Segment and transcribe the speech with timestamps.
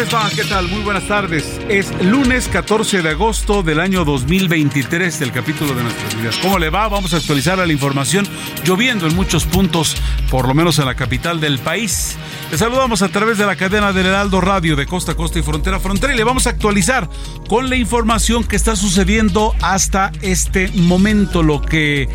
[0.00, 0.30] Les va?
[0.30, 0.66] ¿Qué tal?
[0.68, 1.60] Muy buenas tardes.
[1.68, 6.38] Es lunes 14 de agosto del año 2023 del capítulo de nuestras vidas.
[6.38, 6.88] ¿Cómo le va?
[6.88, 8.26] Vamos a actualizar la información.
[8.64, 9.96] Lloviendo en muchos puntos,
[10.30, 12.16] por lo menos en la capital del país.
[12.50, 15.78] Le saludamos a través de la cadena del Heraldo Radio de costa costa y frontera
[15.80, 17.08] frontera y le vamos a actualizar
[17.48, 22.08] con la información que está sucediendo hasta este momento, lo que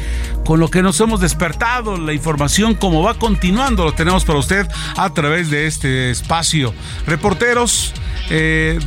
[0.46, 4.68] con lo que nos hemos despertado, la información como va continuando lo tenemos para usted
[4.96, 6.74] a través de este espacio.
[7.08, 7.75] Reporteros,
[8.30, 8.80] eh,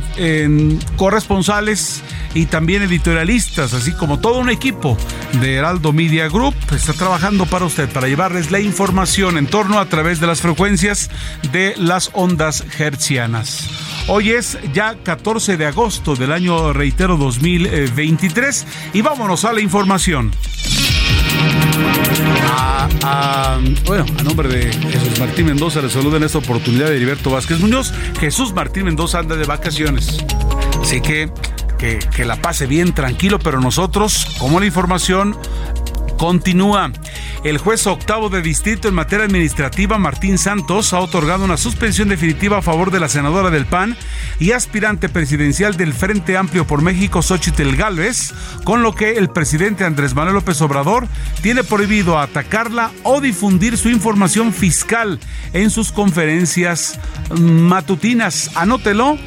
[0.97, 4.97] corresponsales y también editorialistas, así como todo un equipo
[5.41, 9.85] de Heraldo Media Group está trabajando para usted, para llevarles la información en torno a
[9.85, 11.09] través de las frecuencias
[11.51, 13.69] de las ondas hertzianas.
[14.07, 20.31] Hoy es ya 14 de agosto del año, reitero, 2023 y vámonos a la información.
[23.01, 27.31] A, bueno, a nombre de Jesús Martín Mendoza le saluda en esta oportunidad de Heriberto
[27.31, 27.93] Vázquez Muñoz.
[28.19, 30.23] Jesús Martín Mendoza anda de vacaciones.
[30.81, 31.31] Así que,
[31.77, 35.37] que, que la pase bien, tranquilo, pero nosotros, como la información
[36.19, 36.91] continúa.
[37.45, 42.57] El juez octavo de distrito en materia administrativa, Martín Santos, ha otorgado una suspensión definitiva
[42.57, 43.95] a favor de la senadora del PAN
[44.39, 48.33] y aspirante presidencial del Frente Amplio por México, Xochitl Gálvez,
[48.65, 51.07] con lo que el presidente Andrés Manuel López Obrador
[51.41, 55.19] tiene prohibido atacarla o difundir su información fiscal
[55.53, 56.99] en sus conferencias
[57.39, 58.51] matutinas.
[58.55, 59.17] Anótelo,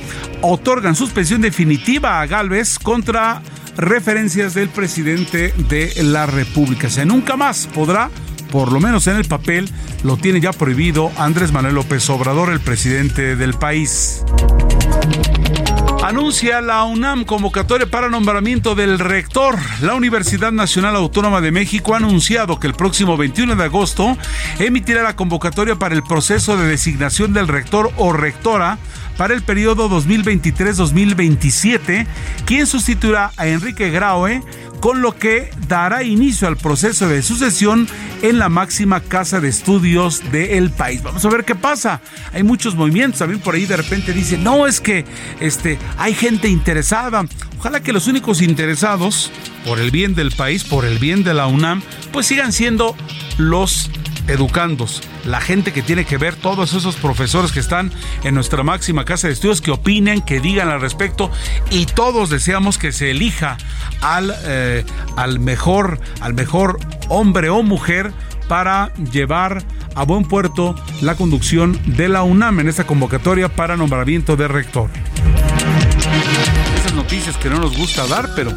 [0.43, 3.41] otorgan suspensión definitiva a Gálvez contra
[3.77, 6.89] referencias del presidente de la República.
[6.89, 8.11] O sea, nunca más podrá,
[8.51, 9.69] por lo menos en el papel,
[10.03, 14.25] lo tiene ya prohibido Andrés Manuel López Obrador, el presidente del país.
[16.03, 19.57] Anuncia la UNAM convocatoria para nombramiento del rector.
[19.83, 24.19] La Universidad Nacional Autónoma de México ha anunciado que el próximo 21 de agosto
[24.59, 28.79] emitirá la convocatoria para el proceso de designación del rector o rectora
[29.17, 32.05] para el periodo 2023-2027,
[32.47, 34.43] quien sustituirá a Enrique Graue,
[34.83, 37.87] con lo que dará inicio al proceso de sucesión
[38.21, 41.05] en la máxima casa de estudios del país.
[41.05, 42.01] Vamos a ver qué pasa.
[42.33, 43.21] Hay muchos movimientos.
[43.21, 45.05] También por ahí de repente dicen, no, es que
[45.39, 47.25] este, hay gente interesada.
[47.61, 49.31] Ojalá que los únicos interesados
[49.65, 52.97] por el bien del país, por el bien de la UNAM, pues sigan siendo
[53.39, 53.89] los
[54.29, 57.93] educandos, la gente que tiene que ver, todos esos profesores que están
[58.25, 61.31] en nuestra máxima casa de estudios, que opinen, que digan al respecto
[61.71, 63.57] y todos deseamos que se elija
[64.01, 64.85] al, eh,
[65.17, 66.79] al, mejor, al mejor
[67.09, 68.13] hombre o mujer
[68.49, 69.63] para llevar
[69.95, 74.91] a buen puerto la conducción de la UNAM en esta convocatoria para nombramiento de rector.
[76.77, 78.51] Esas noticias que no nos gusta dar, pero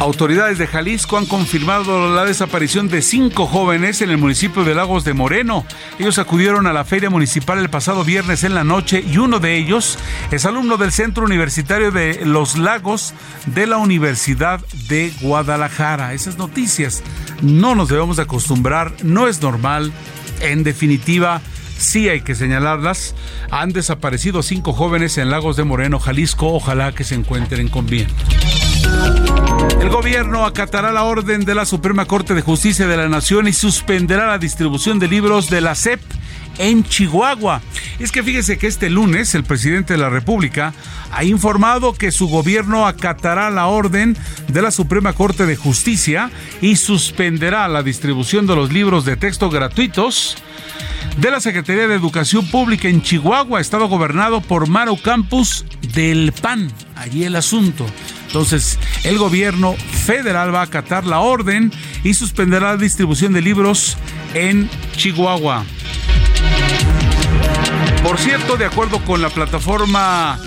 [0.00, 5.02] Autoridades de Jalisco han confirmado la desaparición de cinco jóvenes en el municipio de Lagos
[5.02, 5.64] de Moreno.
[5.98, 9.56] Ellos acudieron a la feria municipal el pasado viernes en la noche y uno de
[9.56, 9.98] ellos
[10.30, 13.12] es alumno del Centro Universitario de Los Lagos
[13.46, 16.14] de la Universidad de Guadalajara.
[16.14, 17.02] Esas noticias
[17.42, 19.92] no nos debemos de acostumbrar, no es normal.
[20.40, 21.40] En definitiva,
[21.78, 23.14] sí hay que señalarlas.
[23.50, 26.52] Han desaparecido cinco jóvenes en Lagos de Moreno, Jalisco.
[26.52, 28.08] Ojalá que se encuentren con bien.
[29.80, 33.52] El gobierno acatará la orden de la Suprema Corte de Justicia de la Nación y
[33.52, 36.00] suspenderá la distribución de libros de la SEP
[36.58, 37.62] en Chihuahua.
[37.98, 40.74] Es que fíjese que este lunes el presidente de la República
[41.12, 44.16] ha informado que su gobierno acatará la orden
[44.48, 49.50] de la Suprema Corte de Justicia y suspenderá la distribución de los libros de texto
[49.50, 50.36] gratuitos
[51.16, 55.64] de la Secretaría de Educación Pública en Chihuahua, estado gobernado por Maro Campus
[55.94, 56.70] del PAN.
[56.94, 57.84] Allí el asunto.
[58.28, 61.72] Entonces, el gobierno federal va a acatar la orden
[62.04, 63.96] y suspenderá la distribución de libros
[64.34, 65.64] en Chihuahua.
[68.02, 70.38] Por cierto, de acuerdo con la plataforma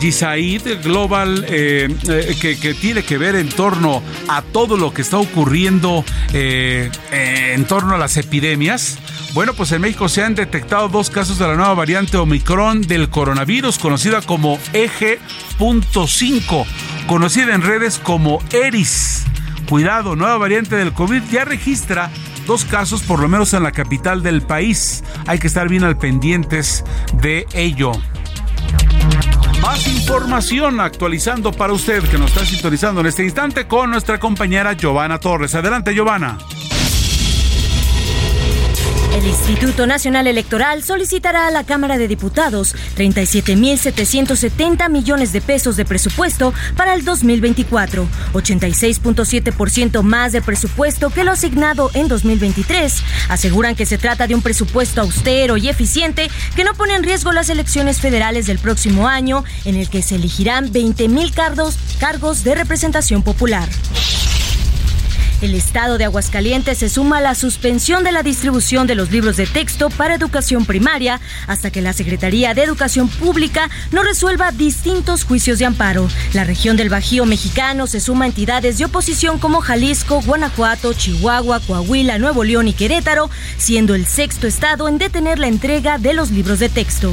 [0.00, 5.18] Gisaid Global, eh, eh, que, tiene que ver en torno a todo lo que está
[5.18, 8.98] ocurriendo eh, en torno a las epidemias.
[9.32, 13.08] Bueno, pues en México se han detectado dos casos de la nueva variante Omicron del
[13.08, 16.66] coronavirus, conocida como Eje.5,
[17.06, 19.24] conocida en redes como ERIS.
[19.68, 22.10] Cuidado, nueva variante del COVID ya registra
[22.46, 25.04] dos casos por lo menos en la capital del país.
[25.26, 26.84] Hay que estar bien al pendientes
[27.14, 27.92] de ello.
[29.60, 34.74] Más información actualizando para usted que nos está sintonizando en este instante con nuestra compañera
[34.74, 35.54] Giovanna Torres.
[35.54, 36.38] Adelante, Giovanna.
[39.16, 45.86] El Instituto Nacional Electoral solicitará a la Cámara de Diputados 37.770 millones de pesos de
[45.86, 53.02] presupuesto para el 2024, 86.7% más de presupuesto que lo asignado en 2023.
[53.30, 57.32] Aseguran que se trata de un presupuesto austero y eficiente que no pone en riesgo
[57.32, 62.54] las elecciones federales del próximo año, en el que se elegirán 20.000 cargos, cargos de
[62.54, 63.66] representación popular.
[65.42, 69.36] El Estado de Aguascalientes se suma a la suspensión de la distribución de los libros
[69.36, 75.24] de texto para educación primaria hasta que la Secretaría de Educación Pública no resuelva distintos
[75.24, 76.08] juicios de amparo.
[76.32, 81.60] La región del Bajío mexicano se suma a entidades de oposición como Jalisco, Guanajuato, Chihuahua,
[81.60, 83.28] Coahuila, Nuevo León y Querétaro,
[83.58, 87.12] siendo el sexto estado en detener la entrega de los libros de texto.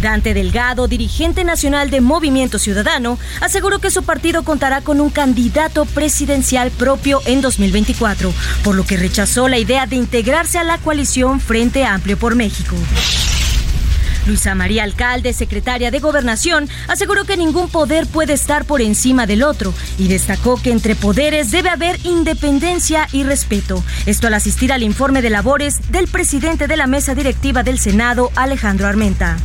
[0.00, 5.84] Dante Delgado, dirigente nacional de Movimiento Ciudadano, aseguró que su partido contará con un candidato
[5.84, 11.40] presidencial propio en 2024, por lo que rechazó la idea de integrarse a la coalición
[11.40, 12.76] Frente Amplio por México.
[14.26, 19.42] Luisa María Alcalde, secretaria de Gobernación, aseguró que ningún poder puede estar por encima del
[19.42, 23.82] otro y destacó que entre poderes debe haber independencia y respeto.
[24.04, 28.30] Esto al asistir al informe de labores del presidente de la mesa directiva del Senado,
[28.36, 29.38] Alejandro Armenta.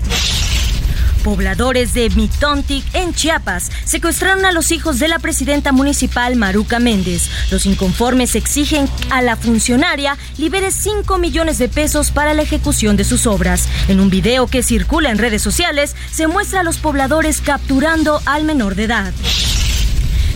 [1.24, 7.30] Pobladores de Mitontic, en Chiapas, secuestraron a los hijos de la presidenta municipal Maruca Méndez.
[7.50, 13.06] Los inconformes exigen a la funcionaria libere 5 millones de pesos para la ejecución de
[13.06, 13.68] sus obras.
[13.88, 18.44] En un video que circula en redes sociales, se muestra a los pobladores capturando al
[18.44, 19.14] menor de edad.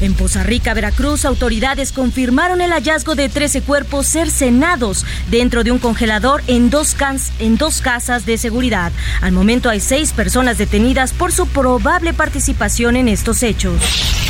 [0.01, 5.79] En Poza Rica, Veracruz, autoridades confirmaron el hallazgo de 13 cuerpos cercenados dentro de un
[5.79, 6.95] congelador en dos,
[7.39, 8.91] en dos casas de seguridad.
[9.21, 14.26] Al momento hay seis personas detenidas por su probable participación en estos hechos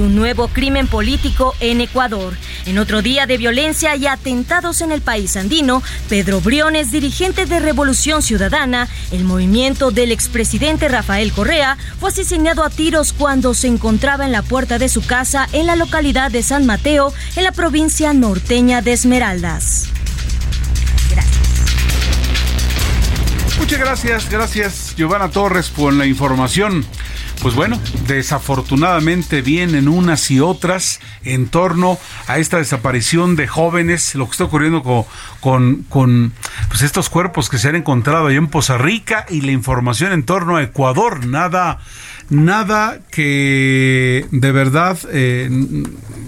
[0.00, 2.34] un nuevo crimen político en Ecuador.
[2.66, 7.60] En otro día de violencia y atentados en el país andino, Pedro Briones, dirigente de
[7.60, 14.24] Revolución Ciudadana, el movimiento del expresidente Rafael Correa, fue asesinado a tiros cuando se encontraba
[14.24, 18.12] en la puerta de su casa en la localidad de San Mateo, en la provincia
[18.12, 19.88] norteña de Esmeraldas.
[21.10, 21.36] Gracias.
[23.58, 26.84] Muchas gracias, gracias Giovanna Torres por la información
[27.42, 34.26] pues bueno, desafortunadamente vienen unas y otras en torno a esta desaparición de jóvenes, lo
[34.26, 35.04] que está ocurriendo con,
[35.40, 36.32] con, con
[36.68, 40.24] pues estos cuerpos que se han encontrado ahí en Poza Rica y la información en
[40.24, 41.78] torno a Ecuador, nada
[42.28, 45.48] nada que de verdad eh,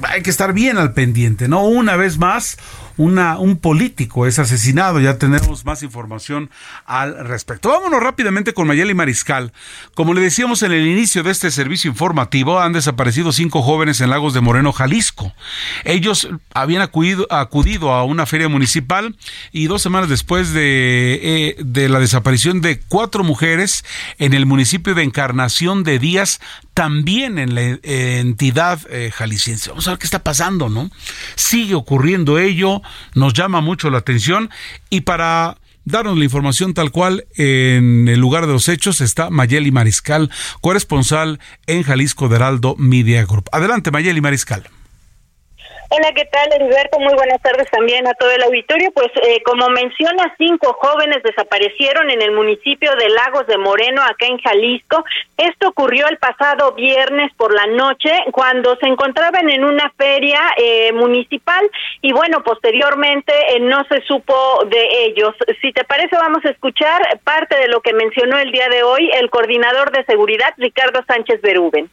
[0.02, 1.64] hay que estar bien al pendiente, ¿no?
[1.64, 2.56] Una vez más,
[2.99, 5.00] un político es asesinado.
[5.00, 6.50] Ya tenemos más información
[6.85, 7.71] al respecto.
[7.71, 9.52] Vámonos rápidamente con Mayeli Mariscal.
[9.95, 14.11] Como le decíamos en el inicio de este servicio informativo, han desaparecido cinco jóvenes en
[14.11, 15.33] Lagos de Moreno, Jalisco.
[15.85, 19.17] Ellos habían acudido, acudido a una feria municipal
[19.52, 23.85] y dos semanas después de, eh, de la desaparición de cuatro mujeres
[24.19, 26.40] en el municipio de Encarnación de Díaz,
[26.78, 29.70] también en la entidad eh, jalisciense.
[29.70, 30.92] Vamos a ver qué está pasando, ¿no?
[31.35, 32.82] Sigue ocurriendo ello,
[33.16, 34.49] nos llama mucho la atención
[34.88, 39.73] y para darnos la información tal cual en el lugar de los hechos está Mayeli
[39.73, 40.30] Mariscal,
[40.61, 43.49] corresponsal en Jalisco de Heraldo Media Group.
[43.50, 44.70] Adelante, Mayeli Mariscal.
[45.90, 47.00] Hola, ¿qué tal, Heriberto?
[47.00, 48.90] Muy buenas tardes también a todo el auditorio.
[48.92, 54.26] Pues, eh, como menciona, cinco jóvenes desaparecieron en el municipio de Lagos de Moreno, acá
[54.26, 55.02] en Jalisco.
[55.38, 60.92] Esto ocurrió el pasado viernes por la noche, cuando se encontraban en una feria eh,
[60.92, 61.66] municipal
[62.02, 64.35] y, bueno, posteriormente eh, no se supo
[64.66, 65.35] de ellos.
[65.62, 69.11] Si te parece, vamos a escuchar parte de lo que mencionó el día de hoy
[69.14, 71.88] el coordinador de seguridad, Ricardo Sánchez Berúben.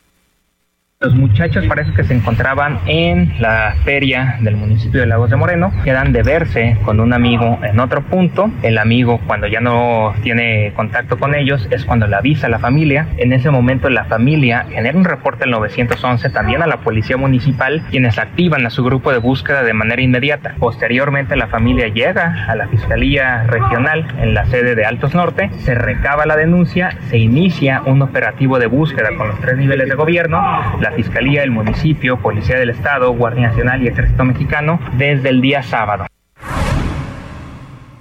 [1.02, 5.74] Los muchachos parece que se encontraban en la feria del municipio de Lagos de Moreno,
[5.84, 8.50] quedan de verse con un amigo en otro punto.
[8.64, 12.60] El amigo cuando ya no tiene contacto con ellos es cuando le avisa a la
[12.60, 13.10] familia.
[13.18, 17.84] En ese momento la familia genera un reporte al 911 también a la policía municipal,
[17.92, 20.56] quienes activan a su grupo de búsqueda de manera inmediata.
[20.60, 25.75] Posteriormente la familia llega a la Fiscalía Regional en la sede de Altos Norte, se
[25.75, 30.42] recaba la denuncia, se inicia un operativo de búsqueda con los tres niveles de gobierno
[30.86, 35.63] la Fiscalía, el municipio, Policía del Estado, Guardia Nacional y Ejército Mexicano desde el día
[35.63, 36.06] sábado.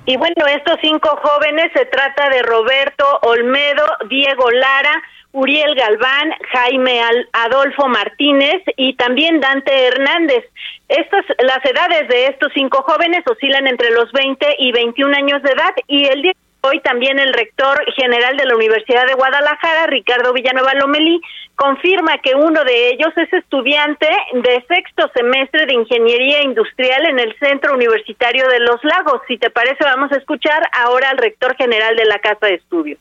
[0.04, 7.00] Y bueno, estos cinco jóvenes se trata de Roberto Olmedo, Diego Lara, Uriel Galván, Jaime
[7.32, 10.44] Adolfo Martínez y también Dante Hernández.
[10.86, 15.52] Estas, las edades de estos cinco jóvenes oscilan entre los 20 y 21 años de
[15.52, 16.32] edad y el día
[16.66, 21.20] Hoy también el rector general de la Universidad de Guadalajara, Ricardo Villanueva Lomelí,
[21.56, 27.36] confirma que uno de ellos es estudiante de sexto semestre de Ingeniería Industrial en el
[27.38, 29.20] Centro Universitario de Los Lagos.
[29.28, 33.00] Si te parece, vamos a escuchar ahora al rector general de la Casa de Estudios.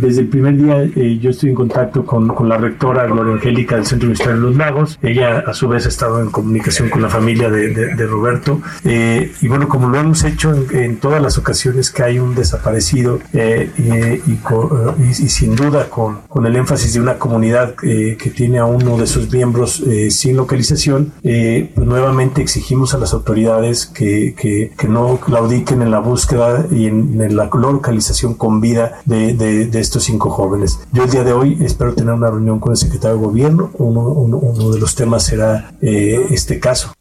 [0.00, 3.76] Desde el primer día eh, yo estoy en contacto con, con, la rectora Gloria Angélica
[3.76, 4.98] del Centro Universitario de los Lagos.
[5.02, 8.62] Ella a su vez ha estado en comunicación con la familia de, de, Roberto.
[8.84, 13.20] Eh, y bueno, como lo hemos hecho en, todas las ocasiones que hay un desaparecido
[13.34, 18.64] eh, y, y, sin duda con, con, el énfasis de una comunidad que tiene a
[18.64, 24.88] uno de sus miembros sin localización, pues nuevamente exigimos a las autoridades que, que, que,
[24.88, 29.89] no claudiquen en la búsqueda y en, en la localización con vida de, de, de
[29.90, 30.78] estos cinco jóvenes.
[30.92, 33.70] Yo el día de hoy espero tener una reunión con el secretario de gobierno.
[33.74, 36.92] Uno, uno, de los temas será eh, este caso.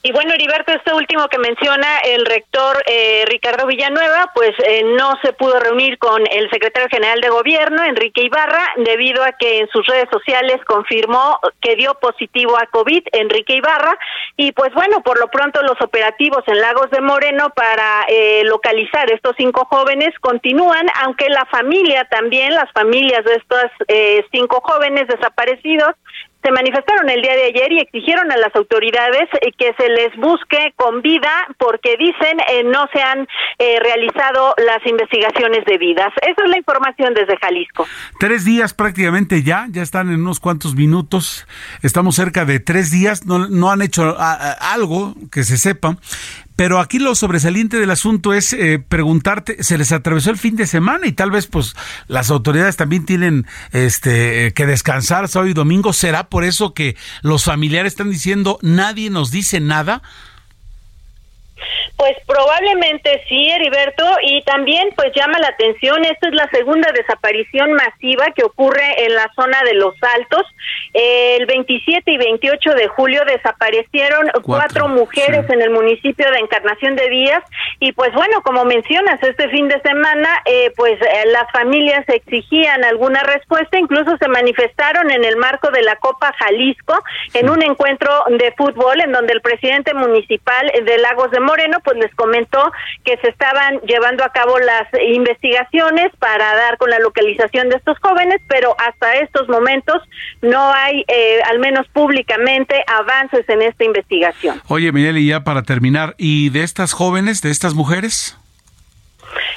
[0.00, 5.18] Y bueno, Heriberto, este último que menciona el rector eh, Ricardo Villanueva, pues eh, no
[5.22, 9.68] se pudo reunir con el secretario general de gobierno, Enrique Ibarra, debido a que en
[9.70, 13.98] sus redes sociales confirmó que dio positivo a COVID, Enrique Ibarra,
[14.36, 19.10] y pues bueno, por lo pronto los operativos en Lagos de Moreno para eh, localizar
[19.10, 23.64] estos cinco jóvenes continúan, aunque la familia también, las familias de estos
[24.30, 25.96] cinco jóvenes desaparecidos,
[26.42, 30.16] se manifestaron el día de ayer y exigieron a las autoridades eh, que se les
[30.16, 33.26] busque con vida porque dicen eh, no se han
[33.58, 36.12] eh, realizado las investigaciones debidas.
[36.22, 37.86] Esa es la información desde Jalisco.
[38.20, 41.46] Tres días prácticamente ya, ya están en unos cuantos minutos.
[41.82, 45.96] Estamos cerca de tres días, no, no han hecho algo que se sepa.
[46.58, 50.66] Pero aquí lo sobresaliente del asunto es eh, preguntarte, se les atravesó el fin de
[50.66, 51.76] semana y tal vez pues
[52.08, 55.92] las autoridades también tienen este que descansar sábado y domingo.
[55.92, 60.02] ¿Será por eso que los familiares están diciendo nadie nos dice nada?
[61.96, 67.72] Pues probablemente sí, Heriberto, y también pues llama la atención, esta es la segunda desaparición
[67.72, 70.46] masiva que ocurre en la zona de Los Altos.
[70.94, 77.08] El 27 y 28 de julio desaparecieron cuatro, mujeres en el municipio de Encarnación de
[77.08, 77.44] Díaz
[77.80, 82.84] y pues bueno, como mencionas, este fin de semana eh, pues eh, las familias exigían
[82.84, 87.02] alguna respuesta, incluso se manifestaron en el marco de la Copa Jalisco
[87.34, 91.96] en un encuentro de fútbol en donde el presidente municipal de Lagos de Moreno pues
[91.96, 92.70] les comentó
[93.04, 97.96] que se estaban llevando a cabo las investigaciones para dar con la localización de estos
[98.00, 100.02] jóvenes, pero hasta estos momentos
[100.42, 104.60] no hay, eh, al menos públicamente, avances en esta investigación.
[104.68, 108.36] Oye, Miguel, y ya para terminar, ¿y de estas jóvenes, de estas mujeres?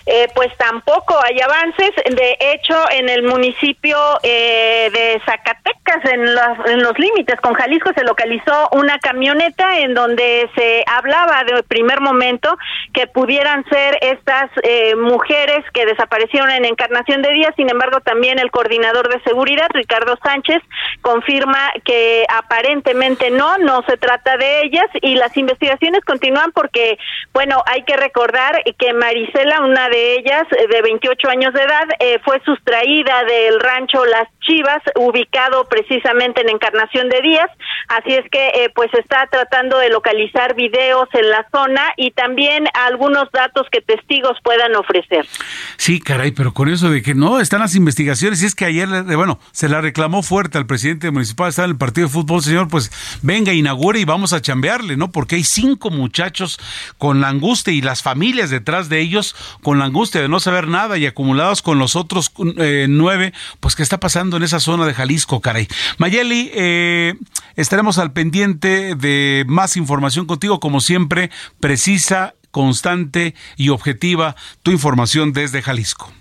[0.05, 1.91] Eh, pues tampoco hay avances.
[2.09, 6.21] De hecho, en el municipio eh, de Zacatecas, en
[6.65, 12.01] en los límites con Jalisco, se localizó una camioneta en donde se hablaba de primer
[12.01, 12.57] momento
[12.93, 17.53] que pudieran ser estas eh, mujeres que desaparecieron en Encarnación de Díaz.
[17.55, 20.61] Sin embargo, también el coordinador de seguridad, Ricardo Sánchez,
[21.01, 26.97] confirma que aparentemente no, no se trata de ellas y las investigaciones continúan porque,
[27.33, 31.87] bueno, hay que recordar que Marisela, una de ellas, eh, de 28 años de edad,
[31.99, 37.49] eh, fue sustraída del rancho Las Chivas, ubicado precisamente en Encarnación de Díaz.
[37.89, 42.65] Así es que, eh, pues, está tratando de localizar videos en la zona y también
[42.73, 45.27] algunos datos que testigos puedan ofrecer.
[45.77, 48.87] Sí, caray, pero con eso de que no están las investigaciones, y es que ayer,
[48.87, 52.69] bueno, se la reclamó fuerte al presidente municipal, está en el partido de fútbol, señor,
[52.69, 55.11] pues venga, inaugure y vamos a chambearle, ¿no?
[55.11, 56.59] Porque hay cinco muchachos
[56.97, 60.97] con la angustia y las familias detrás de ellos con angustia de no saber nada
[60.97, 64.93] y acumulados con los otros eh, nueve, pues ¿qué está pasando en esa zona de
[64.93, 65.67] Jalisco, caray?
[65.97, 67.15] Mayeli, eh,
[67.55, 75.33] estaremos al pendiente de más información contigo, como siempre, precisa, constante y objetiva tu información
[75.33, 76.11] desde Jalisco.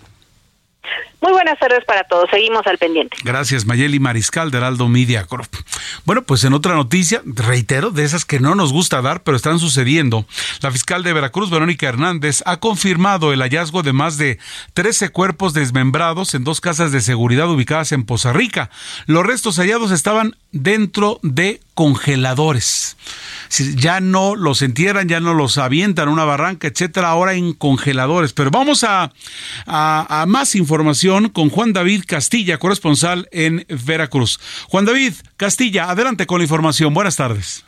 [1.20, 2.30] Muy buenas tardes para todos.
[2.30, 3.16] Seguimos al pendiente.
[3.22, 5.48] Gracias, Mayeli Mariscal de Heraldo Media Group.
[6.06, 9.58] Bueno, pues en otra noticia, reitero, de esas que no nos gusta dar, pero están
[9.58, 10.24] sucediendo,
[10.62, 14.38] la fiscal de Veracruz, Verónica Hernández, ha confirmado el hallazgo de más de
[14.72, 18.70] 13 cuerpos desmembrados en dos casas de seguridad ubicadas en Poza Rica.
[19.06, 22.96] Los restos hallados estaban dentro de congeladores.
[23.76, 28.32] Ya no los entierran, ya no los avientan a una barranca, etcétera, ahora en congeladores.
[28.32, 29.12] Pero vamos a,
[29.66, 34.38] a, más información con Juan David Castilla, corresponsal en Veracruz.
[34.68, 36.94] Juan David Castilla, adelante con la información.
[36.94, 37.64] Buenas tardes.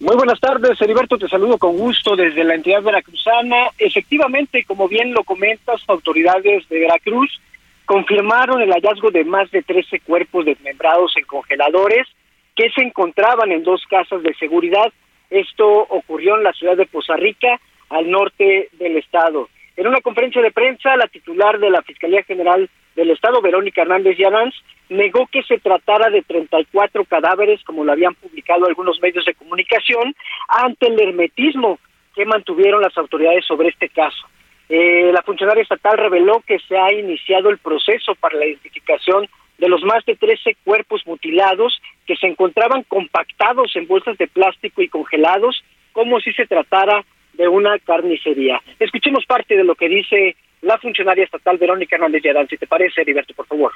[0.00, 3.68] Muy buenas tardes, Heriberto, te saludo con gusto desde la entidad veracruzana.
[3.78, 7.40] Efectivamente, como bien lo comentas, autoridades de Veracruz
[7.84, 12.08] confirmaron el hallazgo de más de 13 cuerpos desmembrados en congeladores
[12.54, 14.92] que se encontraban en dos casas de seguridad.
[15.30, 19.48] Esto ocurrió en la ciudad de Poza Rica, al norte del estado.
[19.76, 24.18] En una conferencia de prensa, la titular de la Fiscalía General del Estado, Verónica Hernández
[24.18, 24.54] Llanans,
[24.88, 30.14] negó que se tratara de 34 cadáveres, como lo habían publicado algunos medios de comunicación,
[30.48, 31.78] ante el hermetismo
[32.14, 34.26] que mantuvieron las autoridades sobre este caso.
[34.68, 39.28] Eh, la funcionaria estatal reveló que se ha iniciado el proceso para la identificación
[39.58, 44.82] de los más de 13 cuerpos mutilados que se encontraban compactados en bolsas de plástico
[44.82, 47.04] y congelados, como si se tratara
[47.34, 48.60] de una carnicería.
[48.78, 53.00] Escuchemos parte de lo que dice la funcionaria estatal Verónica Hernández Yarán, si te parece,
[53.00, 53.72] Heriberto, por favor.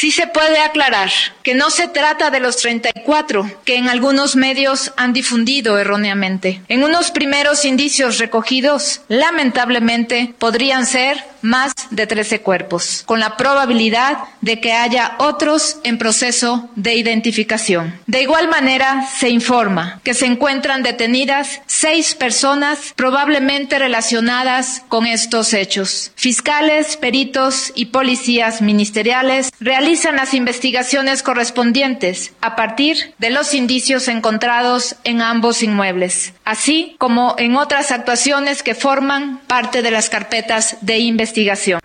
[0.00, 1.10] Sí se puede aclarar
[1.42, 6.62] que no se trata de los 34 que en algunos medios han difundido erróneamente.
[6.68, 14.18] En unos primeros indicios recogidos, lamentablemente, podrían ser más de 13 cuerpos, con la probabilidad
[14.40, 17.98] de que haya otros en proceso de identificación.
[18.06, 25.54] De igual manera, se informa que se encuentran detenidas seis personas probablemente relacionadas con estos
[25.54, 26.12] hechos.
[26.14, 34.96] Fiscales, peritos y policías ministeriales realizan las investigaciones correspondientes a partir de los indicios encontrados
[35.04, 40.98] en ambos inmuebles, así como en otras actuaciones que forman parte de las carpetas de
[40.98, 41.80] investigación.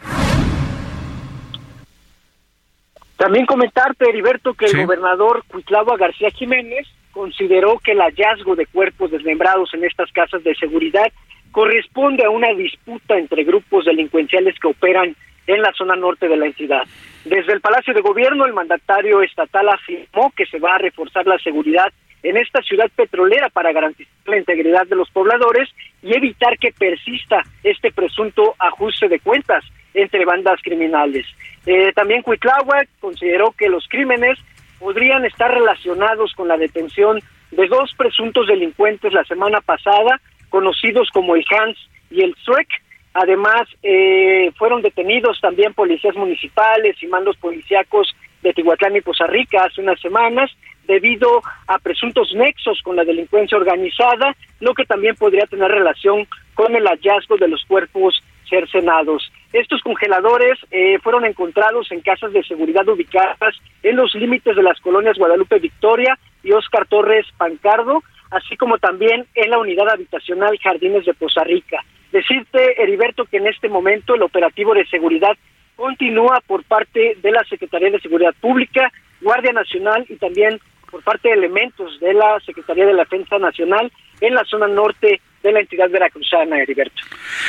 [3.15, 9.11] También comentarte, Heriberto, que el gobernador Cuitlava García Jiménez consideró que el hallazgo de cuerpos
[9.11, 11.09] desmembrados en estas casas de seguridad
[11.53, 15.15] corresponde a una disputa entre grupos delincuenciales que operan
[15.47, 16.83] en la zona norte de la entidad.
[17.25, 21.37] Desde el Palacio de Gobierno, el mandatario estatal afirmó que se va a reforzar la
[21.39, 25.69] seguridad en esta ciudad petrolera para garantizar la integridad de los pobladores
[26.01, 31.25] y evitar que persista este presunto ajuste de cuentas entre bandas criminales.
[31.65, 34.37] Eh, también Cuitláhuac consideró que los crímenes
[34.79, 37.19] podrían estar relacionados con la detención
[37.51, 41.77] de dos presuntos delincuentes la semana pasada, conocidos como el Hans
[42.09, 42.67] y el Shrek,
[43.13, 49.65] Además, eh, fueron detenidos también policías municipales y mandos policíacos de Tihuatlán y Poza Rica
[49.65, 50.51] hace unas semanas
[50.87, 56.75] debido a presuntos nexos con la delincuencia organizada, lo que también podría tener relación con
[56.75, 59.31] el hallazgo de los cuerpos cercenados.
[59.53, 64.79] Estos congeladores eh, fueron encontrados en casas de seguridad ubicadas en los límites de las
[64.81, 71.05] colonias Guadalupe Victoria y Óscar Torres Pancardo, así como también en la unidad habitacional Jardines
[71.05, 71.83] de Poza Rica.
[72.13, 75.35] Decirte, Heriberto, que en este momento el operativo de seguridad
[75.75, 80.59] continúa por parte de la Secretaría de Seguridad Pública, Guardia Nacional y también
[80.91, 85.19] por parte de elementos de la Secretaría de la Defensa Nacional en la zona norte
[85.41, 87.01] de la entidad veracruzana, Heriberto.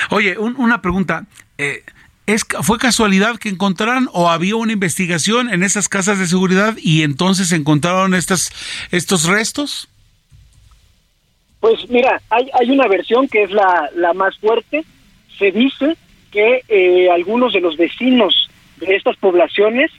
[0.09, 1.27] Oye, una pregunta.
[1.59, 1.83] Eh,
[2.27, 7.03] ¿Es, ¿Fue casualidad que encontraran o había una investigación en esas casas de seguridad y
[7.03, 8.51] entonces encontraron estas,
[8.91, 9.91] estos restos?
[11.65, 14.85] Pues mira, hay, hay una versión que es la, la más fuerte.
[15.39, 15.97] Se dice
[16.31, 19.91] que eh, algunos de los vecinos de estas poblaciones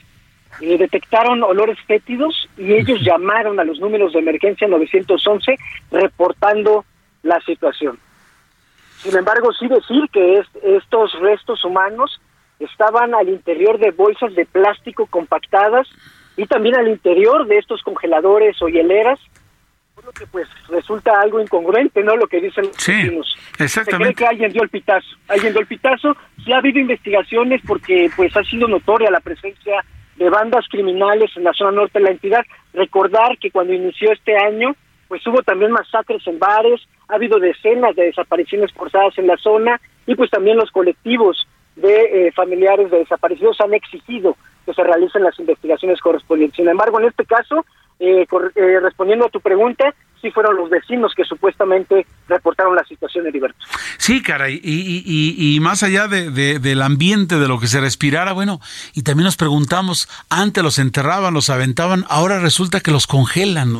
[0.60, 5.56] eh, detectaron olores fétidos y ellos llamaron a los números de emergencia 911
[5.90, 6.84] reportando
[7.24, 7.98] la situación.
[8.98, 12.20] Sin embargo, sí decir que estos restos humanos
[12.60, 15.88] estaban al interior de bolsas de plástico compactadas
[16.36, 19.18] y también al interior de estos congeladores o hieleras,
[20.06, 22.16] lo que pues resulta algo incongruente, ¿no?
[22.16, 22.92] Lo que dicen los sí,
[23.58, 23.90] Exactamente.
[23.90, 26.16] Se cree que alguien dio el pitazo, alguien dio el pitazo.
[26.44, 29.84] Sí ha habido investigaciones porque pues ha sido notoria la presencia
[30.16, 32.44] de bandas criminales en la zona norte de la entidad.
[32.72, 34.76] Recordar que cuando inició este año,
[35.08, 39.80] pues hubo también masacres en bares, ha habido decenas de desapariciones forzadas en la zona
[40.06, 45.24] y pues también los colectivos de eh, familiares de desaparecidos han exigido que se realicen
[45.24, 46.56] las investigaciones correspondientes.
[46.56, 47.64] Sin embargo, en este caso,
[47.98, 53.24] eh, eh, respondiendo a tu pregunta, sí fueron los vecinos que supuestamente reportaron la situación
[53.24, 53.58] de Heriberto.
[53.98, 58.60] Sí, caray, y, más allá de, del ambiente, de lo que se respirara, bueno,
[58.94, 63.74] y también nos preguntamos, antes los enterraban, los aventaban, ahora resulta que los congelan.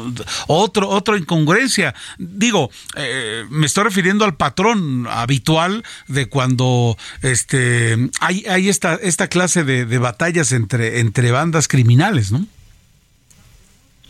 [0.47, 1.95] Otro, otra incongruencia.
[2.19, 9.29] Digo, eh, me estoy refiriendo al patrón habitual de cuando este hay, hay esta, esta
[9.29, 12.47] clase de, de batallas entre, entre bandas criminales, ¿no?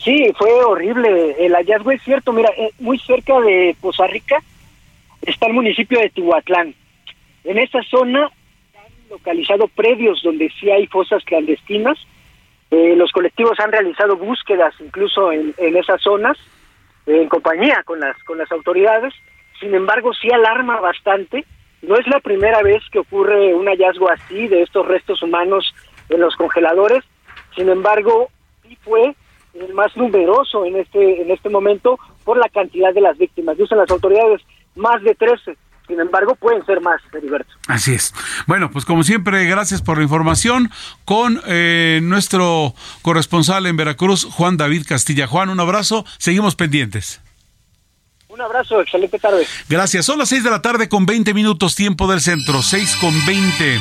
[0.07, 1.35] Sí, fue horrible.
[1.37, 2.31] El hallazgo es cierto.
[2.31, 4.41] Mira, eh, muy cerca de Poza Rica
[5.21, 6.73] está el municipio de Tihuatlán.
[7.43, 11.97] En esa zona han localizado predios donde sí hay fosas clandestinas.
[12.71, 16.37] Eh, los colectivos han realizado búsquedas incluso en, esas zonas
[17.05, 19.13] en compañía con las con las autoridades.
[19.59, 21.43] Sin embargo, sí alarma bastante.
[21.81, 25.75] No es la primera vez que ocurre un hallazgo así de estos restos humanos
[26.07, 27.03] en los congeladores.
[27.57, 28.29] Sin embargo,
[28.63, 29.13] sí fue
[29.61, 33.57] el más numeroso en este en este momento por la cantidad de las víctimas.
[33.57, 34.41] Dicen las autoridades
[34.75, 35.57] más de 13.
[35.87, 37.53] Sin embargo, pueden ser más, Heriberto.
[37.67, 38.13] Así es.
[38.45, 40.69] Bueno, pues como siempre, gracias por la información
[41.05, 45.27] con eh, nuestro corresponsal en Veracruz, Juan David Castilla.
[45.27, 46.03] Juan, un abrazo.
[46.17, 47.21] Seguimos pendientes.
[48.27, 49.47] Un abrazo, excelente tarde.
[49.69, 50.05] Gracias.
[50.05, 53.79] Son las 6 de la tarde con 20 minutos, tiempo del centro, 6 con 20.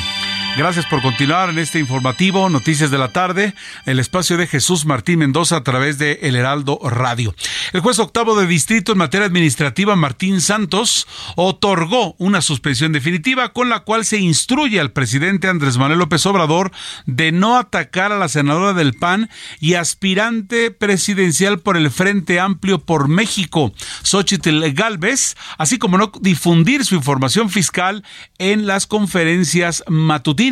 [0.56, 3.52] Gracias por continuar en este informativo Noticias de la Tarde,
[3.84, 7.34] el espacio de Jesús Martín Mendoza a través de El Heraldo Radio.
[7.74, 13.68] El juez octavo de distrito en materia administrativa, Martín Santos, otorgó una suspensión definitiva con
[13.68, 16.72] la cual se instruye al presidente Andrés Manuel López Obrador
[17.04, 19.28] de no atacar a la senadora del PAN
[19.60, 26.86] y aspirante presidencial por el Frente Amplio por México, Xochitl Galvez, así como no difundir
[26.86, 28.04] su información fiscal
[28.38, 30.45] en las conferencias matutinas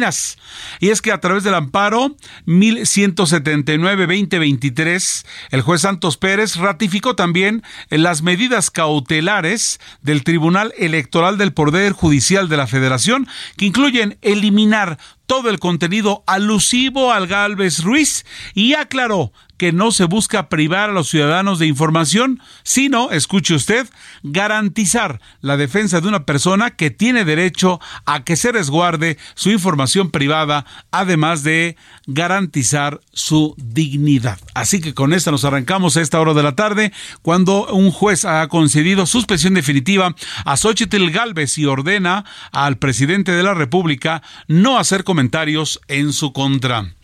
[0.81, 8.23] y es que a través del amparo 1179-2023, el juez Santos Pérez ratificó también las
[8.23, 15.51] medidas cautelares del Tribunal Electoral del Poder Judicial de la Federación, que incluyen eliminar todo
[15.51, 21.09] el contenido alusivo al Galvez Ruiz y aclaró que no se busca privar a los
[21.09, 23.89] ciudadanos de información, sino, escuche usted,
[24.23, 30.11] garantizar la defensa de una persona que tiene derecho a que se resguarde su información
[30.11, 34.39] privada, además de garantizar su dignidad.
[34.55, 38.25] Así que con esta nos arrancamos a esta hora de la tarde, cuando un juez
[38.25, 40.15] ha concedido suspensión definitiva
[40.45, 46.33] a Xochitl Galvez y ordena al presidente de la República no hacer comentarios en su
[46.33, 46.95] contra.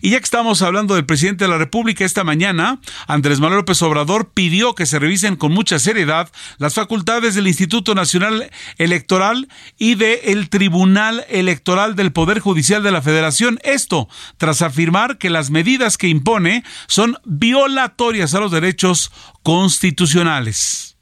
[0.00, 3.82] Y ya que estamos hablando del presidente de la República, esta mañana Andrés Manuel López
[3.82, 9.96] Obrador pidió que se revisen con mucha seriedad las facultades del Instituto Nacional Electoral y
[9.96, 13.58] del Tribunal Electoral del Poder Judicial de la Federación.
[13.62, 19.10] Esto tras afirmar que las medidas que impone son violatorias a los derechos
[19.42, 20.96] constitucionales.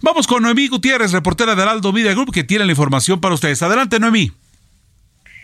[0.00, 3.62] Vamos con Noemí Gutiérrez, reportera de Heraldo Media Group, que tiene la información para ustedes.
[3.62, 4.32] Adelante, Noemí.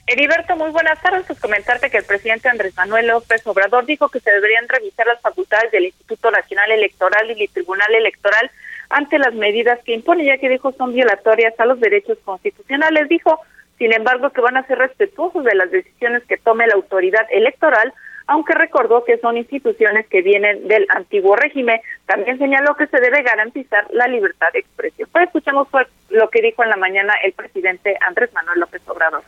[0.07, 1.25] Heriberto, muy buenas tardes.
[1.27, 5.21] Pues comentarte que el presidente Andrés Manuel López Obrador dijo que se deberían revisar las
[5.21, 8.51] facultades del Instituto Nacional Electoral y el Tribunal Electoral
[8.89, 13.09] ante las medidas que impone, ya que dijo son violatorias a los derechos constitucionales.
[13.09, 13.41] Dijo,
[13.81, 17.95] sin embargo, que van a ser respetuosos de las decisiones que tome la autoridad electoral,
[18.27, 21.81] aunque recordó que son instituciones que vienen del antiguo régimen.
[22.05, 25.09] También señaló que se debe garantizar la libertad de expresión.
[25.11, 25.67] Pues escuchamos
[26.11, 29.23] lo que dijo en la mañana el presidente Andrés Manuel López Obrador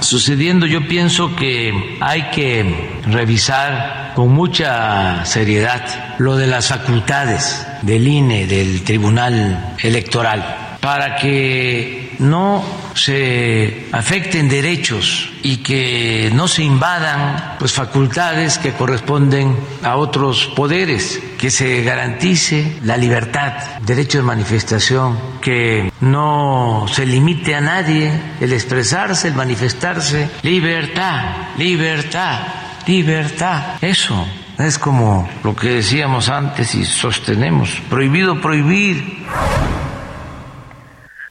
[0.00, 2.64] sucediendo, yo pienso que hay que
[3.06, 12.09] revisar con mucha seriedad lo de las facultades del INE, del Tribunal Electoral, para que
[12.20, 20.46] no se afecten derechos y que no se invadan pues facultades que corresponden a otros
[20.54, 28.12] poderes, que se garantice la libertad, derecho de manifestación, que no se limite a nadie
[28.40, 32.40] el expresarse, el manifestarse, libertad, libertad,
[32.86, 34.26] libertad, eso
[34.60, 39.24] Es como lo que decíamos antes y sostenemos, prohibido prohibir.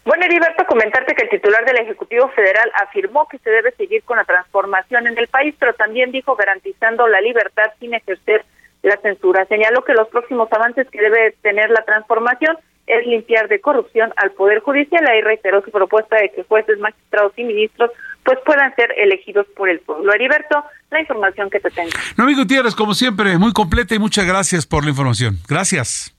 [0.09, 4.17] Bueno, Heriberto, comentarte que el titular del Ejecutivo Federal afirmó que se debe seguir con
[4.17, 8.43] la transformación en el país, pero también dijo garantizando la libertad sin ejercer
[8.81, 9.45] la censura.
[9.45, 14.31] Señaló que los próximos avances que debe tener la transformación es limpiar de corrupción al
[14.31, 15.07] Poder Judicial.
[15.07, 17.91] Ahí reiteró su propuesta de que jueces, magistrados y ministros
[18.23, 20.11] pues puedan ser elegidos por el pueblo.
[20.11, 21.91] Heriberto, la información que te tengo.
[22.17, 25.37] No, amigo Gutiérrez, como siempre, muy completa y muchas gracias por la información.
[25.47, 26.15] Gracias.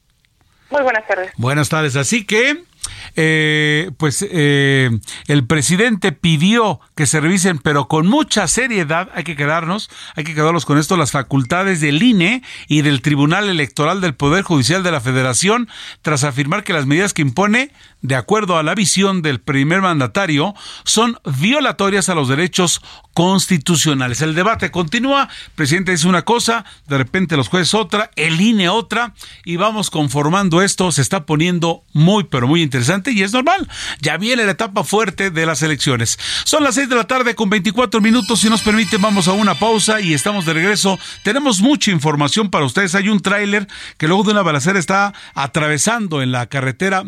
[0.70, 1.32] Muy buenas tardes.
[1.36, 1.96] Buenas tardes.
[1.96, 2.69] Así que
[3.16, 4.90] eh, pues eh,
[5.26, 10.34] el presidente pidió que se revisen, pero con mucha seriedad, hay que quedarnos, hay que
[10.34, 14.92] quedarnos con esto, las facultades del INE y del Tribunal Electoral del Poder Judicial de
[14.92, 15.68] la Federación,
[16.02, 20.54] tras afirmar que las medidas que impone, de acuerdo a la visión del primer mandatario,
[20.84, 22.80] son violatorias a los derechos
[23.14, 24.22] constitucionales.
[24.22, 28.68] El debate continúa, el presidente dice una cosa, de repente los jueces otra, el INE
[28.68, 33.68] otra, y vamos conformando esto, se está poniendo muy, pero muy interesante y es normal.
[34.00, 36.18] Ya viene la etapa fuerte de las elecciones.
[36.44, 38.40] Son las 6 de la tarde con 24 minutos.
[38.40, 40.98] Si nos permiten, vamos a una pausa y estamos de regreso.
[41.22, 42.94] Tenemos mucha información para ustedes.
[42.94, 43.66] Hay un tráiler
[43.98, 47.02] que luego de una balacera está atravesando en la carretera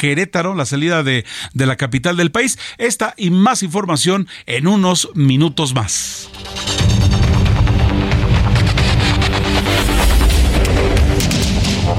[0.00, 2.58] México-Querétaro, la salida de, de la capital del país.
[2.78, 6.30] Esta y más información en unos minutos más.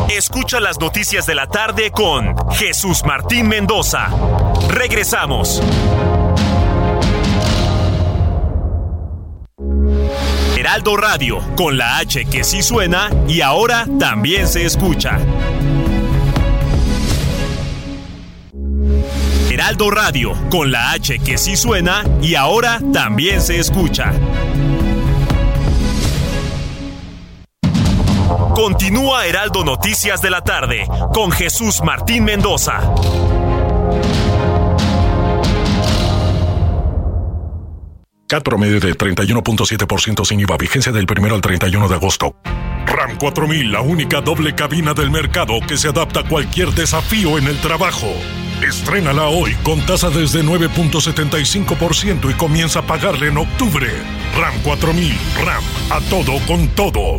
[0.09, 4.09] Escucha las noticias de la tarde con Jesús Martín Mendoza.
[4.69, 5.61] Regresamos.
[10.57, 15.17] Heraldo Radio, con la H que sí suena y ahora también se escucha.
[19.71, 24.11] Heraldo Radio, con la H que sí suena y ahora también se escucha.
[28.53, 32.81] Continúa Heraldo Noticias de la tarde con Jesús Martín Mendoza.
[38.27, 42.35] CAT promedio de 31.7% sin IVA, vigencia del 1 al 31 de agosto.
[42.87, 47.47] RAM 4000, la única doble cabina del mercado que se adapta a cualquier desafío en
[47.47, 48.13] el trabajo.
[48.63, 53.87] Estrénala hoy con tasa desde 9.75% y comienza a pagarle en octubre.
[54.37, 57.17] RAM 4000, RAM, a todo con todo.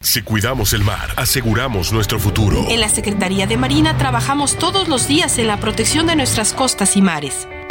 [0.00, 2.66] Si cuidamos el mar, aseguramos nuestro futuro.
[2.68, 6.96] En la Secretaría de Marina trabajamos todos los días en la protección de nuestras costas
[6.96, 7.46] y mares.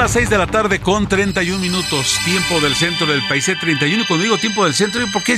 [0.00, 4.02] Las 6 de la tarde con 31 minutos, tiempo del centro del país, 31.
[4.02, 5.36] Y cuando digo tiempo del centro, ¿por qué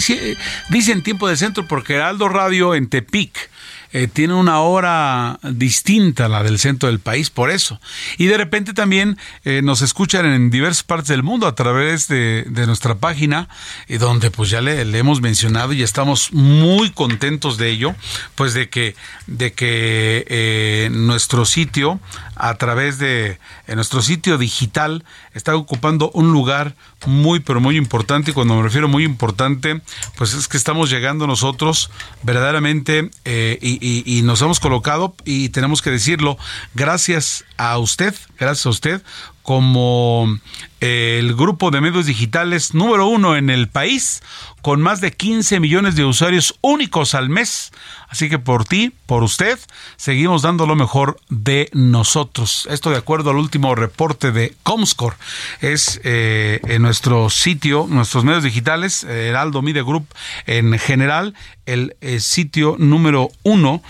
[0.71, 1.67] dicen tiempo del centro?
[1.67, 3.51] Porque Aldo Radio en Tepic
[3.95, 7.79] eh, tiene una hora distinta a la del centro del país, por eso.
[8.17, 12.47] Y de repente también eh, nos escuchan en diversas partes del mundo a través de,
[12.67, 13.49] nuestra página,
[13.89, 17.95] y donde pues ya le, hemos mencionado y estamos muy contentos de ello,
[18.35, 18.95] pues de que,
[19.27, 22.01] de que eh, nuestro sitio,
[22.37, 23.39] a través de
[23.75, 26.75] nuestro sitio digital, está ocupando un lugar
[27.07, 28.31] muy, pero muy importante.
[28.31, 29.81] Y cuando me refiero muy importante,
[30.17, 31.91] pues es que estamos llegando nosotros
[32.23, 36.39] verdaderamente y, y, nos hemos colocado, y tenemos que decirlo,
[36.75, 39.03] gracias a usted, gracias a usted,
[39.43, 44.21] como eh, el grupo de medios digitales número uno en el país,
[44.63, 47.71] con más de 15 millones de usuarios únicos al mes.
[48.09, 49.59] Así que por ti, por usted,
[49.97, 52.69] seguimos dando lo mejor de nosotros.
[52.71, 55.17] Esto de acuerdo al último reporte de Comscore.
[55.61, 60.07] Es eh, en nuestro sitio, nuestros medios digitales, Heraldo Media Group
[60.47, 63.83] en general, el eh, sitio número uno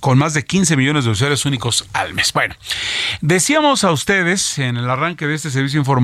[0.00, 2.32] con más de 15 millones de usuarios únicos al mes.
[2.32, 2.56] Bueno,
[3.20, 5.99] decíamos a ustedes en el arranque de este servicio informativo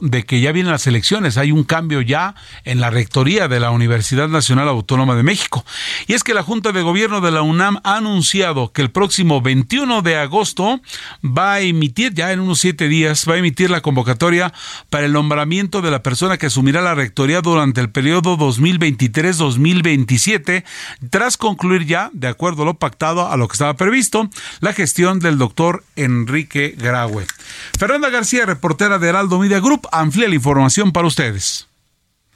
[0.00, 3.70] de que ya vienen las elecciones, hay un cambio ya en la rectoría de la
[3.70, 5.66] Universidad Nacional Autónoma de México.
[6.06, 9.42] Y es que la Junta de Gobierno de la UNAM ha anunciado que el próximo
[9.42, 10.80] 21 de agosto
[11.24, 14.52] va a emitir, ya en unos siete días, va a emitir la convocatoria
[14.88, 20.62] para el nombramiento de la persona que asumirá la rectoría durante el periodo 2023-2027,
[21.10, 24.30] tras concluir ya, de acuerdo a lo pactado, a lo que estaba previsto,
[24.60, 27.26] la gestión del doctor Enrique Graue.
[27.78, 31.68] Fernanda García, reportera de Heraldo Heraldo Media Group amplía la información para ustedes.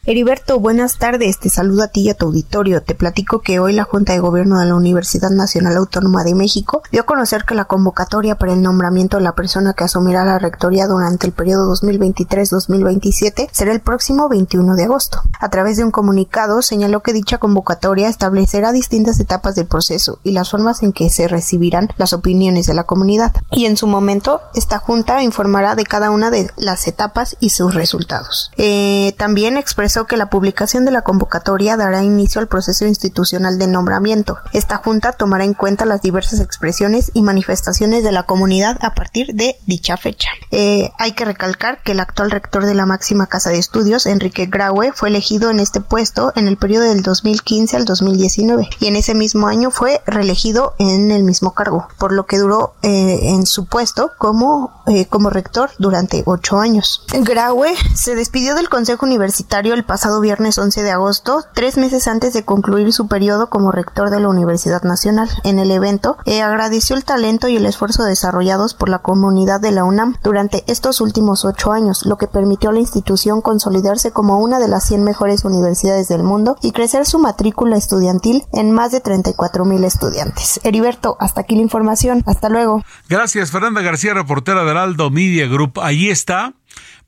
[0.06, 1.38] Heriberto, buenas tardes.
[1.38, 2.82] Te saludo a ti y a tu auditorio.
[2.82, 6.82] Te platico que hoy la Junta de Gobierno de la Universidad Nacional Autónoma de México
[6.90, 10.38] dio a conocer que la convocatoria para el nombramiento de la persona que asumirá la
[10.38, 15.20] rectoría durante el periodo 2023-2027 será el próximo 21 de agosto.
[15.38, 20.30] A través de un comunicado señaló que dicha convocatoria establecerá distintas etapas del proceso y
[20.30, 23.34] las formas en que se recibirán las opiniones de la comunidad.
[23.50, 27.74] Y en su momento, esta Junta informará de cada una de las etapas y sus
[27.74, 28.50] resultados.
[28.56, 33.66] Eh, también expresó que la publicación de la convocatoria dará inicio al proceso institucional de
[33.66, 34.38] nombramiento.
[34.52, 39.34] Esta junta tomará en cuenta las diversas expresiones y manifestaciones de la comunidad a partir
[39.34, 40.28] de dicha fecha.
[40.52, 44.46] Eh, hay que recalcar que el actual rector de la máxima casa de estudios, Enrique
[44.46, 48.96] Graue, fue elegido en este puesto en el periodo del 2015 al 2019 y en
[48.96, 53.44] ese mismo año fue reelegido en el mismo cargo, por lo que duró eh, en
[53.44, 57.04] su puesto como, eh, como rector durante ocho años.
[57.12, 62.34] Graue se despidió del Consejo Universitario el pasado viernes 11 de agosto, tres meses antes
[62.34, 65.30] de concluir su periodo como rector de la Universidad Nacional.
[65.42, 69.72] En el evento, eh, agradeció el talento y el esfuerzo desarrollados por la comunidad de
[69.72, 74.38] la UNAM durante estos últimos ocho años, lo que permitió a la institución consolidarse como
[74.38, 78.92] una de las 100 mejores universidades del mundo y crecer su matrícula estudiantil en más
[78.92, 80.60] de 34 mil estudiantes.
[80.62, 82.22] Heriberto, hasta aquí la información.
[82.26, 82.84] Hasta luego.
[83.08, 85.80] Gracias, Fernanda García, reportera del Aldo Media Group.
[85.80, 86.52] Ahí está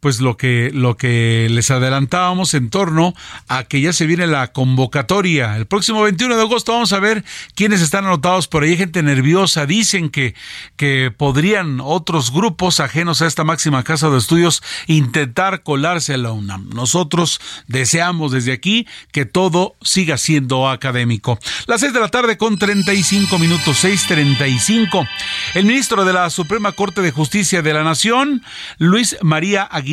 [0.03, 3.15] pues lo que, lo que les adelantábamos en torno
[3.47, 5.57] a que ya se viene la convocatoria.
[5.57, 8.77] El próximo 21 de agosto vamos a ver quiénes están anotados por ahí.
[8.77, 9.65] Gente nerviosa.
[9.65, 10.35] Dicen que,
[10.75, 16.33] que podrían otros grupos ajenos a esta máxima casa de estudios intentar colarse a la
[16.33, 16.71] UNAM.
[16.71, 21.39] Nosotros deseamos desde aquí que todo siga siendo académico.
[21.69, 25.09] Las 6 de la tarde con 35 minutos, 6.35.
[25.55, 28.43] El ministro de la Suprema Corte de Justicia de la Nación,
[28.79, 29.92] Luis María Aguilar,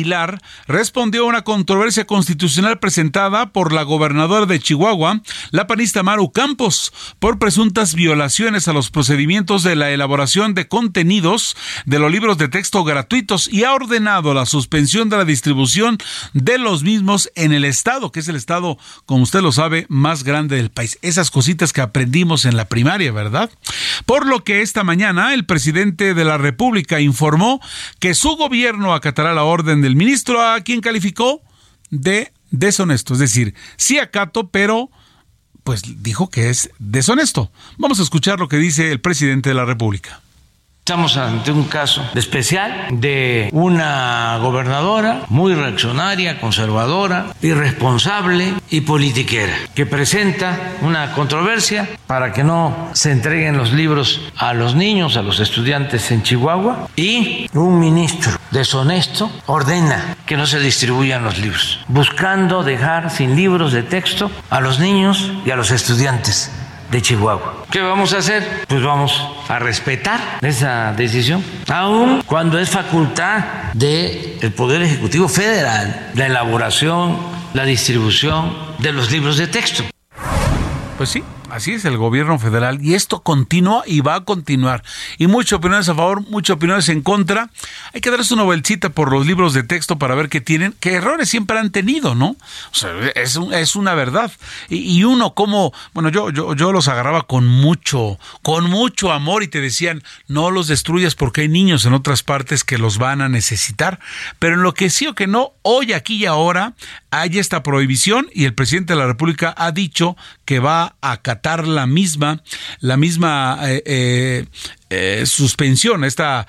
[0.66, 6.92] Respondió a una controversia constitucional presentada por la gobernadora de Chihuahua, la panista Maru Campos,
[7.18, 12.48] por presuntas violaciones a los procedimientos de la elaboración de contenidos de los libros de
[12.48, 15.98] texto gratuitos y ha ordenado la suspensión de la distribución
[16.32, 20.24] de los mismos en el estado, que es el estado, como usted lo sabe, más
[20.24, 20.98] grande del país.
[21.02, 23.50] Esas cositas que aprendimos en la primaria, ¿verdad?
[24.06, 27.60] Por lo que esta mañana el presidente de la República informó
[27.98, 31.42] que su gobierno acatará la orden del ministro a quien calificó
[31.90, 33.14] de deshonesto.
[33.14, 34.90] Es decir, sí acato, pero
[35.64, 37.50] pues dijo que es deshonesto.
[37.78, 40.20] Vamos a escuchar lo que dice el presidente de la República.
[40.90, 49.86] Estamos ante un caso especial de una gobernadora muy reaccionaria, conservadora, irresponsable y politiquera, que
[49.86, 55.38] presenta una controversia para que no se entreguen los libros a los niños, a los
[55.38, 62.64] estudiantes en Chihuahua, y un ministro deshonesto ordena que no se distribuyan los libros, buscando
[62.64, 66.50] dejar sin libros de texto a los niños y a los estudiantes
[66.90, 67.64] de Chihuahua.
[67.70, 68.64] ¿Qué vamos a hacer?
[68.68, 69.12] Pues vamos
[69.48, 77.16] a respetar esa decisión, aun cuando es facultad del Poder Ejecutivo Federal la elaboración,
[77.54, 79.84] la distribución de los libros de texto.
[80.96, 84.84] Pues sí, Así es el gobierno federal y esto continúa y va a continuar.
[85.18, 87.50] Y muchas opiniones a favor, muchas opiniones en contra.
[87.92, 90.94] Hay que darse una vueltita por los libros de texto para ver qué tienen, qué
[90.94, 92.36] errores siempre han tenido, ¿no?
[92.72, 94.30] O sea, es, una verdad.
[94.68, 99.48] Y, uno como, bueno, yo, yo, yo los agarraba con mucho, con mucho amor y
[99.48, 103.28] te decían, no los destruyas porque hay niños en otras partes que los van a
[103.28, 103.98] necesitar.
[104.38, 106.74] Pero en lo que sí o que no, hoy, aquí y ahora,
[107.10, 111.39] hay esta prohibición y el presidente de la República ha dicho que va a acatar
[111.42, 112.42] la misma,
[112.80, 114.46] la misma eh, eh,
[114.90, 116.46] eh, suspensión, esta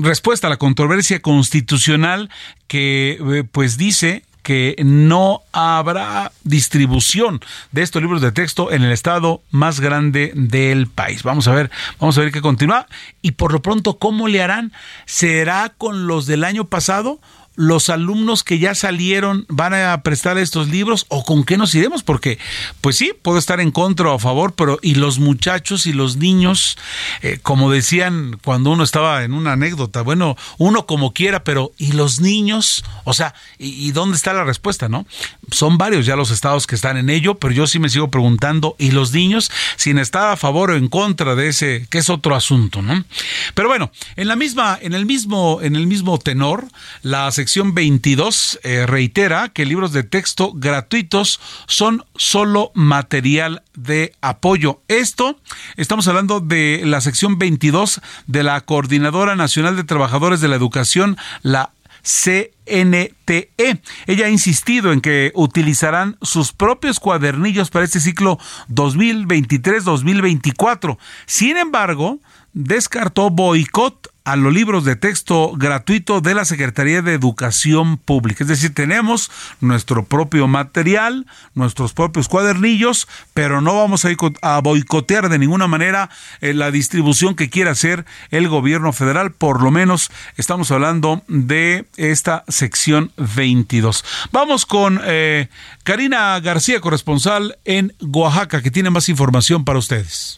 [0.00, 2.30] respuesta a la controversia constitucional
[2.66, 7.40] que pues dice que no habrá distribución
[7.72, 11.22] de estos libros de texto en el estado más grande del país.
[11.22, 12.86] Vamos a ver, vamos a ver qué continúa
[13.20, 14.72] y por lo pronto cómo le harán.
[15.04, 17.20] ¿Será con los del año pasado?
[17.58, 22.04] Los alumnos que ya salieron van a prestar estos libros o con qué nos iremos?
[22.04, 22.38] Porque,
[22.80, 26.16] pues sí, puedo estar en contra o a favor, pero y los muchachos y los
[26.18, 26.78] niños,
[27.20, 31.92] eh, como decían cuando uno estaba en una anécdota, bueno, uno como quiera, pero ¿y
[31.92, 32.84] los niños?
[33.02, 35.04] O sea, ¿y, dónde está la respuesta, no?
[35.50, 38.76] Son varios ya los estados que están en ello, pero yo sí me sigo preguntando,
[38.78, 39.50] ¿y los niños?
[39.74, 43.04] Sin estar a favor o en contra de ese, que es otro asunto, ¿no?
[43.54, 46.68] Pero bueno, en la misma, en el mismo, en el mismo tenor,
[47.02, 54.82] la sección 22 eh, reitera que libros de texto gratuitos son solo material de apoyo.
[54.88, 55.38] Esto,
[55.76, 61.16] estamos hablando de la sección 22 de la Coordinadora Nacional de Trabajadores de la Educación,
[61.42, 61.70] la
[62.02, 63.50] CNTE.
[64.06, 70.98] Ella ha insistido en que utilizarán sus propios cuadernillos para este ciclo 2023-2024.
[71.26, 72.20] Sin embargo,
[72.52, 78.44] descartó boicot a los libros de texto gratuito de la Secretaría de Educación Pública.
[78.44, 79.30] Es decir, tenemos
[79.62, 81.24] nuestro propio material,
[81.54, 84.04] nuestros propios cuadernillos, pero no vamos
[84.42, 86.10] a, boicotear de ninguna manera
[86.42, 89.32] eh, la distribución que quiera hacer el gobierno federal.
[89.32, 94.04] Por lo menos estamos hablando de esta sección 22.
[94.30, 95.48] Vamos con eh,
[95.84, 100.37] Karina García, corresponsal en Oaxaca, que tiene más información para ustedes.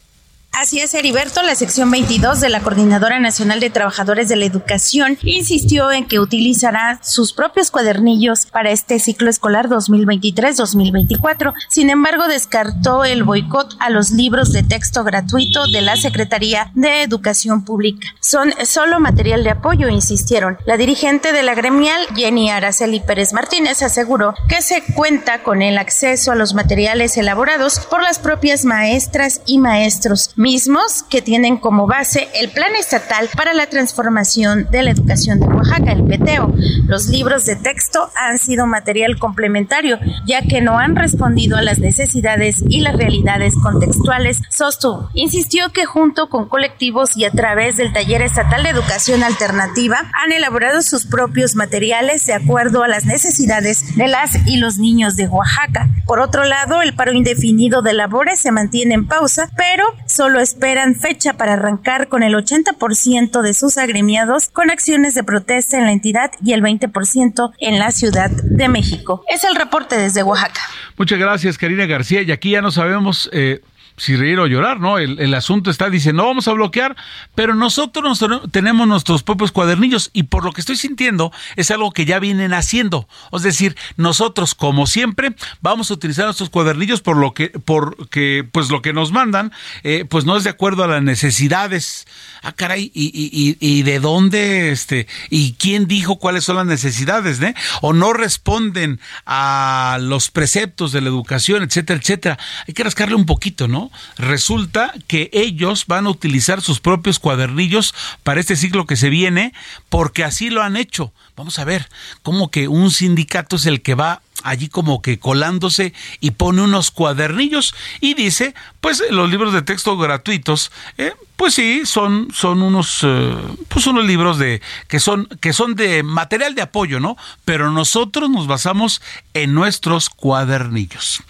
[0.53, 5.17] Así es, Heriberto, la sección 22 de la Coordinadora Nacional de Trabajadores de la Educación
[5.23, 11.55] insistió en que utilizará sus propios cuadernillos para este ciclo escolar 2023-2024.
[11.69, 17.05] Sin embargo, descartó el boicot a los libros de texto gratuito de la Secretaría de
[17.05, 18.09] Educación Pública.
[18.21, 20.59] Son solo material de apoyo, insistieron.
[20.67, 25.79] La dirigente de la gremial, Jenny Araceli Pérez Martínez, aseguró que se cuenta con el
[25.79, 31.87] acceso a los materiales elaborados por las propias maestras y maestros mismos que tienen como
[31.87, 36.51] base el Plan Estatal para la Transformación de la Educación de Oaxaca, el PETEO.
[36.87, 41.79] Los libros de texto han sido material complementario, ya que no han respondido a las
[41.79, 45.11] necesidades y las realidades contextuales, sostuvo.
[45.13, 50.33] Insistió que junto con colectivos y a través del Taller Estatal de Educación Alternativa han
[50.33, 55.29] elaborado sus propios materiales de acuerdo a las necesidades de las y los niños de
[55.29, 55.91] Oaxaca.
[56.07, 60.97] Por otro lado, el paro indefinido de labores se mantiene en pausa, pero solo esperan
[60.97, 65.93] fecha para arrancar con el 80% de sus agremiados con acciones de protesta en la
[65.93, 69.25] entidad y el 20% en la Ciudad de México.
[69.29, 70.61] Es el reporte desde Oaxaca.
[70.97, 72.23] Muchas gracias, Karina García.
[72.23, 73.63] Y aquí ya no sabemos eh,
[74.01, 74.97] si reír o llorar, ¿no?
[74.97, 76.97] El, asunto está, dice, no vamos a bloquear,
[77.35, 82.07] pero nosotros tenemos nuestros propios cuadernillos y por lo que estoy sintiendo es algo que
[82.07, 83.07] ya vienen haciendo.
[83.31, 88.71] Es decir, nosotros, como siempre, vamos a utilizar nuestros cuadernillos por lo que, porque, pues
[88.71, 92.07] lo que nos mandan, eh, pues no es de acuerdo a las necesidades.
[92.43, 97.39] Ah, caray, y, y, y, de dónde, este, y quién dijo cuáles son las necesidades,
[97.43, 97.55] ¿eh?
[97.83, 102.39] O no responden a los preceptos de la educación, etcétera, etcétera.
[102.67, 103.90] Hay que rascarle un poquito, ¿no?
[104.17, 109.53] Resulta que ellos van a utilizar sus propios cuadernillos para este ciclo que se viene
[109.89, 111.13] porque así lo han hecho.
[111.37, 111.89] Vamos a ver,
[112.23, 116.91] como que un sindicato es el que va allí como que colándose y pone unos
[116.91, 123.01] cuadernillos y dice, pues los libros de texto gratuitos, eh, pues sí, son, son unos,
[123.03, 123.35] eh,
[123.69, 127.17] pues unos libros de que son que son de material de apoyo, ¿no?
[127.45, 129.01] Pero nosotros nos basamos
[129.35, 131.23] en nuestros cuadernillos.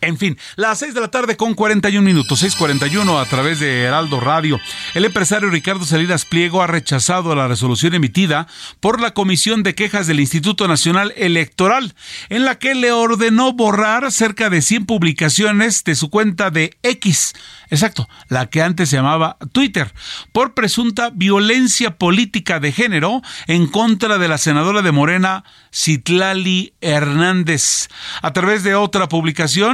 [0.00, 4.20] En fin, las 6 de la tarde con 41 minutos, 6:41 a través de Heraldo
[4.20, 4.60] Radio.
[4.94, 8.46] El empresario Ricardo Salinas Pliego ha rechazado la resolución emitida
[8.80, 11.94] por la Comisión de Quejas del Instituto Nacional Electoral,
[12.28, 17.34] en la que le ordenó borrar cerca de 100 publicaciones de su cuenta de X,
[17.70, 19.92] exacto, la que antes se llamaba Twitter,
[20.32, 27.88] por presunta violencia política de género en contra de la senadora de Morena, Citlali Hernández.
[28.22, 29.65] A través de otra publicación,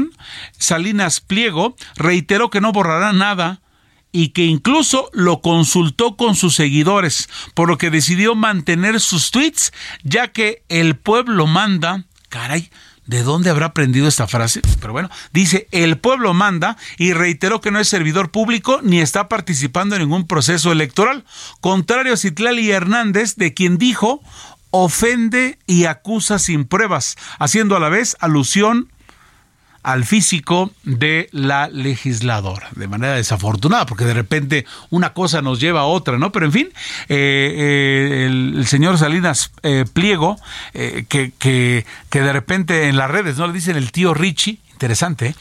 [0.59, 3.63] Salinas Pliego reiteró que no borrará nada
[4.13, 9.73] y que incluso lo consultó con sus seguidores, por lo que decidió mantener sus tweets,
[10.03, 12.71] ya que el pueblo manda, caray,
[13.05, 14.63] ¿De dónde habrá aprendido esta frase?
[14.81, 19.29] Pero bueno, dice, el pueblo manda y reiteró que no es servidor público ni está
[19.29, 21.25] participando en ningún proceso electoral,
[21.61, 24.23] contrario a Citlali Hernández, de quien dijo
[24.71, 28.92] ofende y acusa sin pruebas, haciendo a la vez alusión
[29.83, 35.81] al físico de la legisladora, de manera desafortunada, porque de repente una cosa nos lleva
[35.81, 36.31] a otra, ¿no?
[36.31, 36.69] Pero en fin,
[37.09, 40.37] eh, eh, el, señor Salinas eh, Pliego,
[40.73, 43.47] que, que, que de repente en las redes, ¿no?
[43.47, 45.37] Le dicen el tío Richie, interesante,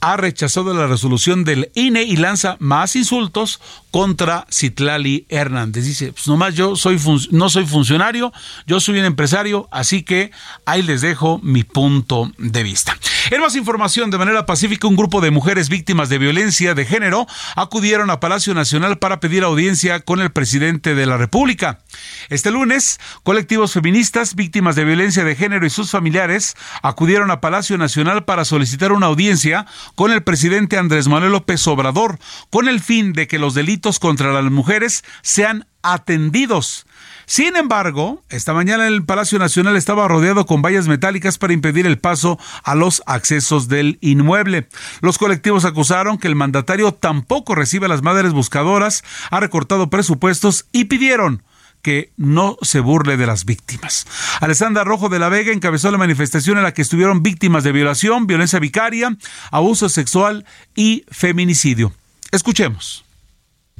[0.00, 5.84] ha rechazado la resolución del INE y lanza más insultos contra Citlali Hernández.
[5.84, 6.98] Dice, pues nomás yo soy
[7.30, 8.32] no soy funcionario,
[8.66, 10.30] yo soy un empresario, así que
[10.64, 12.96] ahí les dejo mi punto de vista.
[13.30, 17.26] En más información, de manera pacífica, un grupo de mujeres víctimas de violencia de género
[17.54, 21.80] acudieron a Palacio Nacional para pedir audiencia con el presidente de la República.
[22.30, 27.76] Este lunes, colectivos feministas víctimas de violencia de género y sus familiares acudieron a Palacio
[27.78, 32.18] Nacional para solicitar una audiencia con el presidente Andrés Manuel López Obrador,
[32.50, 36.86] con el fin de que los delitos contra las mujeres sean atendidos.
[37.26, 41.98] Sin embargo, esta mañana el Palacio Nacional estaba rodeado con vallas metálicas para impedir el
[41.98, 44.68] paso a los accesos del inmueble.
[45.00, 50.66] Los colectivos acusaron que el mandatario tampoco recibe a las madres buscadoras, ha recortado presupuestos
[50.70, 51.42] y pidieron
[51.86, 54.08] que no se burle de las víctimas.
[54.40, 58.26] Alessandra Rojo de la Vega encabezó la manifestación en la que estuvieron víctimas de violación,
[58.26, 59.16] violencia vicaria,
[59.52, 61.92] abuso sexual y feminicidio.
[62.32, 63.05] Escuchemos.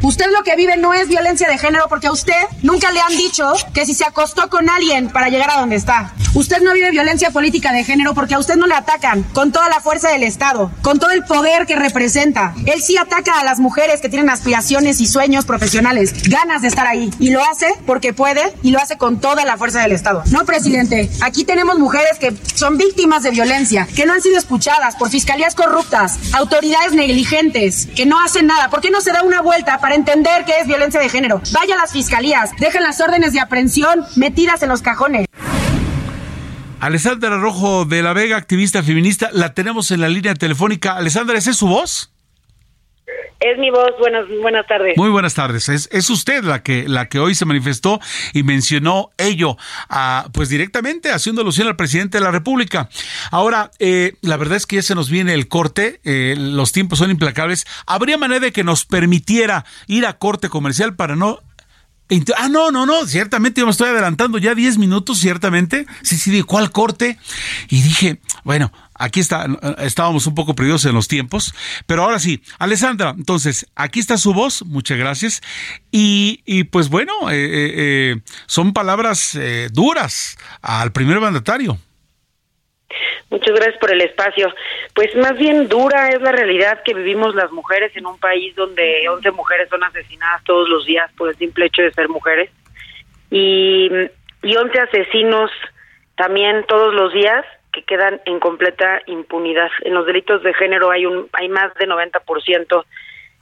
[0.03, 3.17] Usted lo que vive no es violencia de género porque a usted nunca le han
[3.17, 6.13] dicho que si se acostó con alguien para llegar a donde está.
[6.35, 9.71] Usted no vive violencia política de género porque a usted no le atacan con toda
[9.71, 12.55] la fuerza del Estado, con todo el poder que representa.
[12.67, 16.87] Él sí ataca a las mujeres que tienen aspiraciones y sueños profesionales, ganas de estar
[16.87, 17.11] ahí.
[17.19, 20.25] Y lo hace porque puede y lo hace con toda la fuerza del Estado.
[20.31, 24.95] No, presidente, aquí tenemos mujeres que son víctimas de violencia, que no han sido escuchadas
[24.97, 28.69] por fiscalías corruptas, autoridades negligentes, que no hacen nada.
[28.69, 31.41] ¿Por qué no se da una vuelta para entender qué es violencia de género.
[31.53, 35.27] Vaya a las fiscalías, dejen las órdenes de aprehensión metidas en los cajones.
[36.81, 40.97] Alessandra Rojo de la Vega, activista feminista, la tenemos en la línea telefónica.
[40.97, 42.13] Alessandra, ¿esa es su voz?
[43.39, 43.91] Es mi voz.
[43.99, 44.97] Buenas, buenas tardes.
[44.97, 45.69] Muy buenas tardes.
[45.69, 48.01] Es, es usted la que, la que hoy se manifestó
[48.33, 49.57] y mencionó ello,
[49.89, 52.89] a, pues directamente haciendo alusión al presidente de la República.
[53.31, 56.99] Ahora, eh, la verdad es que ya se nos viene el corte, eh, los tiempos
[56.99, 57.67] son implacables.
[57.87, 61.41] ¿Habría manera de que nos permitiera ir a corte comercial para no
[62.37, 65.87] Ah, no, no, no, ciertamente yo me estoy adelantando ya 10 minutos, ciertamente.
[66.03, 67.19] Sí, sí, de cuál corte.
[67.69, 69.47] Y dije, bueno, aquí está,
[69.79, 71.55] estábamos un poco perdidos en los tiempos,
[71.87, 75.41] pero ahora sí, Alessandra, entonces, aquí está su voz, muchas gracias.
[75.91, 78.17] Y, y pues bueno, eh, eh, eh
[78.47, 81.79] son palabras eh, duras al primer mandatario.
[83.31, 84.53] Muchas gracias por el espacio.
[84.95, 89.09] Pues más bien dura es la realidad que vivimos las mujeres en un país donde
[89.09, 92.51] 11 mujeres son asesinadas todos los días por el simple hecho de ser mujeres
[93.31, 93.89] y,
[94.43, 95.51] y 11 asesinos
[96.17, 97.45] también todos los días
[97.77, 99.69] que quedan en completa impunidad.
[99.83, 102.85] En los delitos de género hay un hay más de 90%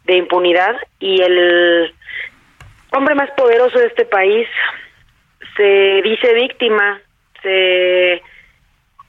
[0.04, 1.94] de impunidad y el
[2.90, 4.48] hombre más poderoso de este país
[5.56, 7.00] se dice víctima,
[7.42, 8.20] se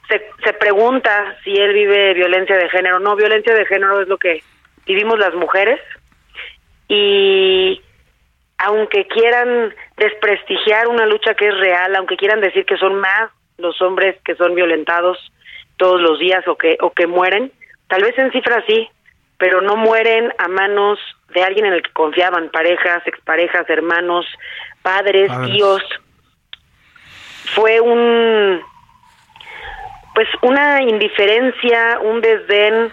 [0.08, 3.00] se, se pregunta si él vive violencia de género.
[3.00, 4.44] No, violencia de género es lo que
[4.86, 5.82] vivimos las mujeres
[6.88, 7.82] y
[8.60, 13.82] aunque quieran desprestigiar una lucha que es real, aunque quieran decir que son más los
[13.82, 15.18] hombres que son violentados
[15.78, 17.52] todos los días o que o que mueren,
[17.88, 18.88] tal vez en cifras sí,
[19.38, 21.00] pero no mueren a manos
[21.34, 24.26] de alguien en el que confiaban, parejas, exparejas, hermanos,
[24.82, 25.82] padres, tíos.
[27.54, 28.62] Fue un
[30.14, 32.90] pues una indiferencia, un desdén,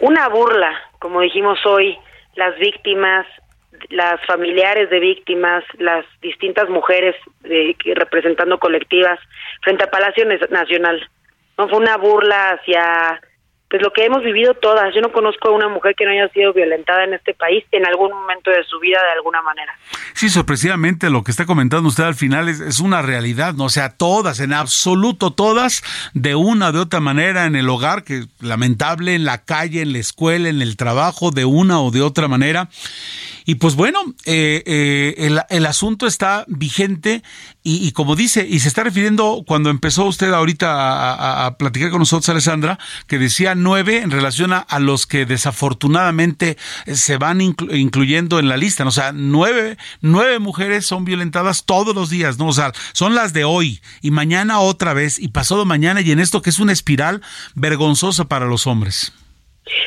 [0.00, 1.96] una burla, como dijimos hoy,
[2.34, 3.26] las víctimas,
[3.90, 9.18] las familiares de víctimas, las distintas mujeres de, representando colectivas
[9.62, 11.08] frente a Palacio Nacional.
[11.56, 13.20] No fue una burla hacia
[13.74, 14.94] pues lo que hemos vivido todas.
[14.94, 17.84] Yo no conozco a una mujer que no haya sido violentada en este país en
[17.84, 19.76] algún momento de su vida de alguna manera.
[20.12, 23.64] Sí, sorpresivamente lo que está comentando usted al final es, una realidad, ¿no?
[23.64, 25.82] O sea, todas, en absoluto todas,
[26.14, 29.92] de una o de otra manera en el hogar, que lamentable, en la calle, en
[29.92, 32.68] la escuela, en el trabajo, de una o de otra manera.
[33.44, 37.22] Y pues bueno, eh, eh, el, asunto está vigente
[37.66, 41.88] y, y, como dice, y se está refiriendo cuando empezó usted ahorita a, a, platicar
[41.88, 47.40] con nosotros, Alessandra, que decía nueve en relación a, a los que desafortunadamente se van
[47.40, 48.84] inclu incluyendo en la lista.
[48.84, 48.88] ¿no?
[48.88, 52.48] O sea, nueve, nueve mujeres son violentadas todos los días, ¿no?
[52.48, 56.20] O sea, son las de hoy y mañana otra vez y pasado mañana y en
[56.20, 57.22] esto que es una espiral
[57.54, 59.14] vergonzosa para los hombres.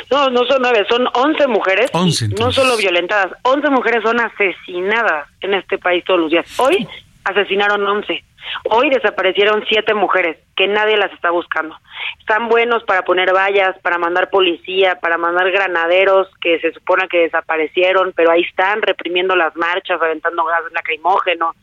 [0.09, 1.91] No, no son nueve, son once mujeres.
[1.93, 6.47] Once, no solo violentadas, once mujeres son asesinadas en este país todos los días.
[6.57, 6.87] Hoy
[7.27, 8.23] asesinaron once.
[8.69, 11.75] Hoy desaparecieron siete mujeres que nadie las está buscando.
[12.19, 17.19] Están buenos para poner vallas, para mandar policía, para mandar granaderos que se supone que
[17.19, 21.53] desaparecieron, pero ahí están reprimiendo las marchas, aventando gas lacrimógeno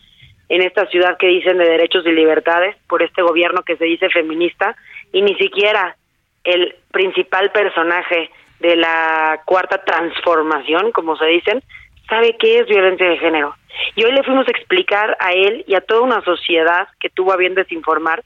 [0.49, 4.11] en esta ciudad que dicen de derechos y libertades por este gobierno que se dice
[4.11, 4.77] feminista
[5.13, 5.97] y ni siquiera
[6.45, 11.63] el principal personaje de la cuarta transformación, como se dicen,
[12.09, 13.55] sabe qué es violencia de género.
[13.97, 17.33] Y hoy le fuimos a explicar a él y a toda una sociedad que tuvo
[17.33, 18.23] a bien desinformar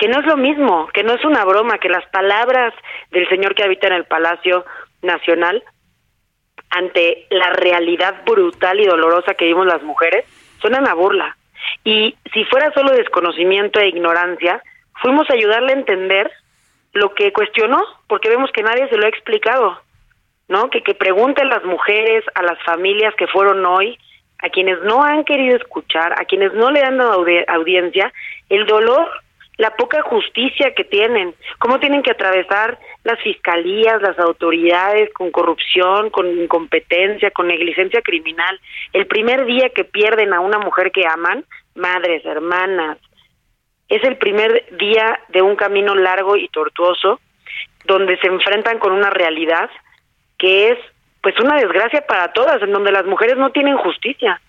[0.00, 2.72] que no es lo mismo, que no es una broma, que las palabras
[3.10, 4.64] del señor que habita en el Palacio
[5.02, 5.62] Nacional
[6.70, 10.24] ante la realidad brutal y dolorosa que vimos las mujeres
[10.60, 11.36] suenan a burla.
[11.84, 14.62] Y si fuera solo desconocimiento e ignorancia,
[15.02, 16.30] fuimos a ayudarle a entender
[16.94, 19.82] lo que cuestionó, porque vemos que nadie se lo ha explicado,
[20.50, 20.68] ¿no?
[20.68, 23.96] Que, que pregunten las mujeres, a las familias que fueron hoy,
[24.42, 28.12] a quienes no han querido escuchar, a quienes no le han dado audiencia,
[28.48, 29.08] el dolor,
[29.58, 36.10] la poca justicia que tienen, cómo tienen que atravesar las fiscalías, las autoridades con corrupción,
[36.10, 38.58] con incompetencia, con negligencia criminal.
[38.92, 41.44] El primer día que pierden a una mujer que aman,
[41.76, 42.98] madres, hermanas.
[43.88, 47.20] Es el primer día de un camino largo y tortuoso
[47.84, 49.70] donde se enfrentan con una realidad
[50.40, 50.78] que es
[51.22, 54.40] pues una desgracia para todas, en donde las mujeres no tienen justicia.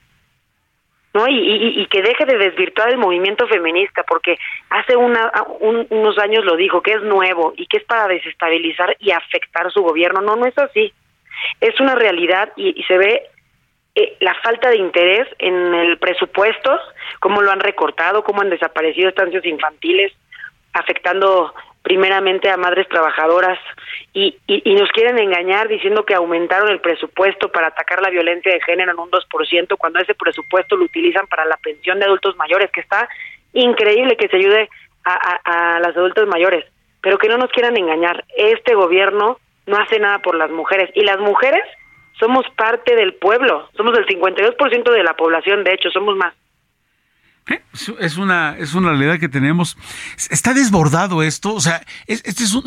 [1.14, 1.28] ¿no?
[1.28, 4.38] Y, y, que deje de desvirtuar el movimiento feminista, porque
[4.70, 5.30] hace una,
[5.60, 9.82] unos años lo dijo, que es nuevo y que es para desestabilizar y afectar su
[9.82, 10.22] gobierno.
[10.22, 10.94] No, no es así.
[11.60, 13.24] Es una realidad y, se ve
[13.96, 16.80] eh, la falta de interés en el presupuesto,
[17.20, 20.14] cómo lo han recortado, cómo han desaparecido estancias infantiles,
[20.72, 23.58] afectando primeramente a madres trabajadoras
[24.14, 28.62] y, y, nos quieren engañar diciendo que aumentaron el presupuesto para atacar la violencia de
[28.62, 32.70] género en un 2% cuando ese presupuesto lo utilizan para la pensión de adultos mayores,
[32.72, 33.10] que está
[33.54, 34.70] increíble que se ayude
[35.04, 35.14] a,
[35.44, 36.66] a, a las adultos mayores,
[37.02, 38.26] pero que no nos quieran engañar.
[38.36, 41.64] Este gobierno no hace nada por las mujeres y las mujeres
[42.20, 46.34] somos parte del pueblo, somos el 52% de la población, de hecho, somos más.
[47.74, 49.78] Es una, es una realidad que tenemos.
[50.30, 51.82] Está desbordado esto, o sea,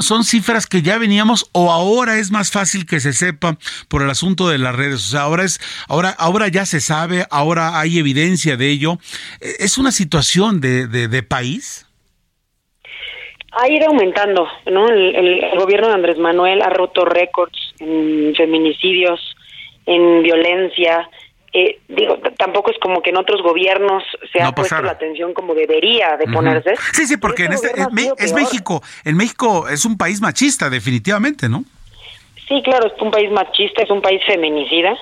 [0.01, 3.57] son cifras que ya veníamos o ahora es más fácil que se sepa
[3.89, 4.95] por el asunto de las redes.
[4.95, 8.99] O sea, ahora es, ahora, ahora ya se sabe, ahora hay evidencia de ello.
[9.41, 11.87] E, ¿Es una situación de, país?
[13.53, 14.89] Ha ido aumentando, ¿no?
[14.89, 19.21] el gobierno de Andrés Manuel ha roto récords en feminicidios,
[19.87, 21.09] en violencia,
[21.57, 24.03] eh, digo, tampoco es como que en otros gobiernos
[24.33, 26.75] se ha puesto la atención como debería de ponerse.
[26.93, 27.71] Sí, sí, porque en este,
[28.19, 31.65] es México, en México es un país machista, definitivamente, ¿no?
[32.49, 34.95] Sí, claro, es un país machista, es un país feminicida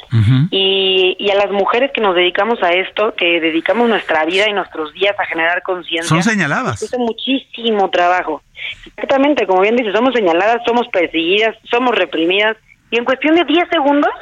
[0.50, 4.52] y, y, a las mujeres que nos dedicamos a esto, que dedicamos nuestra vida y
[4.52, 6.06] nuestros días a generar conciencia.
[6.08, 6.82] Son señaladas.
[6.82, 8.42] Es muchísimo trabajo.
[8.86, 12.58] Exactamente, como bien dice, somos señaladas, somos perseguidas, somos reprimidas
[12.90, 14.12] y en cuestión de 10 segundos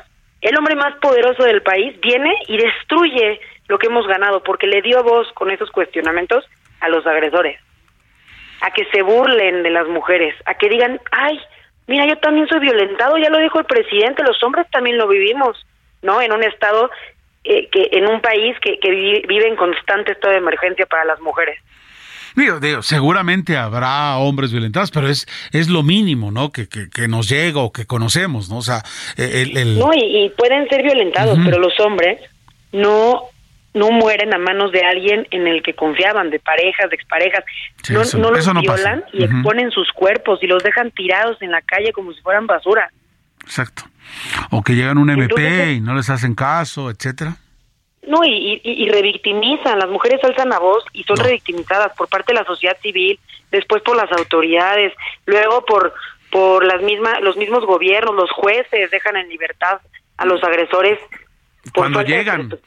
[0.41, 4.82] el hombre más poderoso del país viene y destruye lo que hemos ganado porque le
[4.82, 6.45] dio voz con esos cuestionamientos
[6.80, 7.61] a los agresores,
[8.62, 11.38] a que se burlen de las mujeres, a que digan, ay,
[11.86, 15.64] mira, yo también soy violentado, ya lo dijo el presidente, los hombres también lo vivimos,
[16.03, 16.20] ¿no?
[16.22, 16.91] En un estado,
[17.45, 21.20] eh, que en un país que, que vive en constante estado de emergencia para las
[21.20, 21.61] mujeres.
[22.37, 26.53] Digo, digo, seguramente habrá hombres violentados, pero es, es lo mínimo, ¿no?
[26.53, 28.59] Que, que, nos llega o que conocemos, ¿no?
[28.59, 28.83] O sea,
[29.16, 29.78] el...
[29.78, 32.20] No, y, pueden ser violentados, pero los hombres
[32.72, 33.31] no
[33.72, 37.45] no mueren a manos de alguien en el que confiaban, de parejas, de exparejas.
[37.89, 41.93] no, no los violan y exponen sus cuerpos y los dejan tirados en la calle
[41.93, 42.91] como si fueran basura.
[43.43, 43.85] Exacto.
[44.51, 47.37] O que llegan un MP y no les hacen caso, etcétera.
[48.03, 52.41] No, y, y, revictimizan, las mujeres alzan la voz y son revictimizadas por parte de
[52.41, 53.21] la sociedad civil,
[53.51, 54.93] después por las autoridades,
[55.27, 55.93] luego por
[56.31, 59.81] por las mismas los mismos gobiernos, los jueces dejan en libertad
[60.17, 60.99] a los agresores
[61.75, 62.59] cuando llegan,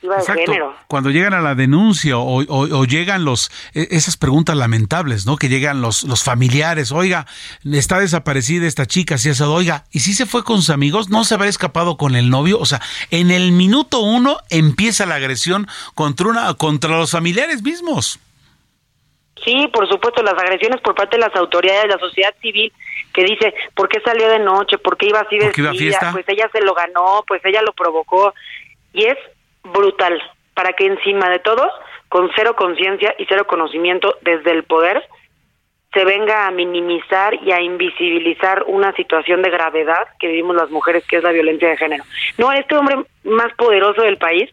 [0.88, 5.36] cuando llegan a la denuncia o, llegan los e, esas preguntas lamentables, ¿no?
[5.36, 7.26] Que llegan los, los familiares, oiga,
[7.72, 11.24] está desaparecida esta chica, si eso, oiga, y si se fue con sus amigos, no
[11.24, 15.68] se habrá escapado con el novio, o sea, en el minuto uno empieza la agresión
[15.96, 18.20] contra una, contra los familiares mismos.
[19.44, 22.72] Sí, por supuesto, las agresiones por parte de las autoridades, de la sociedad civil,
[23.14, 24.78] que dice, ¿por qué salió de noche?
[24.78, 26.10] ¿Por qué iba así vestida?
[26.12, 28.34] Pues ella se lo ganó, pues ella lo provocó
[28.94, 29.18] y es
[29.64, 30.22] brutal
[30.54, 31.68] para que encima de todo,
[32.10, 35.04] con cero conciencia y cero conocimiento desde el poder,
[35.94, 41.06] se venga a minimizar y a invisibilizar una situación de gravedad que vivimos las mujeres,
[41.08, 42.04] que es la violencia de género.
[42.38, 44.50] No, este hombre más poderoso del país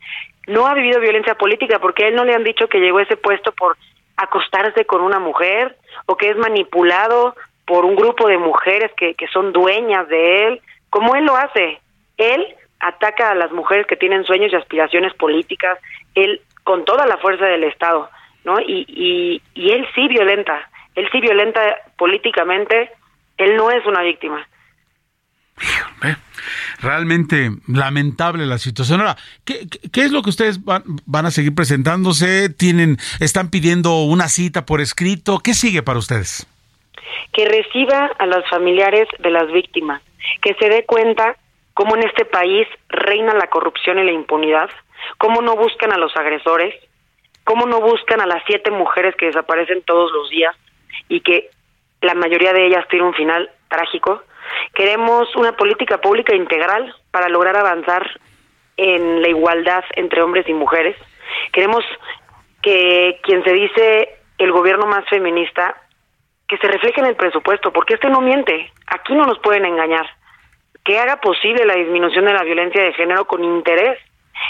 [0.47, 3.05] no ha vivido violencia política porque a él no le han dicho que llegó a
[3.05, 3.77] ese puesto por
[4.17, 5.77] acostarse con una mujer
[6.07, 7.35] o que es manipulado
[7.67, 10.61] por un grupo de mujeres que, que son dueñas de él,
[10.91, 11.81] como él lo hace.
[12.19, 15.79] Él ataca a las mujeres que tienen sueños y aspiraciones políticas,
[16.15, 18.11] él con toda la fuerza del Estado,
[18.45, 18.61] ¿no?
[18.61, 21.61] Y, y, y él sí violenta, él sí violenta
[21.97, 22.91] políticamente,
[23.37, 24.47] él no es una víctima.
[26.81, 29.01] Realmente lamentable la situación.
[29.01, 32.49] Ahora, ¿qué, qué es lo que ustedes van, van, a seguir presentándose?
[32.49, 35.41] ¿Tienen, están pidiendo una cita por escrito?
[35.41, 36.47] ¿Qué sigue para ustedes?
[37.33, 40.01] Que reciba a los familiares de las víctimas,
[40.41, 41.37] que se dé cuenta
[41.81, 44.69] cómo en este país reina la corrupción y la impunidad,
[45.17, 46.75] cómo no buscan a los agresores,
[47.45, 50.55] cómo no buscan a las siete mujeres que desaparecen todos los días
[51.09, 51.49] y que
[52.03, 54.23] la mayoría de ellas tiene un final trágico.
[54.75, 58.07] Queremos una política pública integral para lograr avanzar
[58.77, 60.99] en la igualdad entre hombres y mujeres.
[61.51, 61.83] Queremos
[62.61, 65.81] que quien se dice el gobierno más feminista,
[66.47, 70.20] que se refleje en el presupuesto, porque este no miente, aquí no nos pueden engañar
[70.85, 73.99] que haga posible la disminución de la violencia de género con interés,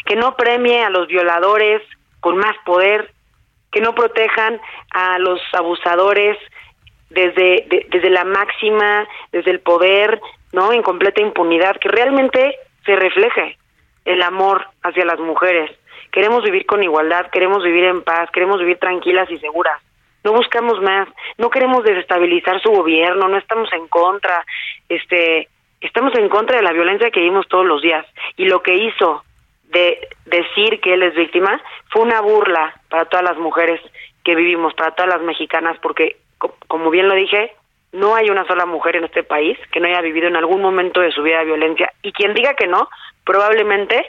[0.06, 1.82] que no premie a los violadores
[2.20, 3.12] con más poder,
[3.72, 4.60] que no protejan
[4.92, 6.36] a los abusadores
[7.08, 10.20] desde, desde la máxima, desde el poder,
[10.52, 10.72] ¿no?
[10.72, 13.58] En completa impunidad, que realmente se refleje
[14.04, 15.70] el amor hacia las mujeres.
[16.12, 19.80] Queremos vivir con igualdad, queremos vivir en paz, queremos vivir tranquilas y seguras.
[20.24, 21.08] No buscamos más,
[21.38, 24.44] no queremos desestabilizar su gobierno, no estamos en contra,
[24.88, 25.48] este,
[25.80, 28.06] estamos en contra de la violencia que vimos todos los días.
[28.36, 29.24] Y lo que hizo
[29.64, 31.60] de decir que él es víctima
[31.90, 33.80] fue una burla para todas las mujeres
[34.24, 36.16] que vivimos, para todas las mexicanas, porque,
[36.66, 37.54] como bien lo dije,
[37.92, 41.00] no hay una sola mujer en este país que no haya vivido en algún momento
[41.00, 41.92] de su vida violencia.
[42.02, 42.88] Y quien diga que no,
[43.24, 44.06] probablemente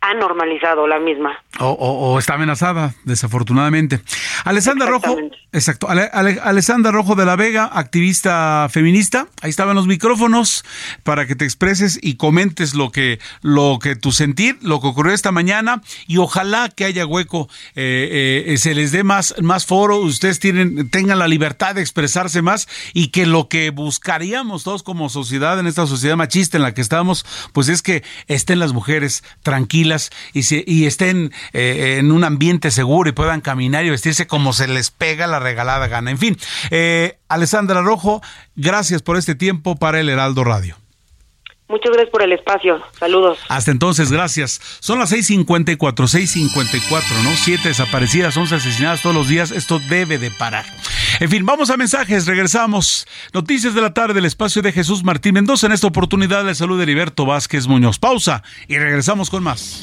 [0.00, 1.42] ha normalizado la misma.
[1.58, 4.00] O, está amenazada, desafortunadamente.
[4.44, 5.16] Alessandra Rojo,
[5.52, 10.64] exacto, Alessandra Rojo de la Vega, activista feminista, ahí estaban los micrófonos
[11.02, 15.14] para que te expreses y comentes lo que, lo que tu sentir, lo que ocurrió
[15.14, 15.82] esta mañana.
[16.06, 20.90] Y ojalá que haya hueco, eh, eh, se les dé más, más foro, ustedes tienen,
[20.90, 25.66] tengan la libertad de expresarse más y que lo que buscaríamos todos como sociedad, en
[25.66, 30.42] esta sociedad machista en la que estamos, pues es que estén las mujeres tranquilas y,
[30.70, 34.90] y estén eh, en un ambiente seguro y puedan caminar y vestirse como se les
[34.90, 36.10] pega la regalada gana.
[36.10, 36.36] En fin,
[36.70, 38.22] eh, Alessandra Rojo,
[38.54, 40.76] gracias por este tiempo para el Heraldo Radio.
[41.68, 42.80] Muchas gracias por el espacio.
[42.96, 43.38] Saludos.
[43.48, 44.60] Hasta entonces, gracias.
[44.78, 47.34] Son las 6:54, 6:54, ¿no?
[47.34, 49.50] Siete desaparecidas, once asesinadas todos los días.
[49.50, 50.64] Esto debe de parar.
[51.18, 52.26] En fin, vamos a mensajes.
[52.26, 53.08] Regresamos.
[53.32, 55.66] Noticias de la tarde del espacio de Jesús Martín Mendoza.
[55.66, 57.98] En esta oportunidad, de salud de Heriberto Vázquez Muñoz.
[57.98, 59.82] Pausa y regresamos con más.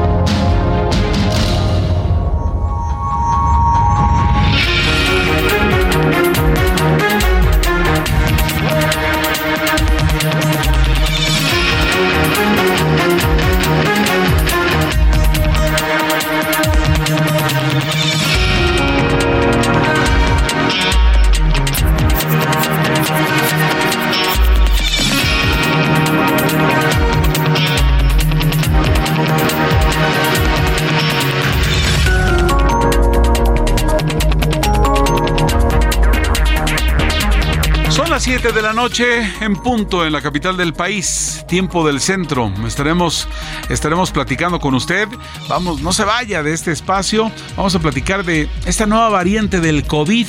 [38.53, 42.51] De la noche en punto en la capital del país, tiempo del centro.
[42.65, 43.27] Estaremos,
[43.69, 45.07] estaremos platicando con usted.
[45.47, 47.31] Vamos, no se vaya de este espacio.
[47.55, 50.27] Vamos a platicar de esta nueva variante del COVID.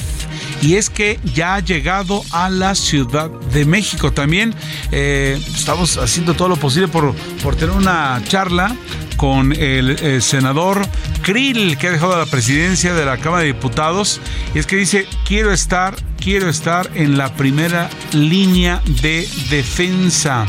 [0.60, 4.12] Y es que ya ha llegado a la Ciudad de México.
[4.12, 4.54] También
[4.92, 8.76] eh, estamos haciendo todo lo posible por, por tener una charla
[9.22, 10.84] con el, senador
[11.22, 14.20] Krill, que ha dejado la presidencia de la Cámara de Diputados.
[14.52, 20.44] Y es que dice, quiero estar, quiero estar en la primera línea de defensa.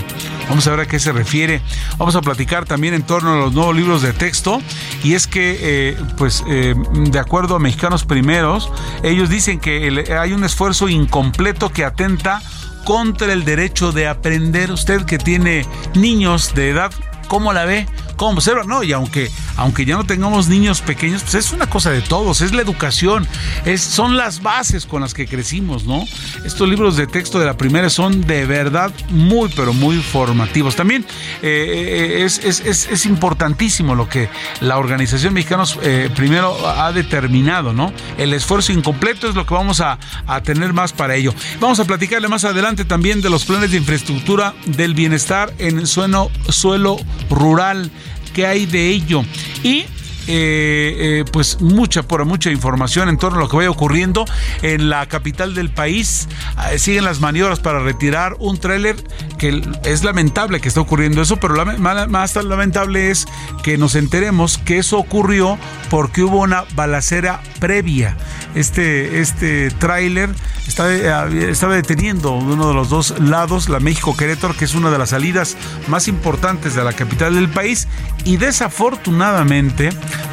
[0.50, 1.62] Vamos a ver a qué se refiere.
[2.00, 4.60] Vamos a platicar también en torno a los nuevos libros de texto.
[5.04, 8.72] Y es que, eh, pues, eh, de acuerdo a Mexicanos Primeros,
[9.04, 12.42] ellos dicen que hay un esfuerzo incompleto que atenta
[12.86, 14.72] contra el derecho de aprender.
[14.72, 15.64] Usted que tiene
[15.94, 16.92] niños de edad,
[17.28, 17.86] ¿cómo la ve?
[18.24, 18.64] ¿Cómo observa?
[18.64, 22.42] No, y aunque aunque ya no tengamos niños pequeños, pues es una cosa de todos,
[22.42, 23.28] es la educación,
[23.66, 26.06] es, son las bases con las que crecimos, ¿no?
[26.46, 30.76] Estos libros de texto de la primera son de verdad muy, pero muy formativos.
[30.76, 31.06] También
[31.42, 34.30] eh, eh, es, importantísimo lo que
[34.62, 37.92] la Organización Mexicanos eh, primero ha determinado, ¿no?
[38.18, 41.34] El esfuerzo incompleto es lo que vamos a, a tener más para ello.
[41.60, 46.32] Vamos a platicarle más adelante también de los planes de infraestructura del bienestar en suelo,
[46.50, 46.98] suelo
[47.30, 47.92] rural
[48.34, 49.24] qué hay de ello.
[49.64, 49.86] Y
[50.28, 54.26] eh, eh, pues mucha, por mucha información en torno a lo que vaya ocurriendo
[54.62, 56.28] en la capital del país.
[56.72, 58.96] Eh, siguen las maniobras para retirar un tráiler
[59.38, 63.26] que es lamentable que esté ocurriendo eso, pero más lamentable es
[63.64, 65.58] que nos enteremos que eso ocurrió
[65.90, 68.16] porque hubo una balacera previa.
[68.56, 70.30] este, este tráiler
[70.68, 74.98] estaba, estaba deteniendo uno de los dos lados, la México Querétaro, que es una de
[74.98, 75.58] las salidas
[75.88, 77.88] más importantes de la capital del país,
[78.26, 79.90] y desafortunadamente,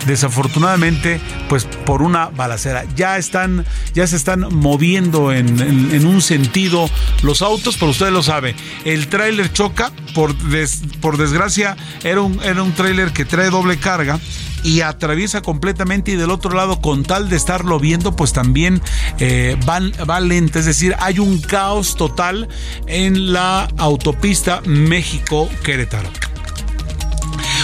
[0.07, 2.85] desafortunadamente, pues por una balacera.
[2.97, 3.65] Ya están,
[3.95, 6.89] ya se están moviendo en, un sentido
[7.23, 8.55] los autos, pero usted lo sabe.
[8.85, 10.37] El tráiler choca, por,
[11.17, 14.19] desgracia, era un, era un tráiler que trae doble carga
[14.63, 18.83] y atraviesa completamente y del otro lado con tal de estarlo viendo pues también
[19.19, 22.49] eh, va lento, es decir, hay un caos total
[22.87, 26.11] en la autopista México-Querétaro.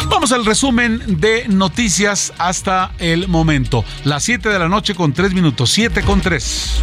[0.09, 3.85] Vamos al resumen de noticias hasta el momento.
[4.05, 6.83] Las 7 de la noche con 3 minutos, 7 con 3.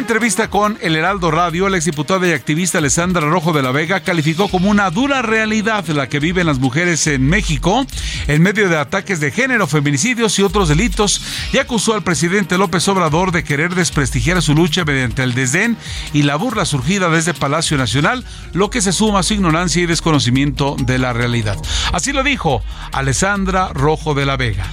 [0.00, 4.48] Entrevista con El Heraldo Radio, el exdiputada y activista Alessandra Rojo de la Vega calificó
[4.48, 7.86] como una dura realidad la que viven las mujeres en México
[8.26, 11.22] en medio de ataques de género, feminicidios y otros delitos
[11.52, 15.76] y acusó al presidente López Obrador de querer desprestigiar su lucha mediante el desdén
[16.14, 18.24] y la burla surgida desde Palacio Nacional,
[18.54, 21.58] lo que se suma a su ignorancia y desconocimiento de la realidad.
[21.92, 24.66] Así lo dijo Alessandra Rojo de la Vega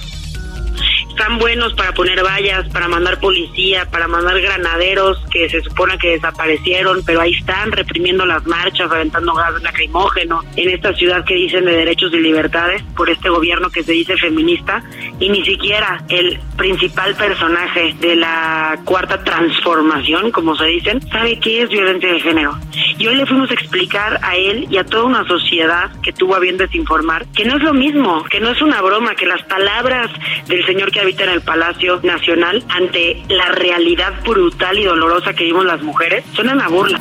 [1.18, 6.10] están buenos para poner vallas, para mandar policía, para mandar granaderos que se supone que
[6.10, 11.64] desaparecieron, pero ahí están reprimiendo las marchas, aventando gas lacrimógeno en esta ciudad que dicen
[11.64, 14.80] de derechos y libertades por este gobierno que se dice feminista
[15.18, 21.62] y ni siquiera el principal personaje de la cuarta transformación, como se dicen, sabe qué
[21.62, 22.56] es violencia de género.
[22.96, 26.36] Y hoy le fuimos a explicar a él y a toda una sociedad que tuvo
[26.36, 29.42] a bien desinformar que no es lo mismo, que no es una broma, que las
[29.42, 30.10] palabras
[30.46, 35.64] del señor que en el Palacio Nacional ante la realidad brutal y dolorosa que vimos
[35.64, 37.00] las mujeres, suenan a burla.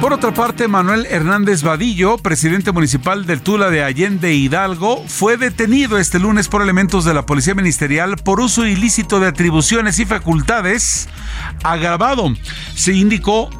[0.00, 5.98] Por otra parte, Manuel Hernández Vadillo, presidente municipal del Tula de Allende Hidalgo, fue detenido
[5.98, 11.08] este lunes por elementos de la Policía Ministerial por uso ilícito de atribuciones y facultades
[11.64, 12.32] agravado.
[12.74, 13.50] Se indicó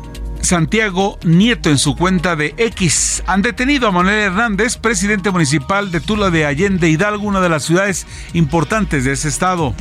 [0.41, 3.23] Santiago Nieto en su cuenta de X.
[3.27, 7.65] Han detenido a Manuel Hernández, presidente municipal de Tula de Allende Hidalgo, una de las
[7.65, 9.75] ciudades importantes de ese estado.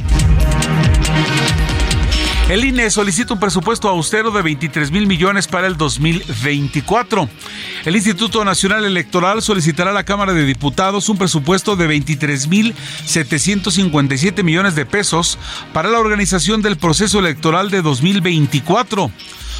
[2.49, 7.27] El INE solicita un presupuesto austero de 23 mil millones para el 2024.
[7.83, 12.73] El Instituto Nacional Electoral solicitará a la Cámara de Diputados un presupuesto de 23 mil
[13.05, 15.37] 757 millones de pesos
[15.73, 19.11] para la organización del proceso electoral de 2024.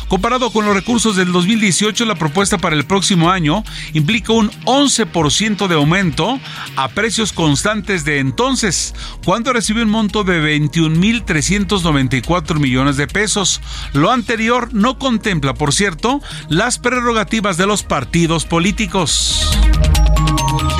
[0.07, 5.67] Comparado con los recursos del 2018, la propuesta para el próximo año implica un 11%
[5.67, 6.39] de aumento
[6.75, 8.93] a precios constantes de entonces,
[9.25, 13.59] cuando recibió un monto de 21.394 millones de pesos.
[13.93, 19.45] Lo anterior no contempla, por cierto, las prerrogativas de los partidos políticos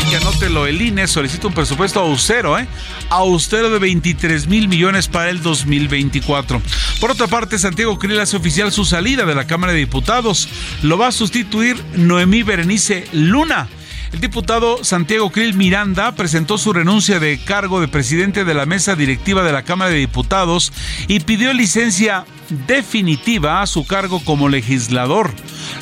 [0.10, 2.68] que anótelo, el INE solicita un presupuesto austero, ¿eh?
[3.10, 6.62] Austero de 23 mil millones para el 2024.
[7.00, 10.48] Por otra parte, Santiago Krill hace oficial su salida de la Cámara de Diputados.
[10.84, 13.68] Lo va a sustituir Noemí Berenice Luna.
[14.14, 18.96] El diputado Santiago Krill Miranda presentó su renuncia de cargo de presidente de la mesa
[18.96, 20.72] directiva de la Cámara de Diputados
[21.08, 22.26] y pidió licencia
[22.68, 25.32] definitiva a su cargo como legislador.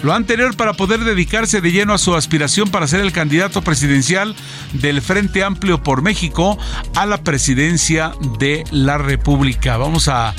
[0.03, 4.35] Lo anterior para poder dedicarse de lleno a su aspiración para ser el candidato presidencial
[4.73, 6.57] del Frente Amplio por México
[6.95, 9.77] a la presidencia de la República.
[9.77, 10.33] Vamos a,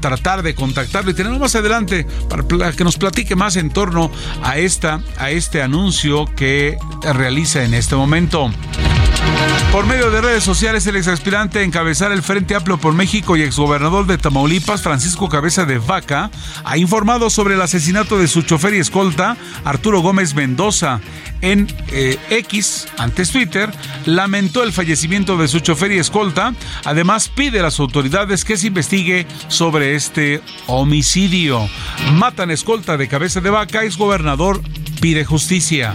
[0.00, 4.10] tratar de contactarlo y tenerlo más adelante para que nos platique más en torno
[4.42, 8.50] a, esta, a este anuncio que realiza en este momento.
[9.72, 13.42] Por medio de redes sociales, el exaspirante a encabezar el Frente Amplio por México y
[13.42, 16.30] exgobernador de Tamaulipas, Francisco Cabeza de Vaca,
[16.64, 21.00] ha informado sobre el asesinato de su chofer y escolta, Arturo Gómez Mendoza.
[21.40, 23.70] En eh, X, antes Twitter,
[24.04, 26.54] lamentó el fallecimiento de su chofer y escolta.
[26.84, 31.66] Además, pide a las autoridades que se investigue sobre este homicidio.
[32.12, 34.60] Matan escolta de Cabeza de Vaca, exgobernador
[35.00, 35.94] pide justicia.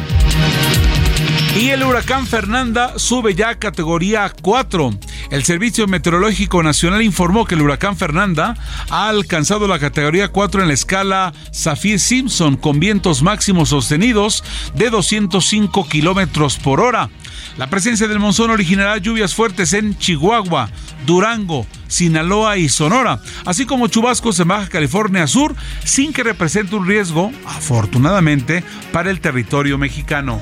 [1.55, 4.91] Y el huracán Fernanda sube ya a categoría 4.
[5.33, 8.55] El Servicio Meteorológico Nacional informó que el huracán Fernanda
[8.91, 14.43] ha alcanzado la categoría 4 en la escala Saffir-Simpson con vientos máximos sostenidos
[14.75, 17.09] de 205 kilómetros por hora.
[17.57, 20.69] La presencia del monzón originará lluvias fuertes en Chihuahua,
[21.07, 26.87] Durango, Sinaloa y Sonora, así como chubascos en Baja California Sur, sin que represente un
[26.87, 30.39] riesgo, afortunadamente, para el territorio mexicano.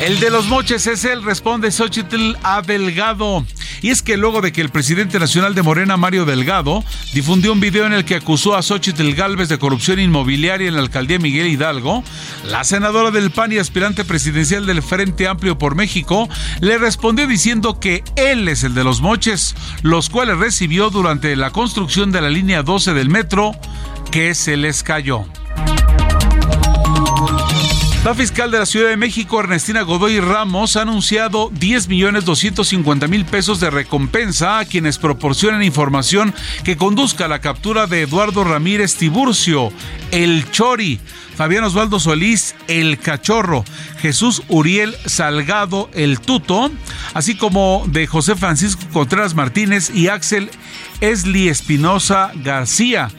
[0.00, 3.44] El de los moches es el, responde Xochitl a Delgado.
[3.80, 7.60] Y es que luego de que el presidente nacional de Morena, Mario Delgado, difundió un
[7.60, 11.48] video en el que acusó a Xochitl Galvez de corrupción inmobiliaria en la alcaldía Miguel
[11.48, 12.04] Hidalgo,
[12.44, 16.28] La senadora del PAN y aspirante presidencial del Frente Amplio por México
[16.60, 21.50] le respondió diciendo que él es el de los moches, los cuales recibió durante la
[21.50, 23.52] construcción de la línea 12 del metro
[24.10, 25.26] que se les cayó.
[28.04, 33.06] La fiscal de la Ciudad de México, Ernestina Godoy Ramos, ha anunciado 10 millones 250
[33.06, 36.34] mil pesos de recompensa a quienes proporcionen información
[36.64, 39.70] que conduzca a la captura de Eduardo Ramírez Tiburcio,
[40.10, 40.98] el Chori,
[41.36, 43.64] Fabián Osvaldo Solís, el Cachorro,
[44.00, 46.72] Jesús Uriel Salgado, el Tuto,
[47.14, 50.50] así como de José Francisco Contreras Martínez y Axel
[51.00, 53.10] Esli Espinosa García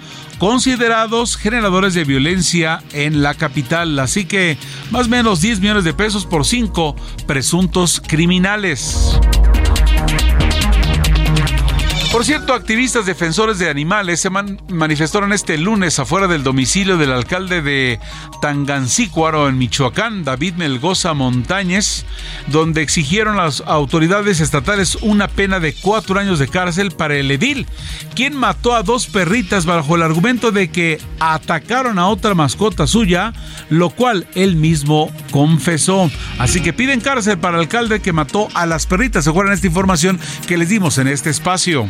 [0.44, 3.98] considerados generadores de violencia en la capital.
[3.98, 4.58] Así que
[4.92, 9.18] más o menos 10 millones de pesos por cinco presuntos criminales.
[12.14, 17.64] Por cierto, activistas defensores de animales se manifestaron este lunes afuera del domicilio del alcalde
[17.64, 18.00] de
[18.40, 22.06] Tangancícuaro en Michoacán, David Melgoza Montañez,
[22.50, 27.32] donde exigieron a las autoridades estatales una pena de cuatro años de cárcel para el
[27.32, 27.66] edil,
[28.14, 33.34] quien mató a dos perritas bajo el argumento de que atacaron a otra mascota suya,
[33.72, 36.12] lo cual él mismo confesó.
[36.38, 39.24] Así que piden cárcel para el alcalde que mató a las perritas.
[39.24, 41.90] ¿Se acuerdan esta información que les dimos en este espacio?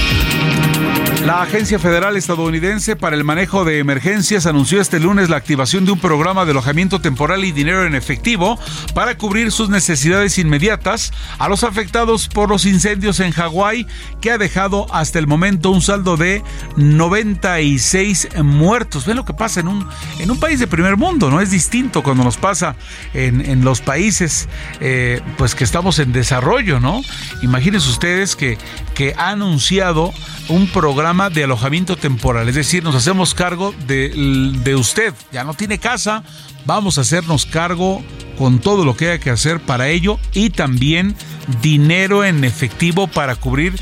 [1.25, 5.91] La Agencia Federal Estadounidense para el Manejo de Emergencias anunció este lunes la activación de
[5.91, 8.57] un programa de alojamiento temporal y dinero en efectivo
[8.95, 13.85] para cubrir sus necesidades inmediatas a los afectados por los incendios en Hawái,
[14.19, 16.43] que ha dejado hasta el momento un saldo de
[16.77, 19.05] 96 muertos.
[19.05, 21.39] Ven lo que pasa en un, en un país de primer mundo, ¿no?
[21.39, 22.75] Es distinto cuando nos pasa
[23.13, 24.49] en, los países
[24.79, 27.01] eh, pues que estamos en desarrollo, ¿no?
[27.43, 28.57] Imagínense ustedes que,
[28.95, 30.11] que ha anunciado
[30.49, 35.79] un programa de alojamiento temporal, es decir, nos hacemos cargo de, usted, ya no tiene
[35.79, 36.23] casa,
[36.65, 38.03] vamos a hacernos cargo
[38.37, 41.15] con todo lo que haya que hacer para ello y también
[41.61, 43.75] dinero en efectivo para cubrir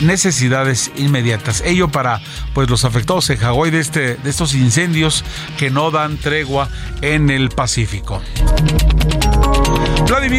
[0.00, 1.62] necesidades inmediatas.
[1.64, 2.20] Ello para
[2.54, 5.24] pues los afectados en Hawái de este de estos incendios
[5.58, 6.68] que no dan tregua
[7.02, 8.22] en el Pacífico.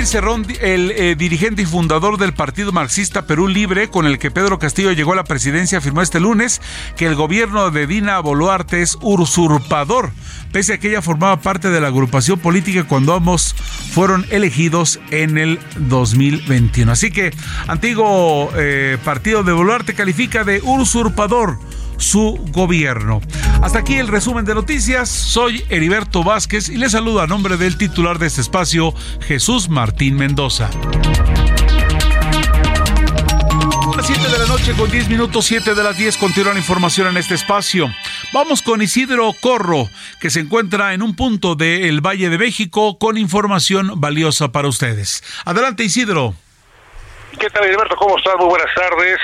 [0.05, 4.57] Cerrón, el eh, dirigente y fundador del Partido Marxista Perú Libre, con el que Pedro
[4.57, 6.61] Castillo llegó a la presidencia, afirmó este lunes
[6.97, 10.11] que el gobierno de Dina Boluarte es usurpador,
[10.51, 13.53] pese a que ella formaba parte de la agrupación política cuando ambos
[13.93, 16.91] fueron elegidos en el 2021.
[16.91, 17.31] Así que,
[17.67, 21.59] antiguo eh, partido de Boluarte califica de usurpador
[22.01, 23.21] su gobierno.
[23.61, 25.09] Hasta aquí el resumen de noticias.
[25.09, 30.15] Soy Heriberto Vázquez y les saludo a nombre del titular de este espacio, Jesús Martín
[30.15, 30.69] Mendoza.
[33.95, 37.07] las 7 de la noche con 10 minutos, 7 de las 10 continúa la información
[37.07, 37.87] en este espacio.
[38.33, 39.87] Vamos con Isidro Corro,
[40.19, 45.23] que se encuentra en un punto del Valle de México con información valiosa para ustedes.
[45.45, 46.33] Adelante Isidro.
[47.39, 47.95] ¿Qué tal, Heriberto?
[47.95, 48.33] ¿Cómo estás?
[48.39, 49.19] Muy buenas tardes.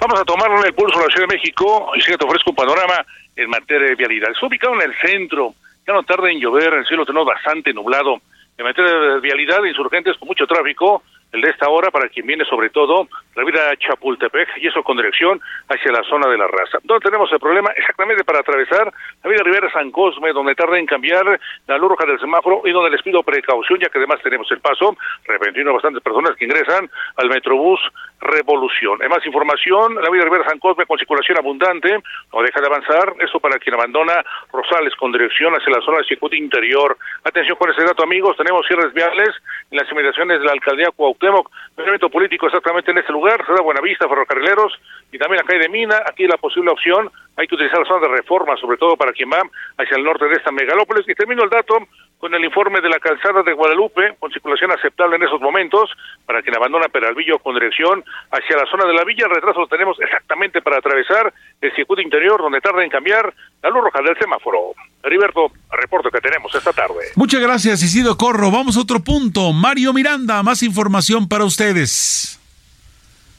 [0.00, 2.56] Vamos a tomarle el pulso a la Ciudad de México y si te ofrezco un
[2.56, 4.30] panorama en materia de vialidad.
[4.30, 5.54] Está ubicado en el centro,
[5.86, 8.20] ya no tarda en llover, el cielo tenemos bastante nublado.
[8.56, 12.44] En materia de vialidad, insurgentes con mucho tráfico, el de esta hora para quien viene
[12.44, 16.78] sobre todo la vida Chapultepec y eso con dirección hacia la zona de la raza.
[16.82, 17.70] ¿Dónde tenemos el problema?
[17.76, 22.06] Exactamente para atravesar la vida Rivera San Cosme, donde tarda en cambiar la luz roja
[22.06, 26.02] del semáforo y donde les pido precaución, ya que además tenemos el paso repentino bastantes
[26.02, 27.80] personas que ingresan al Metrobús
[28.20, 29.00] Revolución.
[29.00, 32.02] Hay más información, la vida Rivera San Cosme con circulación abundante,
[32.32, 36.06] no deja de avanzar, eso para quien abandona Rosales con dirección hacia la zona del
[36.06, 36.96] circuito interior.
[37.22, 39.30] Atención con ese dato amigos, tenemos cierres viales
[39.70, 43.52] en las inmediaciones de la alcaldía Cuauhtémoc, un evento político exactamente en este lugar, se
[43.52, 44.72] da Buenavista, Ferrocarrileros
[45.10, 48.08] y también acá hay de Mina, aquí la posible opción, hay que utilizar la zona
[48.08, 49.42] de reforma, sobre todo para quien va
[49.78, 51.08] hacia el norte de esta megalópolis.
[51.08, 51.78] Y termino el dato
[52.18, 55.90] con el informe de la calzada de Guadalupe, con circulación aceptable en esos momentos,
[56.26, 59.28] para quien abandona Peralvillo con dirección hacia la zona de la villa.
[59.28, 63.84] Retraso lo tenemos exactamente para atravesar el circuito interior, donde tarda en cambiar la luz
[63.84, 64.74] roja del semáforo.
[65.02, 67.12] Heriberto, reporte que tenemos esta tarde.
[67.14, 68.50] Muchas gracias, Isidro Corro.
[68.50, 69.52] Vamos a otro punto.
[69.52, 72.40] Mario Miranda, más información para ustedes.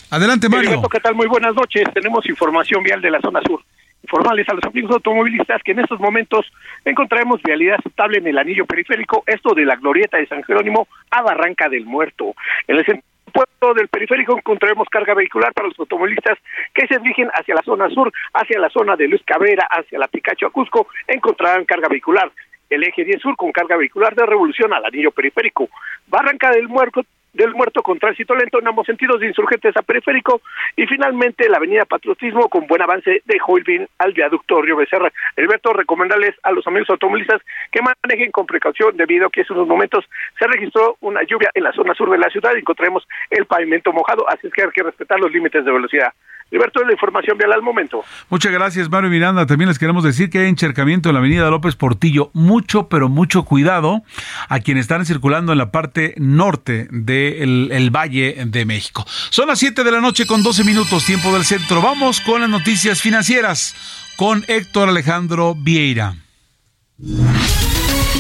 [0.10, 0.70] Adelante, Mario.
[0.70, 1.16] Heriberto, ¿qué tal?
[1.16, 1.84] Muy buenas noches.
[1.94, 3.62] Tenemos información vial de la zona sur
[4.04, 6.52] informales a los amigos automovilistas que en estos momentos
[6.86, 11.22] encontraremos vialidad aceptable en el anillo periférico, esto de la glorieta de San Jerónimo a
[11.22, 12.34] Barranca del Muerto.
[12.68, 12.86] En el
[13.32, 16.38] puerto del periférico encontraremos carga vehicular para los automovilistas
[16.74, 20.08] que se dirigen hacia la zona sur, hacia la zona de Luis Cabrera, hacia la
[20.08, 22.32] Picacho a Cusco, encontrarán carga vehicular.
[22.70, 25.70] El eje 10 sur con carga vehicular de revolución al anillo periférico.
[26.08, 27.04] Barranca del Muerto
[27.34, 30.42] del Muerto con tránsito lento en ambos sentidos de insurgentes a periférico
[30.76, 35.12] y finalmente la avenida Patriotismo con buen avance de Joilvin al viaducto Río Becerra.
[35.38, 39.68] Alberto, recomendarles a los amigos automovilistas que manejen con precaución debido a que en unos
[39.68, 40.06] momentos
[40.38, 43.92] se registró una lluvia en la zona sur de la ciudad y encontraremos el pavimento
[43.94, 46.14] mojado, así es que hay que respetar los límites de velocidad.
[46.52, 48.04] Alberto, la información vial al momento.
[48.30, 49.46] Muchas gracias, Mario Miranda.
[49.46, 52.32] También les queremos decir que hay encercamiento en la avenida López Portillo.
[52.34, 54.02] Mucho, pero mucho cuidado
[54.48, 59.06] a quienes están circulando en la parte norte del el Valle de México.
[59.30, 61.82] Son las 7 de la noche con 12 minutos, tiempo del centro.
[61.82, 63.76] Vamos con las noticias financieras
[64.18, 66.16] con Héctor Alejandro Vieira.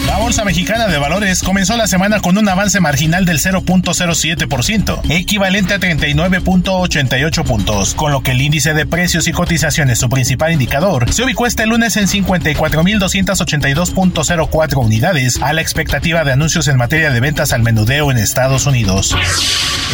[0.05, 5.73] La Bolsa Mexicana de Valores comenzó la semana con un avance marginal del 0.07%, equivalente
[5.73, 11.11] a 39.88 puntos, con lo que el índice de precios y cotizaciones, su principal indicador,
[11.13, 17.19] se ubicó este lunes en 54.282.04 unidades, a la expectativa de anuncios en materia de
[17.19, 19.15] ventas al menudeo en Estados Unidos.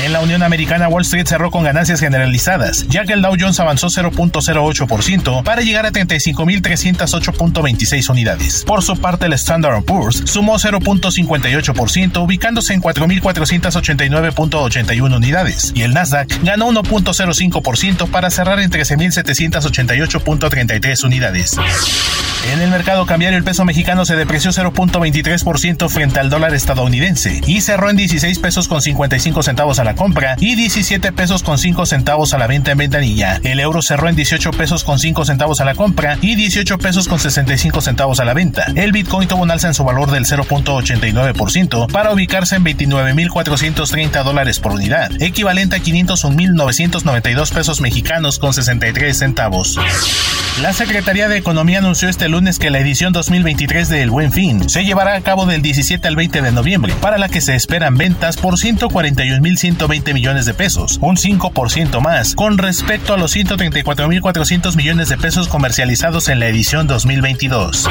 [0.03, 3.61] En la Unión Americana, Wall Street cerró con ganancias generalizadas, ya que el Dow Jones
[3.61, 8.65] avanzó 0.08% para llegar a 35.308.26 unidades.
[8.65, 9.94] Por su parte, el Standard Poor's
[10.25, 21.03] sumó 0.58%, ubicándose en 4.489.81 unidades, y el Nasdaq ganó 1.05% para cerrar en 13.788.33
[21.03, 21.57] unidades.
[22.51, 27.61] En el mercado cambiario, el peso mexicano se depreció 0.23% frente al dólar estadounidense y
[27.61, 31.87] cerró en 16 pesos con 55 centavos a la compra y 17 pesos con 5
[31.87, 33.39] centavos a la venta en ventanilla.
[33.43, 37.07] El euro cerró en 18 pesos con 5 centavos a la compra y 18 pesos
[37.07, 38.71] con 65 centavos a la venta.
[38.75, 44.59] El Bitcoin tuvo un alza en su valor del 0.89% para ubicarse en 29.430 dólares
[44.59, 49.79] por unidad, equivalente a 501.992 pesos mexicanos con 63 centavos.
[50.61, 54.69] La Secretaría de Economía anunció este lunes que la edición 2023 de El Buen Fin
[54.69, 57.97] se llevará a cabo del 17 al 20 de noviembre, para la que se esperan
[57.97, 65.09] ventas por 141.120 millones de pesos, un 5% más con respecto a los 134.400 millones
[65.09, 67.89] de pesos comercializados en la edición 2022.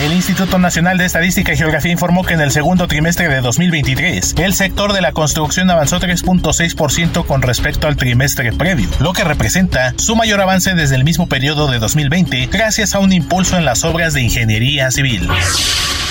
[0.00, 4.34] El Instituto Nacional de Estadística y Geografía informó que en el segundo trimestre de 2023,
[4.38, 9.94] el sector de la construcción avanzó 3.6% con respecto al trimestre previo, lo que representa
[9.96, 13.84] su mayor avance desde el mismo periodo de 2020, gracias a un impulso en las
[13.84, 15.28] obras de ingeniería civil.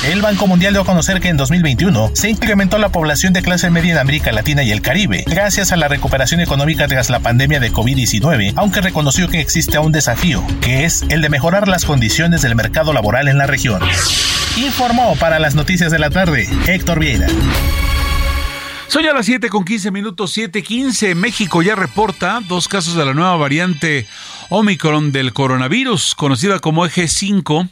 [0.03, 3.69] El Banco Mundial dio a conocer que en 2021 se incrementó la población de clase
[3.69, 7.59] media en América Latina y el Caribe, gracias a la recuperación económica tras la pandemia
[7.59, 12.41] de COVID-19, aunque reconoció que existe un desafío, que es el de mejorar las condiciones
[12.41, 13.79] del mercado laboral en la región.
[14.71, 17.27] Informó para las noticias de la tarde Héctor Vieira.
[18.87, 21.13] Son ya las 7 con 15 minutos, 7.15.
[21.13, 24.07] México ya reporta dos casos de la nueva variante
[24.47, 27.67] Omicron del coronavirus, conocida como Eje 5.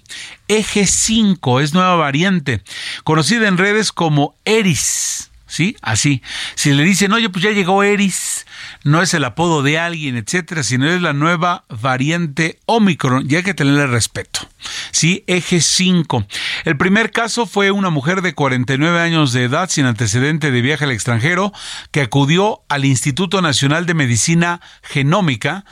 [0.50, 2.64] Eje 5 es nueva variante,
[3.06, 5.29] conocida en redes como Eris.
[5.50, 5.76] ¿Sí?
[5.82, 6.22] Así.
[6.56, 8.46] Si le dicen, oye, pues ya llegó Eris,
[8.84, 13.44] no es el apodo de alguien, etcétera, sino es la nueva variante Omicron, y hay
[13.44, 14.48] que tenerle respeto.
[14.92, 16.26] Sí, eje 5.
[16.66, 20.86] El primer caso fue una mujer de 49 años de edad sin antecedente de viaje
[20.86, 21.52] al extranjero
[21.92, 25.66] que acudió al Instituto Nacional de Medicina Genómica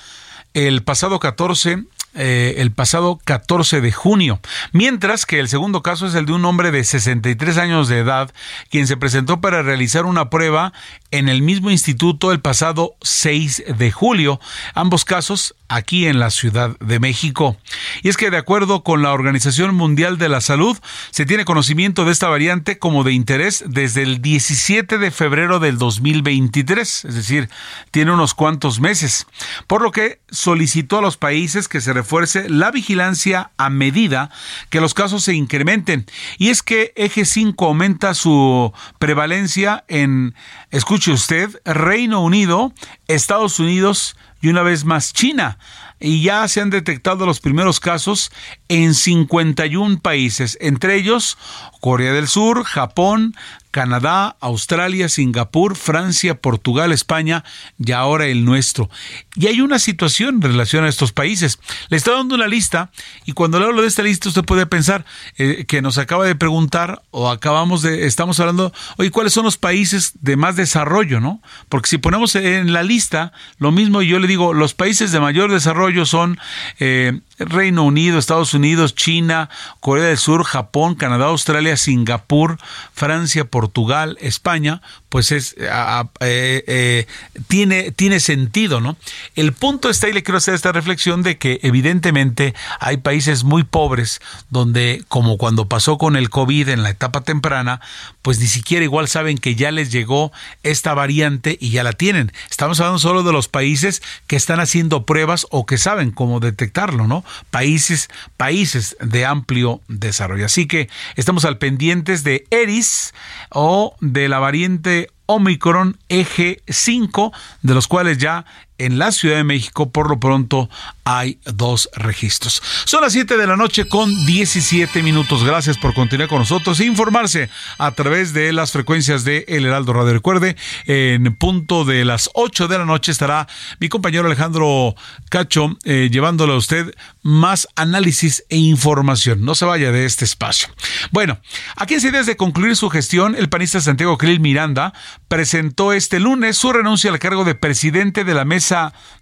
[0.53, 1.84] el pasado 14
[2.18, 4.39] eh, el pasado 14 de junio,
[4.72, 8.34] mientras que el segundo caso es el de un hombre de 63 años de edad,
[8.70, 10.74] quien se presentó para realizar una prueba
[11.11, 14.39] en el mismo instituto el pasado 6 de julio,
[14.74, 17.57] ambos casos aquí en la Ciudad de México.
[18.01, 20.78] Y es que de acuerdo con la Organización Mundial de la Salud,
[21.11, 25.78] se tiene conocimiento de esta variante como de interés desde el 17 de febrero del
[25.78, 27.49] 2023, es decir,
[27.91, 29.28] tiene unos cuantos meses,
[29.68, 34.31] por lo que solicitó a los países que se refuerce la vigilancia a medida
[34.69, 36.05] que los casos se incrementen.
[36.37, 40.33] Y es que Eje 5 aumenta su prevalencia en,
[40.71, 42.71] escuche usted, Reino Unido,
[43.09, 45.57] Estados Unidos, y una vez más China.
[45.99, 48.31] Y ya se han detectado los primeros casos
[48.69, 51.37] en 51 países, entre ellos
[51.81, 53.35] Corea del Sur, Japón,
[53.78, 57.43] Canadá, Australia, Singapur, Francia, Portugal, España
[57.78, 58.89] y ahora el nuestro.
[59.36, 61.59] Y hay una situación en relación a estos países.
[61.89, 62.89] Le estoy dando una lista
[63.28, 65.05] y cuando le hablo de esta lista usted puede pensar
[65.38, 69.57] eh, que nos acaba de preguntar o acabamos de, estamos hablando, oye, ¿cuáles son los
[69.57, 71.39] países de más desarrollo, no?
[71.69, 75.51] Porque si ponemos en la lista lo mismo, yo le digo, los países de mayor
[75.51, 76.39] desarrollo son
[76.80, 82.57] eh, Reino Unido, Estados Unidos, China, Corea del Sur, Japón, Canadá, Australia, Singapur,
[82.93, 84.81] Francia, Portugal, España,
[85.18, 87.07] pues es eh, eh,
[87.48, 88.98] tiene, tiene sentido, ¿no?
[89.35, 93.64] El punto está, y le quiero hacer esta reflexión de que evidentemente hay países muy
[93.64, 94.22] pobres
[94.52, 97.81] donde, como cuando pasó con el COVID en la etapa temprana,
[98.22, 100.31] pues ni siquiera igual saben que ya les llegó
[100.61, 102.31] esta variante y ya la tienen.
[102.52, 107.07] Estamos hablando solo de los países que están haciendo pruebas o que saben cómo detectarlo,
[107.07, 107.26] ¿no?
[107.49, 108.07] Países,
[108.38, 110.45] países de amplio desarrollo.
[110.45, 113.15] Así que estamos al pendientes de Eris
[113.49, 117.31] o de la variante Omicron Eje 5,
[117.61, 118.45] de los cuales ya
[118.77, 120.69] en la Ciudad de México por lo pronto
[121.03, 122.61] hay dos registros.
[122.85, 125.43] Son las 7 de la noche con 17 minutos.
[125.43, 129.93] Gracias por continuar con nosotros e informarse a través de las frecuencias de El Heraldo
[129.93, 130.13] Radio.
[130.13, 133.47] Recuerde, en punto de las 8 de la noche estará
[133.79, 134.95] mi compañero Alejandro
[135.29, 136.93] Cacho eh, llevándole a usted
[137.23, 139.45] más análisis e información.
[139.45, 140.67] No se vaya de este espacio.
[141.11, 141.39] Bueno,
[141.75, 144.93] a 15 días de concluir su gestión, el panista Santiago Krill Miranda
[145.27, 148.66] presentó este lunes su renuncia al cargo de presidente de la mesa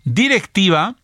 [0.04, 0.96] directiva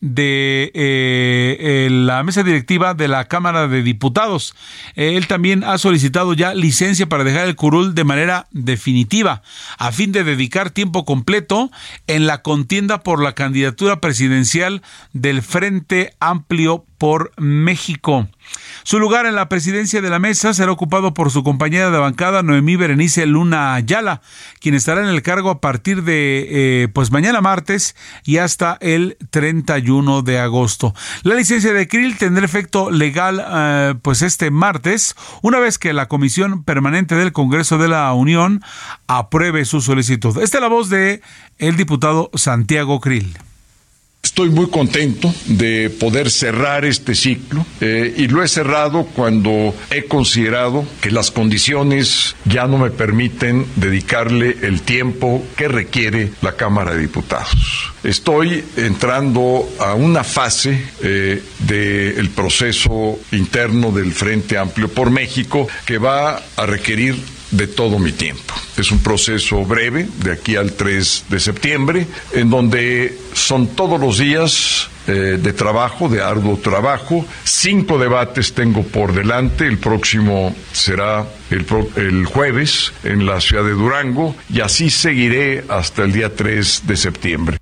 [0.00, 4.54] de eh, la mesa directiva de la Cámara de Diputados.
[4.96, 9.42] él también ha solicitado ya licencia para dejar el curul de manera definitiva,
[9.78, 11.70] a fin de dedicar tiempo completo
[12.06, 14.82] en la contienda por la candidatura presidencial
[15.12, 18.28] del Frente Amplio por México.
[18.82, 22.42] Su lugar en la presidencia de la mesa será ocupado por su compañera de bancada
[22.42, 24.22] Noemí Berenice Luna Ayala,
[24.60, 27.94] quien estará en el cargo a partir de eh, pues mañana martes
[28.24, 30.94] y hasta el 31 de agosto.
[31.22, 36.08] La licencia de Krill tendrá efecto legal eh, pues este martes, una vez que la
[36.08, 38.62] Comisión Permanente del Congreso de la Unión
[39.06, 40.38] apruebe su solicitud.
[40.42, 41.22] Esta es la voz de
[41.58, 43.36] el diputado Santiago Krill.
[44.22, 50.04] Estoy muy contento de poder cerrar este ciclo eh, y lo he cerrado cuando he
[50.04, 56.92] considerado que las condiciones ya no me permiten dedicarle el tiempo que requiere la Cámara
[56.92, 57.92] de Diputados.
[58.04, 65.96] Estoy entrando a una fase eh, del proceso interno del Frente Amplio por México que
[65.96, 67.16] va a requerir
[67.50, 68.54] de todo mi tiempo.
[68.76, 74.18] Es un proceso breve, de aquí al 3 de septiembre, en donde son todos los
[74.18, 77.26] días eh, de trabajo, de arduo trabajo.
[77.44, 79.66] Cinco debates tengo por delante.
[79.66, 81.66] El próximo será el,
[81.96, 86.96] el, jueves en la ciudad de Durango y así seguiré hasta el día 3 de
[86.96, 87.59] septiembre.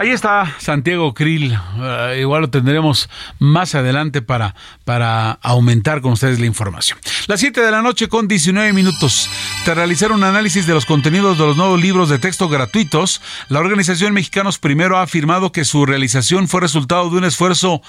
[0.00, 1.52] Ahí está Santiago Krill.
[1.52, 4.54] Uh, igual lo tendremos más adelante para,
[4.86, 6.98] para aumentar con ustedes la información.
[7.26, 9.28] Las 7 de la noche con 19 minutos.
[9.62, 13.20] Tras realizar un análisis de los contenidos de los nuevos libros de texto gratuitos,
[13.50, 17.82] la organización Mexicanos Primero ha afirmado que su realización fue resultado de un esfuerzo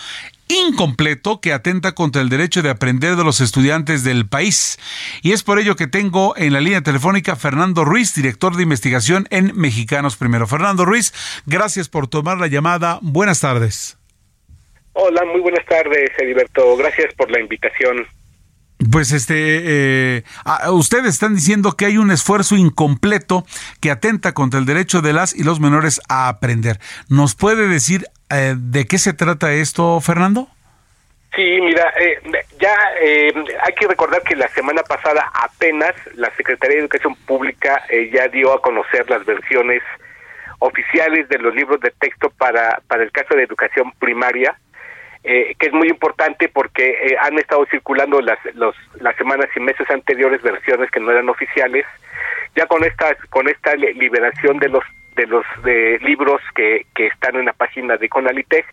[0.51, 4.77] incompleto que atenta contra el derecho de aprender de los estudiantes del país.
[5.21, 9.27] Y es por ello que tengo en la línea telefónica Fernando Ruiz, director de investigación
[9.31, 10.47] en Mexicanos Primero.
[10.47, 11.13] Fernando Ruiz,
[11.45, 12.99] gracias por tomar la llamada.
[13.01, 13.97] Buenas tardes.
[14.93, 16.75] Hola, muy buenas tardes, Heriberto.
[16.75, 18.05] Gracias por la invitación.
[18.89, 20.23] Pues este, eh,
[20.71, 23.45] ustedes están diciendo que hay un esfuerzo incompleto
[23.79, 26.79] que atenta contra el derecho de las y los menores a aprender.
[27.07, 30.47] ¿Nos puede decir eh, de qué se trata esto, Fernando?
[31.35, 32.19] Sí, mira, eh,
[32.59, 32.75] ya
[33.63, 37.81] hay que recordar que la semana pasada apenas la Secretaría de Educación Pública
[38.11, 39.81] ya dio a conocer las versiones
[40.59, 44.57] oficiales de los libros de texto para, para el caso de educación primaria
[45.23, 49.59] eh, que es muy importante porque eh, han estado circulando las, los, las semanas y
[49.59, 51.85] meses anteriores versiones que no eran oficiales.
[52.55, 54.83] Ya con esta, con esta liberación de los
[55.15, 58.65] de los de libros que, que están en la página de Conalitech,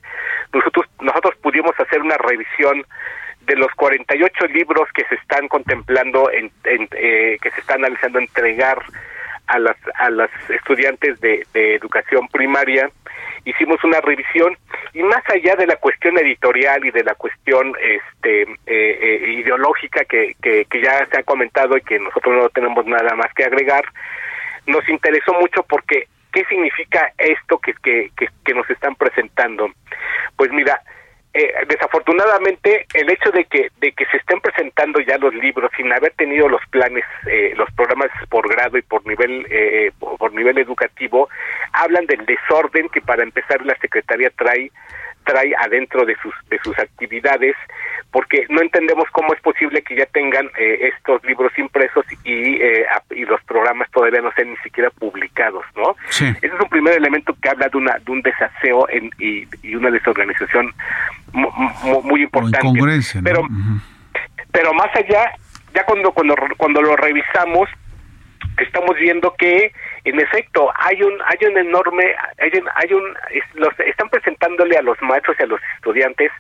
[0.53, 2.85] nosotros, nosotros pudimos hacer una revisión
[3.49, 8.79] de los 48 libros que se están contemplando, en, eh, que se están analizando entregar
[9.47, 12.91] a las, a las estudiantes de, educación primaria,
[13.45, 14.57] hicimos una revisión
[14.93, 20.05] y más allá de la cuestión editorial y de la cuestión este eh, eh, ideológica
[20.05, 23.85] que, que, ya se ha comentado y que nosotros no tenemos nada más que agregar,
[24.67, 28.11] nos interesó mucho porque ¿qué significa esto que, que,
[28.45, 29.71] que nos están presentando?
[30.37, 30.83] Pues mira,
[31.35, 35.93] eh, desafortunadamente el hecho de que de que se estén presentando ya los libros sin
[35.93, 40.57] haber tenido los planes eh, los programas por grado y por nivel eh, por nivel
[40.57, 41.29] educativo
[41.75, 44.73] hablan del desorden que para empezar la secretaría trae
[45.29, 47.55] trae adentro de sus de sus actividades
[48.11, 52.87] porque no entendemos cómo es posible que ya tengan eh, estos libros impresos y, eh,
[53.11, 55.95] y los programas todavía no sean ni siquiera publicados, ¿no?
[56.09, 59.75] Ese es un primer elemento que habla de una de un desaseo en, y, y
[59.75, 60.73] una desorganización
[62.05, 62.67] muy importante.
[63.23, 63.43] Pero
[64.51, 65.31] pero más allá,
[65.75, 67.69] ya cuando cuando cuando lo revisamos
[68.57, 69.73] estamos viendo que
[70.09, 73.17] en efecto hay un hay un enorme hay un, hay un
[73.55, 76.31] los están presentándole a los maestros y a los estudiantes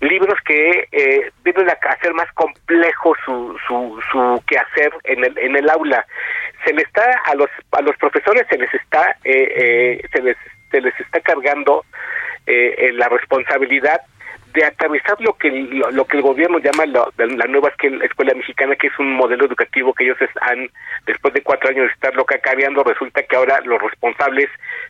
[0.00, 5.56] libros que eh, vienen a hacer más complejo su, su, su quehacer en el en
[5.56, 6.04] el aula.
[6.64, 10.36] Se le está a los a los profesores se les está eh, eh, se les
[10.70, 11.84] se les está cargando
[12.46, 14.00] eh, la responsabilidad
[14.56, 18.98] de aterrizar lo que lo, que el gobierno llama la nueva escuela mexicana, que es
[18.98, 20.70] un modelo educativo que ellos han,
[21.04, 24.48] después de cuatro años de estarlo cacareando, resulta que ahora los responsables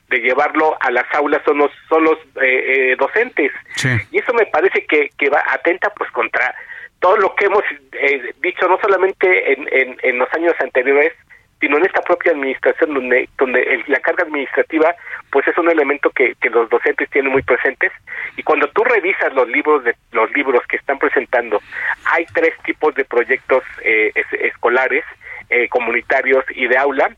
[0.09, 3.51] de llevarlo a las aulas son los, son los eh, eh, docentes.
[4.12, 6.55] Y eso me parece que, que va atenta pues contra
[7.01, 11.12] todo lo que hemos eh, dicho, no solamente en, en, en los años anteriores,
[11.61, 14.95] sino en esta propia administración donde donde la carga administrativa
[15.31, 17.93] pues es un elemento que, que los docentes tienen muy presentes.
[18.37, 21.61] Y cuando tú revisas los libros de los libros que están presentando
[22.05, 25.05] hay tres tipos de proyectos eh, escolares
[25.51, 27.15] eh, comunitarios y de aula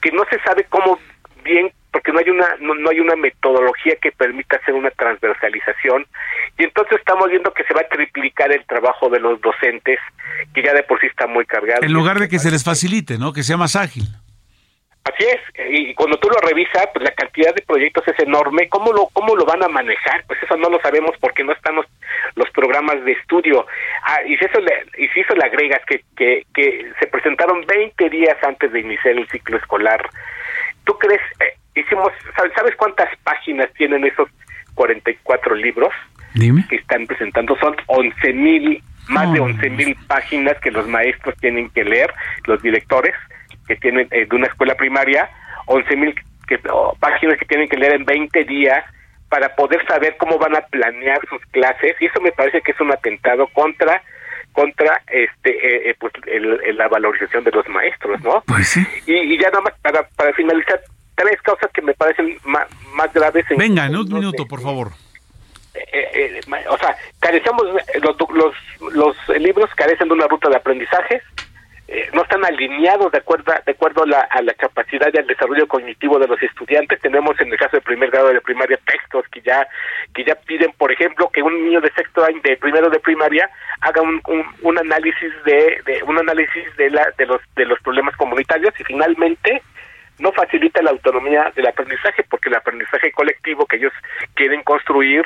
[0.00, 0.98] que no se sabe cómo
[1.42, 6.04] bien porque no hay una no, hay una metodología que permita hacer una transversalización
[6.58, 9.98] y entonces estamos viendo que se va a triplicar el trabajo de los docentes
[10.52, 11.80] que ya de por sí está muy cargado.
[11.82, 13.32] En lugar de que se les facilite, ¿no?
[13.32, 14.04] Que sea más ágil.
[15.04, 18.68] Así es, y cuando tú lo revisas, pues la cantidad de proyectos es enorme.
[18.68, 20.22] ¿Cómo lo cómo lo van a manejar?
[20.26, 21.86] Pues eso no lo sabemos porque no están los,
[22.34, 23.66] los programas de estudio.
[24.02, 27.64] Ah, y si eso le, y si eso le agregas que, que, que se presentaron
[27.64, 30.06] 20 días antes de iniciar el ciclo escolar,
[30.84, 31.22] ¿tú crees?
[31.40, 32.12] Eh, hicimos,
[32.54, 34.28] ¿sabes cuántas páginas tienen esos
[34.74, 35.92] 44 libros
[36.68, 37.56] que están presentando?
[37.58, 42.12] Son 11 mil, más de 11 mil páginas que los maestros tienen que leer,
[42.46, 43.14] los directores
[43.66, 45.28] que tienen eh, de una escuela primaria,
[45.66, 46.14] 11 mil
[47.00, 48.84] páginas que tienen que leer en 20 días
[49.28, 52.80] para poder saber cómo van a planear sus clases y eso me parece que es
[52.80, 54.02] un atentado contra
[54.52, 56.12] contra este eh, eh, pues
[56.74, 58.42] la valorización de los maestros, ¿no?
[58.46, 58.76] Pues
[59.06, 60.80] y, y, ya nada más para, para finalizar,
[61.16, 63.44] tres cosas que me parecen más, más graves.
[63.56, 64.92] Venga, en un minuto, por favor.
[65.74, 67.64] Eh, eh, o sea, carecemos,
[68.00, 71.22] los, los, los libros carecen de una ruta de aprendizaje,
[71.88, 75.26] eh, no están alineados de acuerdo de acuerdo a la, a la, capacidad y al
[75.28, 79.24] desarrollo cognitivo de los estudiantes tenemos en el caso del primer grado de primaria textos
[79.30, 79.68] que ya
[80.12, 83.48] que ya piden por ejemplo que un niño de sexto año de primero de primaria
[83.82, 84.20] haga un,
[84.62, 88.82] un, análisis de, de, un análisis de la de los de los problemas comunitarios y
[88.82, 89.62] finalmente
[90.18, 93.92] no facilita la autonomía del aprendizaje porque el aprendizaje colectivo que ellos
[94.34, 95.24] quieren construir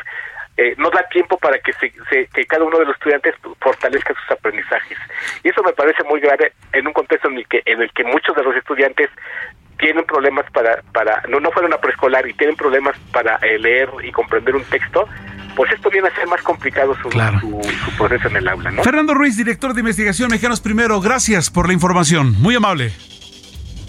[0.56, 4.30] eh, no da tiempo para que, se, que cada uno de los estudiantes fortalezca sus
[4.30, 4.98] aprendizajes.
[5.42, 8.04] Y eso me parece muy grave en un contexto en el que, en el que
[8.04, 9.08] muchos de los estudiantes
[9.78, 13.88] tienen problemas para, para no, no fueron a preescolar y tienen problemas para eh, leer
[14.04, 15.08] y comprender un texto,
[15.56, 18.70] pues esto viene a ser más complicado su, su, proceso en el aula.
[18.70, 18.82] ¿no?
[18.82, 22.34] Fernando Ruiz, director de investigación Mexicanos Primero, gracias por la información.
[22.40, 22.92] Muy amable.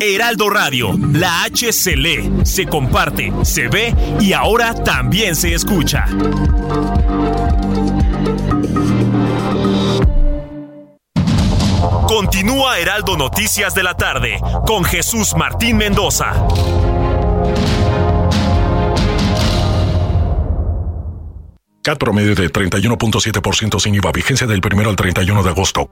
[0.00, 6.06] Heraldo Radio, la H se lee, se comparte, se ve y ahora también se escucha.
[12.06, 16.32] Continúa Heraldo Noticias de la tarde con Jesús Martín Mendoza.
[21.82, 25.90] CAT promedio de 31.7% sin IVA, vigencia del 1 al 31 de agosto.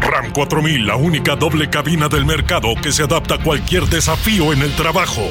[0.00, 4.62] RAM 4000, la única doble cabina del mercado que se adapta a cualquier desafío en
[4.62, 5.22] el trabajo.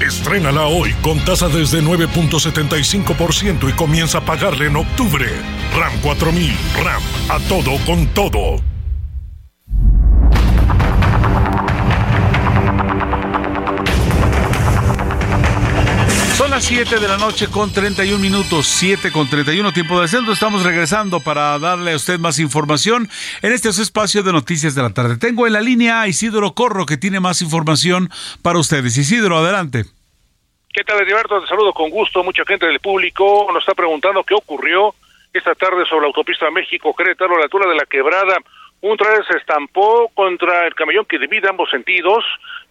[0.00, 5.26] Estrénala hoy con tasa desde 9.75% y comienza a pagarle en octubre.
[5.76, 6.52] RAM 4000,
[6.82, 8.73] RAM, a todo con todo.
[16.36, 20.32] Son las 7 de la noche con 31 minutos, 7 con 31 tiempo de centro.
[20.32, 23.08] Estamos regresando para darle a usted más información
[23.40, 25.16] en este espacio de noticias de la tarde.
[25.16, 28.10] Tengo en la línea a Isidro Corro que tiene más información
[28.42, 28.98] para ustedes.
[28.98, 29.84] Isidro, adelante.
[30.72, 31.40] ¿Qué tal, Edilberto?
[31.40, 32.24] Te saludo con gusto.
[32.24, 34.92] Mucha gente del público nos está preguntando qué ocurrió
[35.32, 38.38] esta tarde sobre la autopista México-Querétaro, a la altura de la quebrada.
[38.80, 42.24] Un trailer se estampó contra el camellón que divide ambos sentidos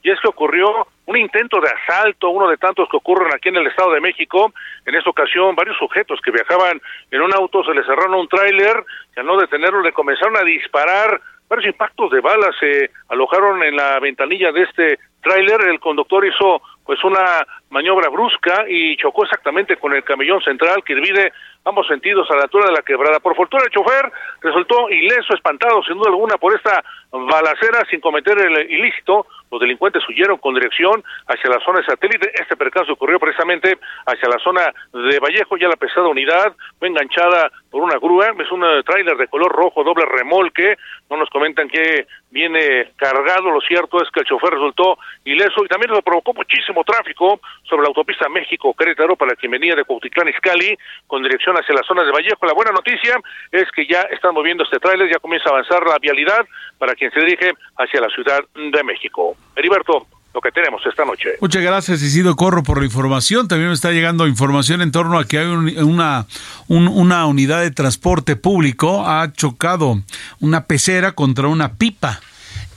[0.04, 3.56] y es que ocurrió un intento de asalto, uno de tantos que ocurren aquí en
[3.56, 4.54] el Estado de México.
[4.86, 8.84] En esta ocasión, varios sujetos que viajaban en un auto se les cerraron un tráiler
[9.16, 11.22] y al no detenerlo le comenzaron a disparar.
[11.48, 15.62] Varios impactos de balas se alojaron en la ventanilla de este tráiler.
[15.62, 20.96] El conductor hizo pues una maniobra brusca y chocó exactamente con el camellón central que
[20.96, 21.32] divide
[21.66, 23.20] ambos sentidos a la altura de la quebrada.
[23.20, 24.12] Por fortuna el chofer
[24.42, 29.26] resultó ileso, espantado sin duda alguna por esta balacera sin cometer el ilícito.
[29.54, 32.32] Los delincuentes huyeron con dirección hacia la zona de satélite.
[32.42, 35.58] Este percance ocurrió precisamente hacia la zona de Vallejo.
[35.58, 38.34] Ya la pesada unidad fue enganchada por una grúa.
[38.40, 40.76] Es un eh, tráiler de color rojo, doble remolque.
[41.14, 43.52] No nos comentan que viene cargado.
[43.52, 47.84] Lo cierto es que el chofer resultó ileso y también lo provocó muchísimo tráfico sobre
[47.84, 50.76] la autopista México-Querétaro para quien venía de Cuautitlán Izcalli
[51.06, 52.48] con dirección hacia la zona de Vallejo.
[52.48, 53.22] La buena noticia
[53.52, 56.48] es que ya están moviendo este tráiler, ya comienza a avanzar la vialidad
[56.80, 59.36] para quien se dirige hacia la Ciudad de México.
[59.56, 61.30] Heriberto, lo que tenemos esta noche.
[61.40, 63.48] Muchas gracias, Isidro Corro, por la información.
[63.48, 66.26] También me está llegando información en torno a que hay una,
[66.68, 70.02] una unidad de transporte público ha chocado
[70.40, 72.20] una pecera contra una pipa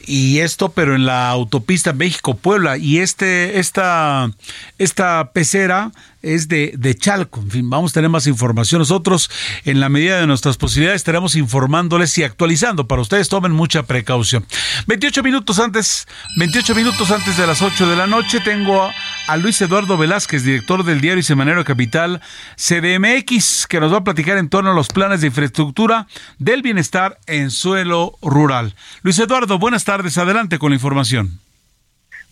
[0.06, 4.30] y esto pero en la autopista México Puebla y este esta
[4.78, 5.90] esta pecera
[6.34, 7.40] es de, de Chalco.
[7.40, 8.80] En fin, vamos a tener más información.
[8.80, 9.30] Nosotros,
[9.64, 12.86] en la medida de nuestras posibilidades, estaremos informándoles y actualizando.
[12.86, 14.44] Para ustedes, tomen mucha precaución.
[14.86, 18.90] 28 minutos antes, 28 minutos antes de las 8 de la noche, tengo
[19.28, 22.20] a, Luis Eduardo Velázquez, director del diario y Semanero Capital
[22.56, 26.06] CDMX, que nos va a platicar en torno a los planes de infraestructura
[26.38, 28.74] del bienestar en suelo rural.
[29.02, 30.18] Luis Eduardo, buenas tardes.
[30.18, 31.40] Adelante con la información.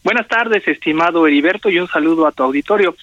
[0.05, 2.95] Buenas tardes, estimado Heriberto, y un saludo a tu auditorio.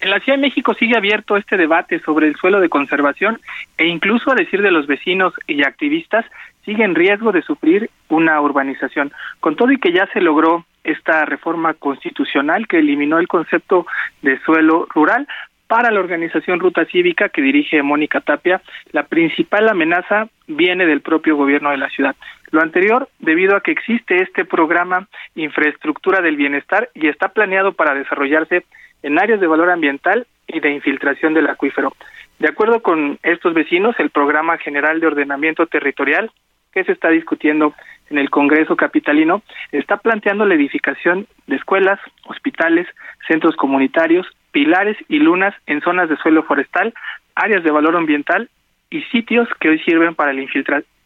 [0.00, 3.40] En la Ciudad de México sigue abierto este debate sobre el suelo de conservación
[3.76, 6.24] e incluso a decir de los vecinos y activistas
[6.64, 9.12] sigue en riesgo de sufrir una urbanización.
[9.40, 13.86] Con todo y que ya se logró esta reforma constitucional que eliminó el concepto
[14.22, 15.26] de suelo rural,
[15.68, 18.62] para la organización Ruta Cívica que dirige Mónica Tapia,
[18.92, 22.16] la principal amenaza viene del propio gobierno de la ciudad.
[22.50, 27.94] Lo anterior debido a que existe este programa Infraestructura del Bienestar y está planeado para
[27.94, 28.64] desarrollarse
[29.02, 31.92] en áreas de valor ambiental y de infiltración del acuífero.
[32.38, 36.30] De acuerdo con estos vecinos, el Programa General de Ordenamiento Territorial
[36.72, 37.74] que se está discutiendo
[38.10, 39.42] en el Congreso Capitalino
[39.72, 42.86] está planteando la edificación de escuelas, hospitales,
[43.26, 46.94] centros comunitarios, pilares y lunas en zonas de suelo forestal,
[47.34, 48.48] áreas de valor ambiental
[48.90, 50.42] y sitios que hoy sirven para la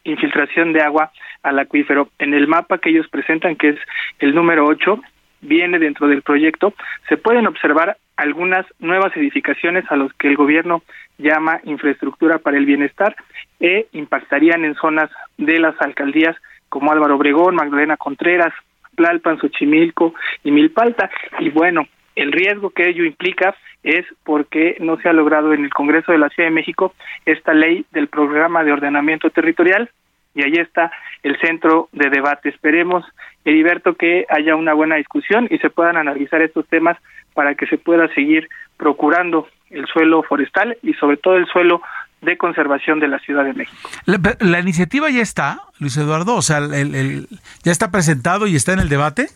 [0.04, 1.10] infiltración de agua
[1.42, 2.08] al acuífero.
[2.18, 3.78] En el mapa que ellos presentan, que es
[4.20, 5.00] el número 8,
[5.42, 6.72] viene dentro del proyecto,
[7.08, 10.82] se pueden observar algunas nuevas edificaciones a los que el gobierno
[11.18, 13.16] llama infraestructura para el bienestar
[13.60, 16.36] e impactarían en zonas de las alcaldías
[16.68, 18.54] como Álvaro Obregón, Magdalena Contreras,
[18.96, 20.14] Tlalpan, Xochimilco
[20.44, 21.10] y Milpalta.
[21.40, 25.70] Y bueno, el riesgo que ello implica es porque no se ha logrado en el
[25.70, 26.94] Congreso de la Ciudad de México
[27.26, 29.90] esta ley del programa de ordenamiento territorial
[30.34, 30.90] y ahí está
[31.22, 32.48] el centro de debate.
[32.48, 33.04] Esperemos,
[33.44, 36.96] Heriberto, que haya una buena discusión y se puedan analizar estos temas
[37.34, 41.82] para que se pueda seguir procurando el suelo forestal y sobre todo el suelo
[42.20, 43.90] de conservación de la Ciudad de México.
[44.06, 47.26] La, iniciativa ya está, Luis Eduardo, o sea, el,
[47.64, 49.26] ya está presentado y está en el debate.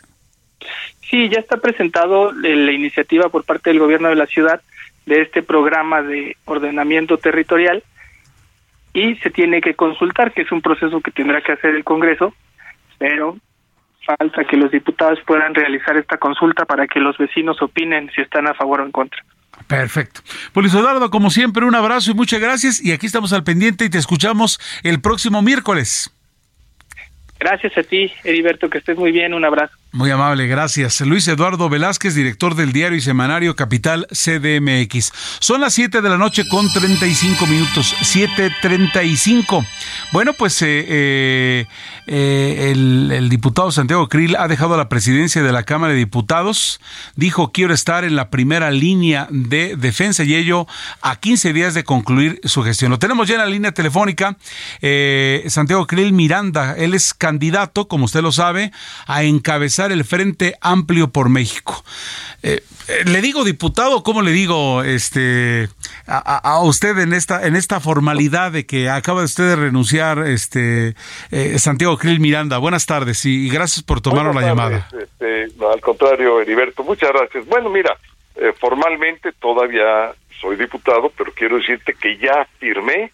[1.10, 4.60] Sí, ya está presentado la iniciativa por parte del gobierno de la ciudad
[5.05, 7.82] de este programa de ordenamiento territorial
[8.97, 12.35] y se tiene que consultar, que es un proceso que tendrá que hacer el Congreso,
[12.97, 13.36] pero
[14.06, 18.47] falta que los diputados puedan realizar esta consulta para que los vecinos opinen si están
[18.47, 19.23] a favor o en contra.
[19.66, 20.23] Perfecto.
[20.55, 22.82] Pues Eduardo, como siempre, un abrazo y muchas gracias.
[22.82, 26.10] Y aquí estamos al pendiente y te escuchamos el próximo miércoles.
[27.39, 29.35] Gracias a ti, Heriberto, que estés muy bien.
[29.35, 29.74] Un abrazo.
[29.97, 31.01] Muy amable, gracias.
[31.01, 35.10] Luis Eduardo Velázquez, director del diario y semanario Capital CDMX.
[35.39, 37.94] Son las 7 de la noche con 35 minutos.
[38.02, 39.66] 7.35.
[40.12, 41.66] Bueno, pues eh, eh,
[42.06, 46.78] eh, el, el, diputado Santiago Krill ha dejado la presidencia de la Cámara de Diputados.
[47.14, 50.66] Dijo, quiero estar en la primera línea de defensa y ello
[51.01, 52.90] a 15 días de concluir su gestión.
[52.90, 54.36] Lo tenemos ya en la línea telefónica.
[55.48, 58.73] Santiago Krill Miranda, él es candidato, como usted lo sabe,
[59.06, 61.84] a encabezar el Frente Amplio por México.
[62.42, 65.68] Eh, eh, le digo diputado, ¿cómo le digo este
[66.06, 70.94] a, usted en esta en esta formalidad de que acaba usted de renunciar, este
[71.30, 72.58] eh, Santiago Krill Miranda?
[72.58, 74.88] Buenas tardes y, gracias por tomar la llamada.
[75.00, 77.46] Este, al contrario, Heriberto, muchas gracias.
[77.46, 77.96] Bueno, mira,
[78.60, 83.10] formalmente todavía soy diputado, pero quiero decirte que ya firmé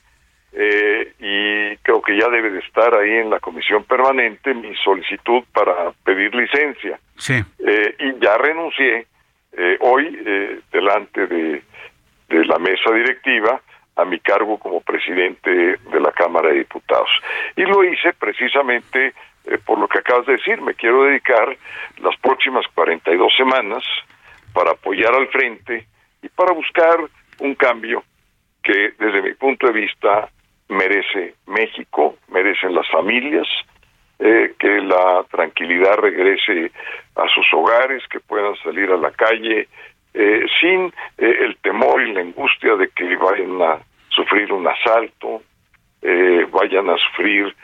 [0.54, 5.42] eh, y creo que ya debe de estar ahí en la comisión permanente mi solicitud
[5.52, 6.98] para pedir licencia.
[7.16, 7.42] Sí.
[7.66, 9.06] Eh, y ya renuncié
[9.56, 10.10] eh, hoy
[10.70, 11.62] delante de,
[12.28, 13.60] de la mesa directiva
[13.96, 17.10] a mi cargo como presidente de la Cámara de Diputados.
[17.56, 19.14] Y lo hice precisamente
[19.64, 20.60] por lo que acabas de decir.
[20.60, 21.56] Me quiero dedicar
[22.02, 23.84] las próximas 42 semanas
[24.52, 25.86] para apoyar al frente
[26.22, 26.98] y para buscar
[27.40, 28.02] un cambio
[28.62, 30.30] que desde mi punto de vista
[30.72, 33.46] merece México, merecen las familias,
[34.18, 36.70] eh, que la tranquilidad regrese
[37.16, 39.68] a sus hogares, que puedan salir a la calle
[40.14, 45.42] eh, sin eh, el temor y la angustia de que vayan a sufrir un asalto,
[46.50, 47.54] vayan a sufrir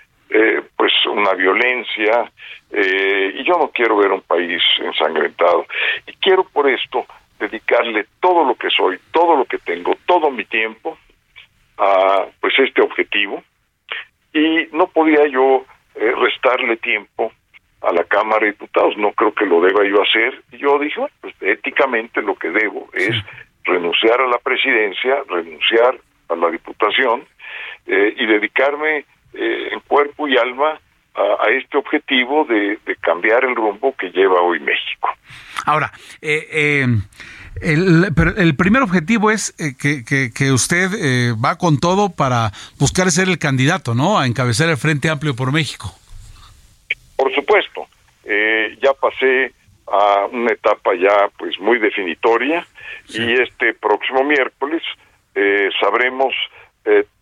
[0.77, 2.31] pues una violencia
[2.71, 5.67] y yo no quiero ver un país ensangrentado.
[6.07, 7.05] Y quiero por esto
[7.41, 10.97] dedicarle todo lo que soy, todo lo que tengo, todo mi tiempo
[11.79, 13.43] a pues este objetivo
[14.33, 15.65] y no podía yo
[15.95, 17.33] eh, restarle tiempo
[17.81, 20.43] a la Cámara de Diputados, no creo que lo deba yo hacer.
[20.53, 23.15] Y yo dije, bueno, pues éticamente lo que debo es
[23.65, 25.99] renunciar a la presidencia, renunciar
[26.29, 27.25] a la diputación
[27.87, 30.81] eh, y dedicarme eh, en cuerpo y alma
[31.15, 35.09] a, a este objetivo de, de, cambiar el rumbo que lleva hoy México.
[35.67, 36.85] Ahora, eh,
[37.63, 43.11] el, el primer objetivo es eh, que, que, usted eh, va con todo para buscar
[43.11, 44.19] ser el candidato, ¿no?
[44.19, 45.95] A encabezar el Frente Amplio por México.
[47.17, 47.87] Por supuesto.
[48.25, 49.53] Eh, ya pasé
[49.87, 52.67] a una etapa ya pues muy definitoria
[53.09, 54.83] y este próximo miércoles
[55.81, 56.35] sabremos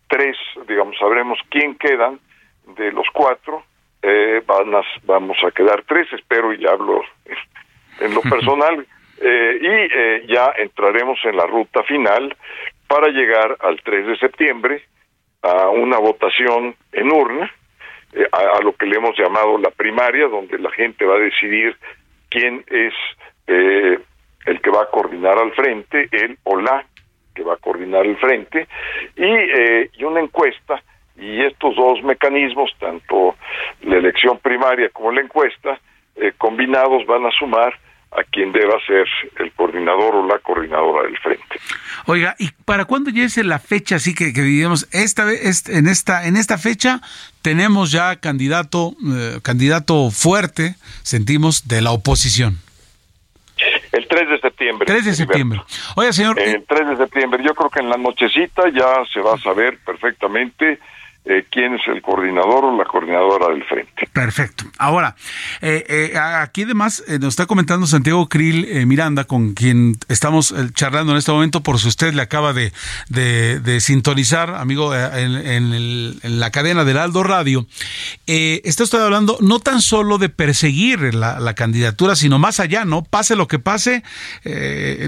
[0.07, 0.35] tres,
[0.67, 2.19] digamos, sabremos quién quedan
[2.77, 3.63] de los cuatro.
[4.45, 7.03] van vamos a quedar tres, espero y hablo
[7.99, 8.85] en lo personal.
[9.19, 12.35] Eh, y eh, ya entraremos en la ruta final
[12.87, 14.83] para llegar al 3 de septiembre
[15.41, 17.51] a una votación en urna,
[18.13, 21.75] eh, a, lo que le hemos llamado la primaria, donde la gente va a decidir
[22.29, 22.93] quién es
[23.47, 26.85] el que va a coordinar al frente, él o la
[27.33, 28.67] que va a coordinar el frente,
[29.15, 30.83] y, y una encuesta,
[31.15, 33.35] y estos dos mecanismos, tanto
[33.83, 35.79] la elección primaria como la encuesta,
[36.37, 37.73] combinados van a sumar
[38.17, 39.07] a quien deba ser
[39.37, 41.59] el coordinador o la coordinadora del frente.
[42.07, 46.25] Oiga, ¿y para cuándo llegue la fecha así que, que diríamos, esta vez, en esta,
[46.25, 47.01] en esta fecha
[47.43, 52.57] tenemos ya candidato, eh, candidato fuerte, sentimos, de la oposición?
[53.91, 54.85] El 3 de septiembre.
[54.85, 55.61] 3 de septiembre.
[55.95, 56.39] Oiga, señor.
[56.39, 57.43] El 3 de septiembre.
[57.43, 60.79] Yo creo que en la nochecita ya se va a saber perfectamente
[61.29, 64.07] eh, quién es el coordinador o la coordinadora del frente.
[64.13, 64.63] Perfecto.
[64.77, 65.15] Ahora,
[65.61, 71.17] eh, eh, aquí además nos está comentando Santiago Krill Miranda, con quien estamos charlando en
[71.17, 72.71] este momento, por si usted le acaba de,
[73.09, 77.67] de, sintonizar, amigo, en, la cadena del Aldo Radio.
[78.25, 83.03] está usted hablando no tan solo de perseguir la, la, candidatura, sino más allá, ¿no?
[83.03, 84.03] Pase lo que pase,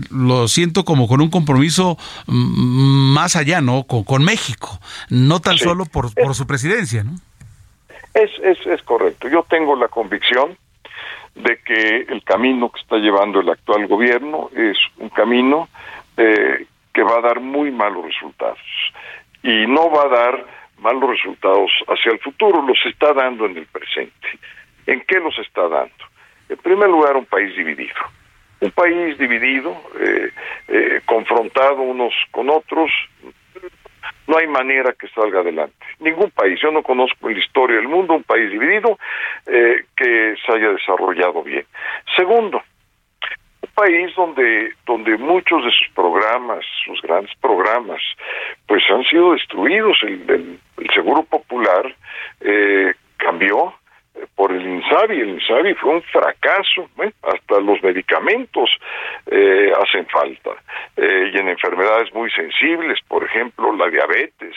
[0.09, 1.97] lo siento como con un compromiso
[2.27, 3.83] mm, más allá, ¿no?
[3.83, 7.11] Con, con México, no tan solo por por, su presidencia, ¿no?
[8.13, 9.27] Es, es, es correcto.
[9.27, 10.57] Yo tengo la convicción
[11.35, 15.69] de que el camino que está llevando el actual gobierno es un camino
[16.17, 18.59] eh, que va a dar muy malos resultados
[19.43, 20.45] y no va a dar
[20.79, 24.27] malos resultados hacia el futuro, los está dando en el presente.
[24.85, 25.93] ¿En qué los está dando?
[26.47, 27.95] En primer lugar, un país dividido.
[28.61, 30.31] Un país dividido, eh,
[30.67, 32.91] eh, confrontado unos con otros,
[34.29, 35.75] no hay manera que salga adelante.
[35.99, 38.99] Ningún país, yo no conozco en la historia del mundo un país dividido
[39.47, 41.65] eh, que se haya desarrollado bien.
[42.15, 42.61] Segundo,
[43.61, 48.01] un país donde donde muchos de sus programas, sus grandes programas,
[48.67, 49.97] pues han sido destruidos.
[50.03, 50.59] El,
[50.93, 51.93] Seguro Popular
[52.41, 53.73] eh, cambió
[54.55, 55.19] el INSABI.
[55.19, 57.11] El INSABI fue un fracaso, ¿eh?
[57.21, 58.69] hasta los medicamentos
[59.27, 60.51] eh, hacen falta.
[60.97, 64.55] Eh, y en enfermedades muy sensibles, por ejemplo, la diabetes,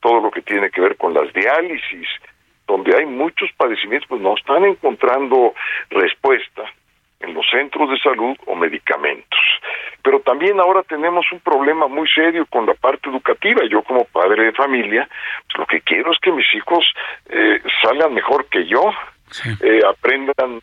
[0.00, 2.08] todo lo que tiene que ver con las diálisis,
[2.66, 5.52] donde hay muchos padecimientos, pues no están encontrando
[5.90, 6.72] respuesta
[7.22, 9.40] en los centros de salud o medicamentos.
[10.02, 13.62] Pero también ahora tenemos un problema muy serio con la parte educativa.
[13.70, 15.08] Yo como padre de familia,
[15.46, 16.84] pues lo que quiero es que mis hijos
[17.28, 18.90] eh, salgan mejor que yo,
[19.62, 20.60] eh, aprendan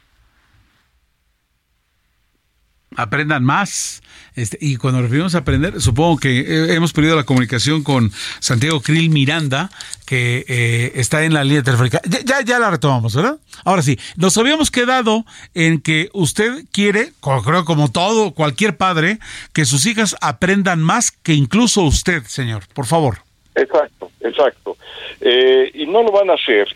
[2.96, 4.02] aprendan más.
[4.36, 8.82] Este, y cuando referimos a aprender, supongo que eh, hemos perdido la comunicación con Santiago
[8.82, 9.70] Krill Miranda,
[10.06, 12.02] que eh, está en la línea telefónica.
[12.26, 13.38] Ya, ya, la retomamos, ¿verdad?
[13.66, 17.12] Ahora sí, nos habíamos quedado en que usted quiere,
[17.44, 19.20] creo como todo, cualquier padre,
[19.54, 22.64] que sus hijas aprendan más que incluso usted, señor.
[22.74, 23.20] Por favor.
[23.56, 24.12] Exacto.
[24.22, 24.78] exacto.
[25.22, 26.68] Eh, y no lo van a hacer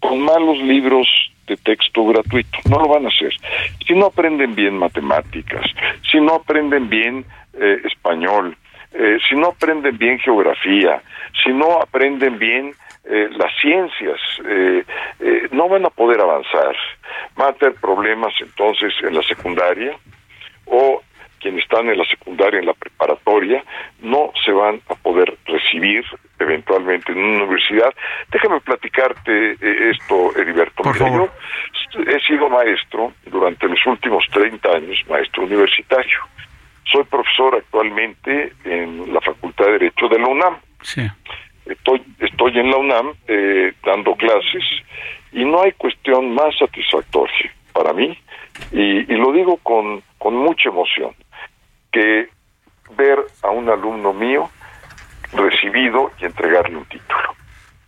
[0.00, 1.08] con malos libros
[1.50, 3.34] de texto gratuito, no lo van a hacer.
[3.84, 5.66] Si no aprenden bien matemáticas,
[6.10, 7.24] si no aprenden bien
[7.54, 8.56] eh, español,
[8.92, 11.02] eh, si no aprenden bien geografía,
[11.42, 12.72] si no aprenden bien
[13.04, 14.20] eh, las ciencias,
[15.50, 16.76] no van a poder avanzar.
[17.36, 19.92] Van a tener problemas entonces en la secundaria
[20.66, 21.02] o
[21.40, 23.64] quienes están en la secundaria, en la preparatoria,
[24.00, 26.04] no se van a poder recibir
[26.38, 27.92] eventualmente en una universidad.
[28.30, 30.82] Déjame platicarte eh, esto, Heriberto.
[30.82, 31.30] Por favor.
[31.92, 36.18] Yo he sido maestro durante los últimos 30 años, maestro universitario.
[36.92, 40.56] Soy profesor actualmente en la Facultad de Derecho de la UNAM.
[40.82, 41.02] Sí.
[41.66, 44.64] Estoy, estoy en la UNAM eh, dando clases
[45.32, 48.16] y no hay cuestión más satisfactoria para mí,
[48.72, 51.14] y, y lo digo con, con mucha emoción,
[51.92, 52.28] que
[52.96, 54.50] ver a un alumno mío
[55.32, 57.36] recibido y entregarle un título.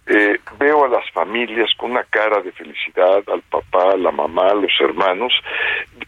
[0.07, 4.51] Eh, veo a las familias con una cara de felicidad, al papá, a la mamá,
[4.51, 5.33] a los hermanos,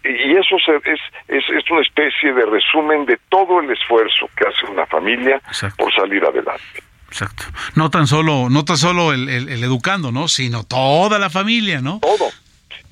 [0.02, 4.66] y eso es, es, es una especie de resumen de todo el esfuerzo que hace
[4.70, 5.40] una familia
[5.78, 6.82] por salir adelante.
[7.08, 7.44] Exacto.
[7.76, 10.26] No tan solo, no tan solo el, el, educando, ¿no?
[10.26, 12.00] Sino toda la familia, ¿no?
[12.00, 12.28] Todo.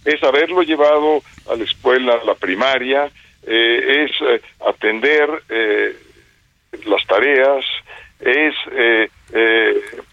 [0.05, 3.11] Es haberlo llevado a la escuela, a la primaria,
[3.47, 5.97] eh, es eh, atender eh,
[6.87, 7.65] las tareas,
[8.21, 9.09] es eh,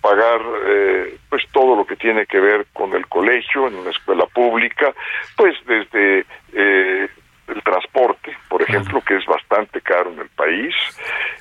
[0.01, 4.25] pagar eh, pues todo lo que tiene que ver con el colegio en una escuela
[4.25, 4.93] pública,
[5.35, 7.07] pues desde eh,
[7.47, 10.73] el transporte, por ejemplo, que es bastante caro en el país,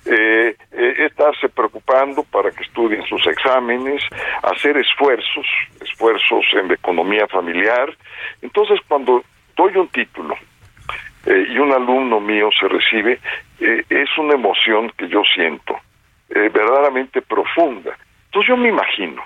[0.06, 4.02] eh, eh, estarse preocupando para que estudien sus exámenes,
[4.42, 5.46] hacer esfuerzos,
[5.80, 7.94] esfuerzos en la economía familiar.
[8.42, 9.22] Entonces, cuando
[9.56, 10.36] doy un título
[11.26, 13.20] eh, y un alumno mío se recibe,
[13.60, 15.76] eh, es una emoción que yo siento
[16.30, 17.96] eh, verdaderamente profunda.
[18.26, 19.22] Entonces yo me imagino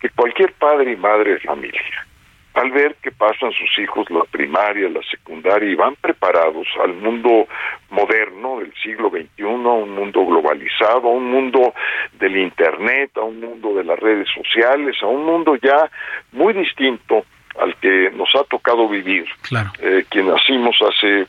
[0.00, 2.06] que cualquier padre y madre de familia,
[2.54, 7.46] al ver que pasan sus hijos la primaria, la secundaria y van preparados al mundo
[7.90, 11.74] moderno del siglo XXI, a un mundo globalizado, a un mundo
[12.18, 15.90] del Internet, a un mundo de las redes sociales, a un mundo ya
[16.32, 17.24] muy distinto
[17.58, 19.70] al que nos ha tocado vivir, claro.
[19.80, 21.26] eh, que nacimos hace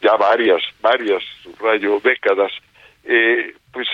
[0.00, 2.52] ya varias, varias, subrayo, décadas,
[3.04, 3.88] eh, pues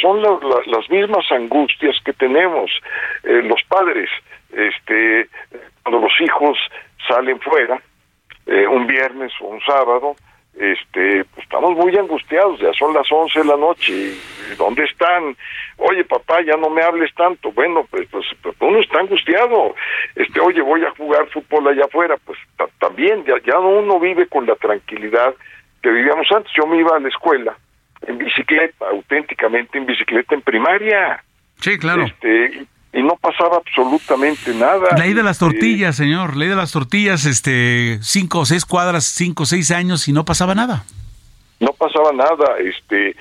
[0.00, 2.70] son la, la, las mismas angustias que tenemos
[3.22, 4.08] eh, los padres
[4.52, 5.28] este
[5.82, 6.58] cuando los hijos
[7.06, 7.80] salen fuera
[8.46, 10.16] un viernes o un sábado
[10.58, 14.14] este pues estamos muy angustiados ya son las once de la noche
[14.58, 15.36] dónde están
[15.80, 17.52] oye papá ya no me hables tanto.
[17.52, 19.74] Bueno pues, pues, pues uno está angustiado.
[20.14, 22.16] Este oye voy a jugar fútbol allá afuera.
[22.24, 22.38] Pues
[22.78, 25.34] también ya ya uno vive con la tranquilidad
[25.82, 26.52] que vivíamos antes.
[26.56, 27.56] Yo me iba a la escuela
[28.06, 31.22] en bicicleta, auténticamente en bicicleta en primaria.
[31.56, 32.04] Sí, claro.
[32.04, 34.96] Este, y no pasaba absolutamente nada.
[34.96, 39.44] Ley de las tortillas, señor, ley de las tortillas, este, cinco o seis cuadras, cinco
[39.44, 40.84] o seis años y no pasaba nada.
[41.60, 43.14] No pasaba nada, este,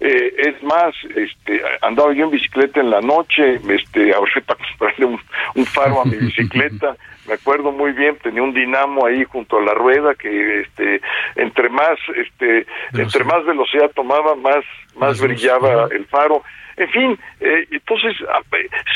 [0.00, 5.04] eh, es más, este, andaba yo en bicicleta en la noche, este, ahorita para comprarle
[5.04, 5.20] un,
[5.54, 6.96] un faro a mi bicicleta,
[7.28, 11.00] me acuerdo muy bien, tenía un dinamo ahí junto a la rueda que, este,
[11.36, 14.64] entre más, este, entre más velocidad tomaba, más,
[14.96, 16.42] más brillaba el faro.
[16.82, 18.16] En fin, eh, entonces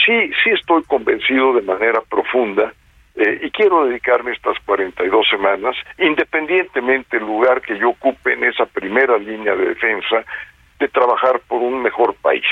[0.05, 2.73] sí, sí estoy convencido de manera profunda
[3.15, 8.67] eh, y quiero dedicarme estas 42 semanas, independientemente del lugar que yo ocupe en esa
[8.67, 10.25] primera línea de defensa,
[10.81, 12.45] de trabajar por un mejor país.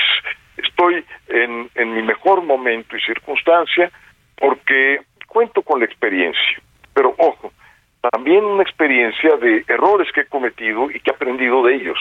[0.55, 3.91] Estoy en, mi mejor momento y circunstancia
[4.37, 6.61] porque cuento con la experiencia,
[6.93, 7.51] pero ojo,
[8.09, 11.99] también una experiencia de errores que he cometido y que he aprendido de ellos.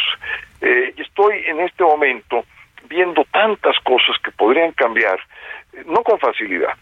[0.61, 2.45] Eh, estoy en este momento
[2.89, 5.19] viendo tantas cosas que podrían cambiar,
[5.87, 6.75] no con facilidad,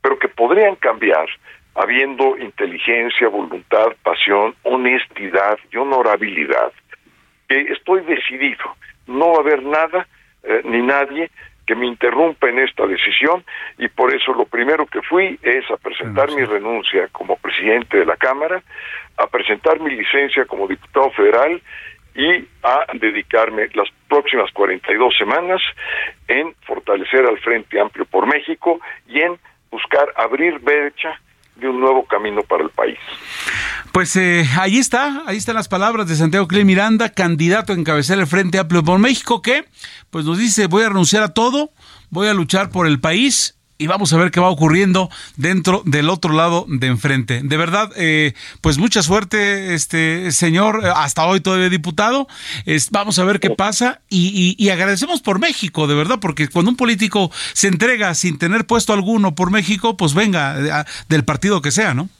[0.00, 1.26] pero que podrían cambiar
[1.74, 6.72] habiendo inteligencia, voluntad, pasión, honestidad y honorabilidad,
[7.48, 10.06] que estoy decidido, no va a haber nada
[10.42, 11.30] eh, ni nadie
[11.66, 13.44] que me interrumpa en esta decisión
[13.78, 18.06] y por eso lo primero que fui es a presentar mi renuncia como presidente de
[18.06, 18.60] la Cámara,
[19.16, 21.62] a presentar mi licencia como diputado federal
[22.14, 25.62] y a dedicarme las próximas 42 semanas
[26.28, 29.38] en fortalecer al Frente Amplio por México y en
[29.70, 31.18] buscar abrir brecha
[31.54, 32.98] de un nuevo camino para el país.
[33.92, 38.18] Pues eh, ahí está, ahí están las palabras de Santiago Clé Miranda, candidato a encabezar
[38.18, 39.64] el Frente Amplio por México, que
[40.10, 41.70] pues nos dice voy a renunciar a todo,
[42.10, 46.10] voy a luchar por el país y vamos a ver qué va ocurriendo dentro del
[46.10, 47.40] otro lado de enfrente.
[47.42, 52.28] De verdad, eh, pues mucha suerte, este señor, hasta hoy todavía diputado.
[52.90, 56.76] vamos a ver qué pasa y, y, agradecemos por México, de verdad, porque cuando un
[56.76, 61.94] político se entrega sin tener puesto alguno por México, pues venga del partido que sea,
[61.94, 62.10] ¿no?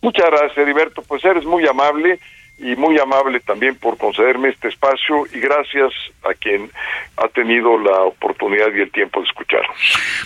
[0.00, 1.02] Muchas gracias, Heriberto.
[1.02, 2.18] Pues eres muy amable
[2.58, 5.92] y muy amable también por concederme este espacio y gracias
[6.28, 6.70] a quien
[7.16, 9.62] ha tenido la oportunidad y el tiempo de escuchar.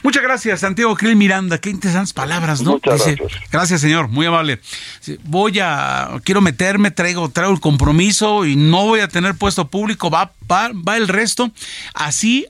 [0.02, 1.58] Muchas gracias, Santiago Krill Miranda.
[1.58, 2.72] Qué interesantes palabras, ¿no?
[2.72, 3.32] Muchas gracias.
[3.50, 4.08] Gracias, señor.
[4.08, 4.60] Muy amable.
[5.24, 10.10] Voy a, quiero meterme, traigo, traigo el compromiso y no voy a tener puesto público.
[10.10, 11.50] Va, va, va el resto.
[11.94, 12.46] Así,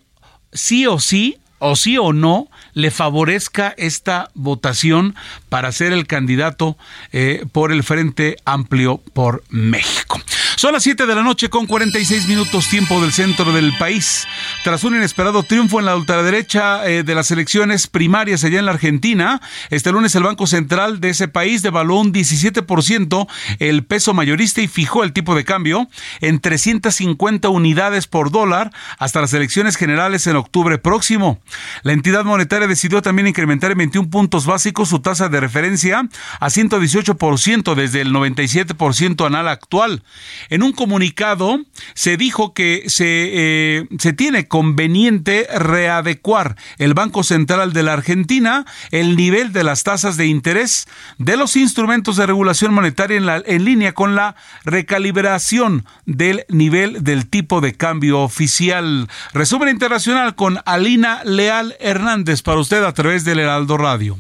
[0.52, 5.14] sí o sí, o sí o no, le favorezca esta votación
[5.48, 6.76] para ser el candidato
[7.12, 10.20] eh, por el Frente Amplio por México.
[10.56, 14.28] Son las 7 de la noche con 46 minutos tiempo del centro del país.
[14.62, 18.72] Tras un inesperado triunfo en la ultraderecha eh, de las elecciones primarias allá en la
[18.72, 19.40] Argentina,
[19.70, 23.26] este lunes el Banco Central de ese país devaluó un 17%
[23.58, 25.88] el peso mayorista y fijó el tipo de cambio
[26.20, 31.40] en 350 unidades por dólar hasta las elecciones generales en octubre próximo.
[31.82, 36.08] La entidad monetaria decidió también incrementar en 21 puntos básicos su tasa de referencia
[36.40, 40.02] a 118% desde el 97% anual actual.
[40.48, 41.60] En un comunicado
[41.94, 48.64] se dijo que se, eh, se tiene conveniente readecuar el Banco Central de la Argentina
[48.90, 50.86] el nivel de las tasas de interés
[51.18, 57.04] de los instrumentos de regulación monetaria en, la, en línea con la recalibración del nivel
[57.04, 59.08] del tipo de cambio oficial.
[59.32, 64.18] Resumen internacional con Alina Leal Hernández para usted a través del Heraldo Radio.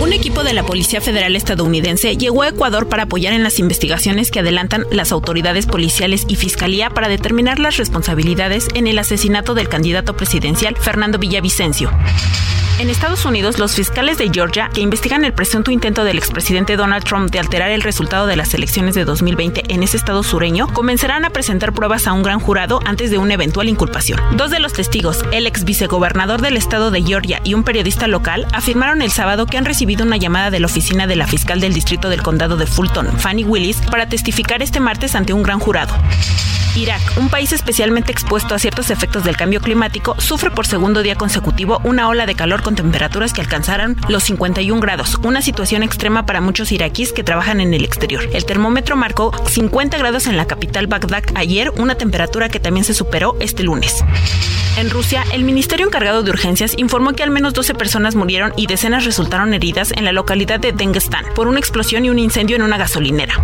[0.00, 4.30] Un equipo de la Policía Federal estadounidense llegó a Ecuador para apoyar en las investigaciones
[4.30, 9.68] que adelantan las autoridades policiales y fiscalía para determinar las responsabilidades en el asesinato del
[9.68, 11.90] candidato presidencial Fernando Villavicencio.
[12.80, 17.04] En Estados Unidos, los fiscales de Georgia, que investigan el presunto intento del expresidente Donald
[17.04, 21.26] Trump de alterar el resultado de las elecciones de 2020 en ese estado sureño, comenzarán
[21.26, 24.18] a presentar pruebas a un gran jurado antes de una eventual inculpación.
[24.38, 28.46] Dos de los testigos, el ex vicegobernador del estado de Georgia y un periodista local,
[28.54, 31.74] afirmaron el sábado que han recibido una llamada de la oficina de la fiscal del
[31.74, 35.92] distrito del condado de Fulton, Fanny Willis, para testificar este martes ante un gran jurado.
[36.76, 41.16] Irak, un país especialmente expuesto a ciertos efectos del cambio climático, sufre por segundo día
[41.16, 46.26] consecutivo una ola de calor con temperaturas que alcanzaron los 51 grados, una situación extrema
[46.26, 48.28] para muchos iraquíes que trabajan en el exterior.
[48.32, 52.94] El termómetro marcó 50 grados en la capital Bagdad ayer, una temperatura que también se
[52.94, 54.04] superó este lunes.
[54.76, 58.66] En Rusia, el Ministerio encargado de urgencias informó que al menos 12 personas murieron y
[58.66, 62.62] decenas resultaron heridas en la localidad de Dengestan por una explosión y un incendio en
[62.62, 63.34] una gasolinera.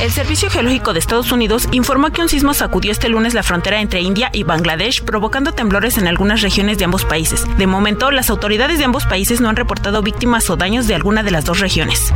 [0.00, 3.80] El Servicio Geológico de Estados Unidos informó que un sismo sacudió este lunes la frontera
[3.80, 7.46] entre India y Bangladesh, provocando temblores en algunas regiones de ambos países.
[7.56, 11.22] De momento, las autoridades de ambos países no han reportado víctimas o daños de alguna
[11.22, 12.12] de las dos regiones.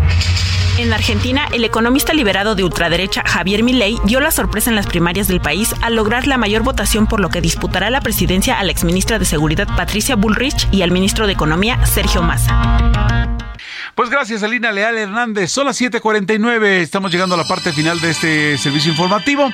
[0.77, 5.27] En Argentina, el economista liberado de ultraderecha Javier Milei dio la sorpresa en las primarias
[5.27, 8.73] del país al lograr la mayor votación por lo que disputará la presidencia a la
[8.73, 13.30] exministra de Seguridad Patricia Bullrich y al ministro de Economía Sergio Massa.
[13.95, 15.51] Pues gracias, Alina Leal Hernández.
[15.51, 16.81] Son las 7:49.
[16.81, 19.51] Estamos llegando a la parte final de este servicio informativo.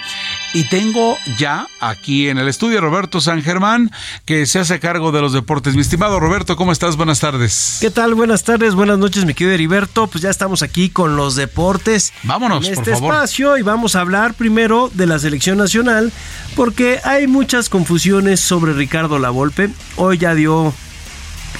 [0.53, 3.91] Y tengo ya aquí en el estudio Roberto San Germán,
[4.25, 5.75] que se hace cargo de los deportes.
[5.75, 6.97] Mi estimado Roberto, ¿cómo estás?
[6.97, 7.79] Buenas tardes.
[7.81, 8.15] ¿Qué tal?
[8.15, 10.07] Buenas tardes, buenas noches, mi querido Heriberto.
[10.07, 12.13] Pues ya estamos aquí con los deportes.
[12.23, 13.15] Vámonos, en por este favor.
[13.15, 16.13] espacio y vamos a hablar primero de la selección nacional,
[16.55, 19.71] porque hay muchas confusiones sobre Ricardo Lavolpe.
[19.97, 20.73] Hoy ya dio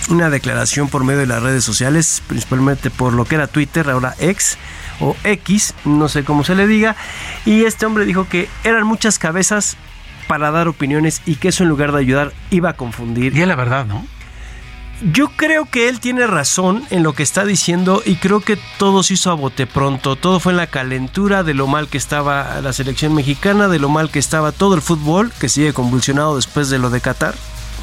[0.09, 4.15] una declaración por medio de las redes sociales, principalmente por lo que era Twitter, ahora
[4.19, 4.59] X
[5.01, 6.97] o X, no sé cómo se le diga,
[7.45, 9.77] y este hombre dijo que eran muchas cabezas
[10.27, 13.37] para dar opiniones y que eso en lugar de ayudar iba a confundir.
[13.37, 14.05] Y es la verdad, ¿no?
[15.13, 19.03] Yo creo que él tiene razón en lo que está diciendo y creo que todo
[19.03, 20.17] se hizo a bote pronto.
[20.17, 23.91] Todo fue en la calentura de lo mal que estaba la selección mexicana, de lo
[23.91, 27.35] mal que estaba todo el fútbol, que sigue convulsionado después de lo de Qatar.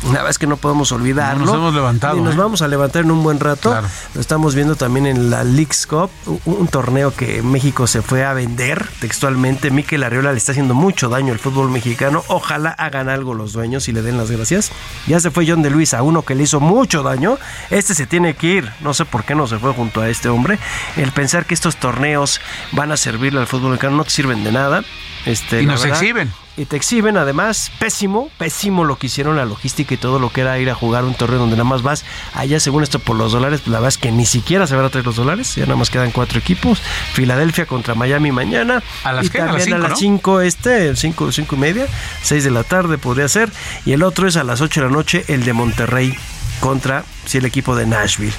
[0.05, 1.45] Una vez que no podemos olvidarlo.
[1.45, 2.17] No nos hemos levantado.
[2.17, 2.37] Y nos ¿eh?
[2.37, 3.71] vamos a levantar en un buen rato.
[3.71, 3.87] Claro.
[4.13, 6.09] Lo estamos viendo también en la Leagues Cup,
[6.45, 9.71] un, torneo que México se fue a vender textualmente.
[9.71, 12.23] Mikel Arriola le está haciendo mucho daño al fútbol mexicano.
[12.27, 14.71] Ojalá hagan algo los dueños y le den las gracias.
[15.07, 17.37] Ya se fue John de Luis a uno que le hizo mucho daño.
[17.69, 18.71] Este se tiene que ir.
[18.81, 20.59] No sé por qué no se fue junto a este hombre.
[20.97, 24.51] El pensar que estos torneos van a servirle al fútbol mexicano no te sirven de
[24.51, 24.83] nada.
[25.25, 26.42] Este, Y nos verdad, exhiben.
[26.55, 30.41] Y te exhiben además, pésimo, pésimo lo que hicieron la logística y todo lo que
[30.41, 32.05] era ir a jugar un torneo donde nada más vas.
[32.33, 34.85] Allá según esto por los dólares, pues la verdad es que ni siquiera se van
[34.85, 36.81] a traer los dólares, ya nada más quedan cuatro equipos,
[37.13, 39.41] Filadelfia contra Miami mañana, a las y qué?
[39.41, 39.97] a las también cinco, a las ¿no?
[39.97, 41.87] 5 este, 5 cinco y media,
[42.21, 43.51] 6 de la tarde podría ser,
[43.85, 46.15] y el otro es a las 8 de la noche el de Monterrey
[46.63, 48.31] contra sí, el equipo de Nashville.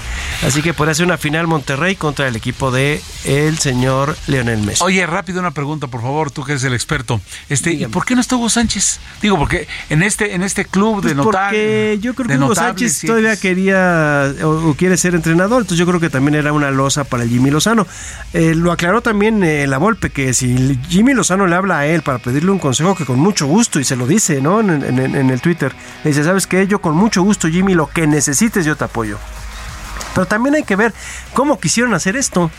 [0.47, 4.83] Así que podría ser una final Monterrey contra el equipo de el señor Leonel Messi.
[4.83, 7.21] Oye, rápido una pregunta, por favor, tú que eres el experto.
[7.51, 8.99] Este, ¿y ¿por qué no está Hugo Sánchez?
[9.21, 12.55] Digo, porque en este en este club de Pues notables, porque yo creo que Hugo
[12.55, 16.71] Sánchez todavía quería o, o quiere ser entrenador, entonces yo creo que también era una
[16.71, 17.87] losa para el Jimmy Lozano.
[18.33, 22.01] Eh, lo aclaró también eh, la Volpe, que si Jimmy Lozano le habla a él
[22.03, 24.61] para pedirle un consejo, que con mucho gusto, y se lo dice, ¿no?
[24.61, 25.75] En, en- en- en el Twitter,
[26.05, 26.67] le dice, ¿sabes qué?
[26.67, 29.19] Yo con mucho gusto, Jimmy, lo que necesites yo te apoyo.
[30.15, 30.95] Pero también hay que ver
[31.35, 32.51] cómo quisieron hacer esto.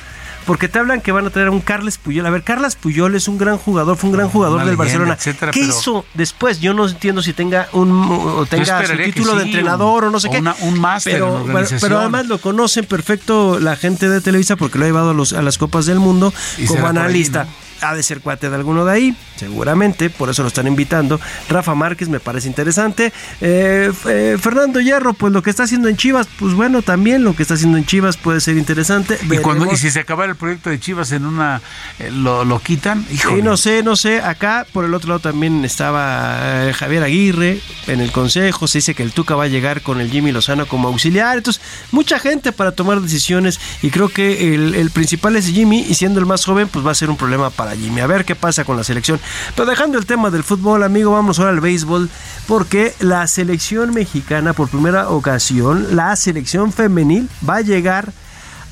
[0.45, 2.23] Porque te hablan que van a traer a un Carles Puyol.
[2.23, 4.83] A ver, Carles Puyol es un gran jugador, fue un gran jugador Una del leyenda,
[4.99, 5.13] Barcelona.
[5.15, 6.59] etcétera, ¿Qué hizo después?
[6.59, 10.29] Yo no entiendo si tenga un o tenga su título de entrenador o no sé
[10.29, 10.37] qué.
[10.37, 11.19] una- un máster en
[11.51, 15.13] pero, pero, además lo conocen perfecto la gente de Televisa porque lo ha llevado a,
[15.15, 17.47] los, a las Copas del Mundo Y como ahí, analista.
[17.87, 21.19] Ha de ser cuate de alguno de ahí, seguramente, por eso lo están invitando.
[21.49, 23.13] Rafa Márquez me parece interesante.
[23.41, 27.35] Eh, eh, Fernando Hierro, pues lo que está haciendo en Chivas, pues bueno, también lo
[27.35, 29.19] que está haciendo en Chivas puede ser interesante.
[29.21, 29.79] Y, cuando, y Veremos.
[29.79, 31.61] si se acabara el proyecto de Chivas en una.
[31.99, 33.35] eh, lo, lo quitan, hijo.
[33.35, 34.19] Sí, no sé, no sé.
[34.21, 38.67] Acá, por el otro lado, también estaba Javier Aguirre en el consejo.
[38.67, 41.37] Se dice que el Tuca va a llegar con el Jimmy Lozano como auxiliar.
[41.37, 43.59] Entonces, mucha gente para tomar decisiones.
[43.83, 45.85] Y creo que el, el principal es Jimmy.
[45.87, 48.01] Y siendo el más joven, pues va a ser un problema para Jimmy.
[48.01, 49.19] A ver qué pasa con la selección.
[49.55, 52.09] Pero dejando el tema del fútbol, amigo, vamos ahora al béisbol.
[52.47, 58.11] Porque la selección mexicana, por primera ocasión, la selección femenil va a llegar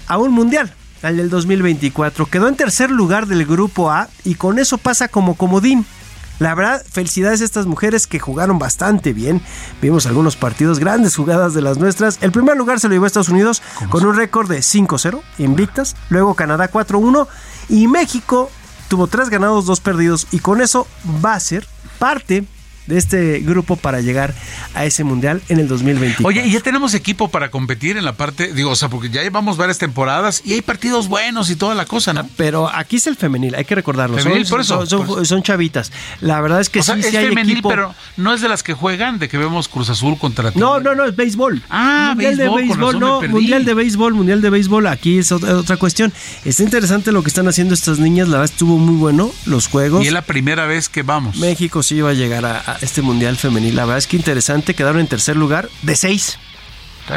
[0.08, 2.28] a un mundial, al del 2024.
[2.28, 5.86] Quedó en tercer lugar del grupo A y con eso pasa como comodín.
[6.40, 9.42] La verdad, felicidades a estas mujeres que jugaron bastante bien.
[9.82, 12.18] Vimos algunos partidos, grandes jugadas de las nuestras.
[12.22, 15.96] El primer lugar se lo llevó a Estados Unidos con un récord de 5-0, invictas.
[16.10, 17.28] Luego Canadá 4-1
[17.70, 18.50] y México
[18.94, 20.28] tuvo 3 ganados, 2 perdidos.
[20.30, 20.86] Y con eso
[21.26, 21.66] va a ser
[21.98, 22.46] parte
[22.88, 24.34] de este grupo para llegar
[24.74, 26.28] a ese mundial en el 2024.
[26.28, 29.22] Oye, y ya tenemos equipo para competir en la parte, digo, o sea, porque ya
[29.24, 32.28] llevamos varias temporadas y hay partidos buenos y toda la cosa, ¿no?
[32.38, 34.18] Pero aquí es el femenil, hay que recordarlo.
[34.18, 35.26] Femenil, son, por eso, son- son- por eso.
[35.26, 35.92] son chavitas.
[36.22, 37.70] La verdad es que o sea, sí, es sí hay femenil, equipo.
[37.70, 40.52] pero no es de las que juegan, de que vemos Cruz Azul contra.
[40.56, 41.64] No, no, no, es béisbol.
[41.70, 44.88] Ah, mundial béisbol, de béisbol, no, mundial de béisbol, mundial de béisbol.
[44.88, 46.12] Aquí es otra, cuestión.
[46.46, 48.28] Está interesante lo que están haciendo estas niñas.
[48.28, 50.04] La verdad estuvo muy bueno los juegos.
[50.04, 51.38] Y es la primera vez que vamos.
[51.38, 53.76] México sí iba a llegar a, a este mundial femenil.
[53.76, 54.74] La verdad es que interesante.
[54.74, 56.40] Quedaron en tercer lugar de seis.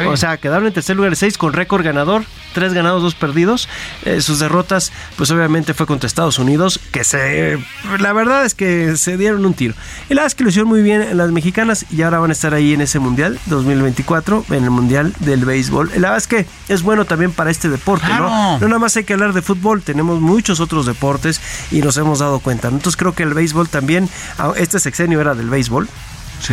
[0.07, 2.23] O sea, quedaron en tercer lugar de seis con récord ganador,
[2.53, 3.69] tres ganados, dos perdidos.
[4.03, 7.57] Eh, sus derrotas, pues obviamente fue contra Estados Unidos, que se,
[7.99, 9.73] la verdad es que se dieron un tiro.
[10.09, 12.29] Y la verdad es que lo hicieron muy bien en las mexicanas y ahora van
[12.31, 15.89] a estar ahí en ese mundial 2024, en el mundial del béisbol.
[15.95, 18.29] La verdad es que es bueno también para este deporte, Claro.
[18.29, 18.59] ¿no?
[18.59, 21.39] No nada más hay que hablar de fútbol, tenemos muchos otros deportes
[21.71, 22.67] y nos hemos dado cuenta.
[22.67, 24.09] Entonces creo que el béisbol también,
[24.57, 25.87] este sexenio era del béisbol.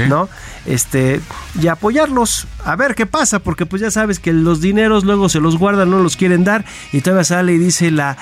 [0.09, 0.29] ¿No?
[0.67, 1.21] Este,
[1.61, 5.41] y apoyarlos, a ver qué pasa, porque pues ya sabes que los dineros luego se
[5.41, 8.17] los guardan, no los quieren dar, y todavía sale y dice la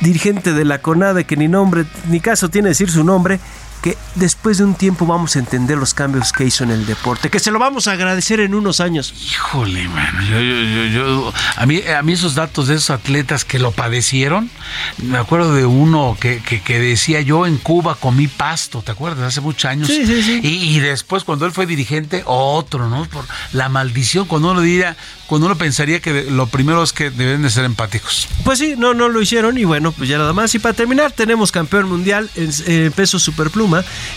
[0.00, 3.40] dirigente de la CONADE, que ni nombre, ni caso tiene decir su nombre,
[3.82, 7.30] que después de un tiempo vamos a entender los cambios que hizo en el deporte,
[7.30, 9.14] que se lo vamos a agradecer en unos años.
[9.32, 13.44] Híjole, mano, yo, yo, yo, yo- a mí, a mí esos datos de esos atletas
[13.44, 14.50] que lo padecieron,
[14.98, 19.24] me acuerdo de uno que, que, que decía yo en Cuba comí pasto, ¿te acuerdas?
[19.26, 19.88] Hace muchos años.
[19.88, 20.40] Sí, sí, sí.
[20.42, 23.04] Y, y después cuando él fue dirigente, otro, ¿no?
[23.06, 24.96] Por la maldición, cuando uno diría,
[25.26, 28.28] cuando uno pensaría que lo primero es que deben de ser empáticos.
[28.44, 30.54] Pues sí, no, no lo hicieron y bueno, pues ya nada más.
[30.54, 33.18] Y para terminar, tenemos campeón mundial en, en peso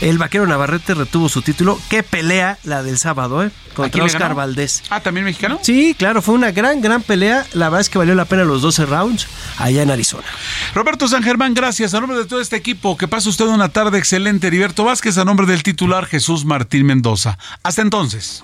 [0.01, 1.79] El vaquero Navarrete retuvo su título.
[1.89, 3.51] Qué pelea la del sábado, ¿eh?
[3.71, 4.35] ¿A Contra Oscar?
[4.35, 4.83] Valdés.
[4.89, 5.59] Ah, ¿también mexicano?
[5.61, 7.45] Sí, claro, fue una gran, gran pelea.
[7.53, 9.27] La verdad es que valió la pena los 12 rounds
[9.57, 10.27] allá en Arizona.
[10.75, 11.93] Roberto San Germán, gracias.
[11.93, 14.47] A nombre de todo este equipo, que pase usted una tarde excelente.
[14.47, 17.37] Heriberto Vázquez, a nombre del titular Jesús Martín Mendoza.
[17.63, 18.43] Hasta entonces.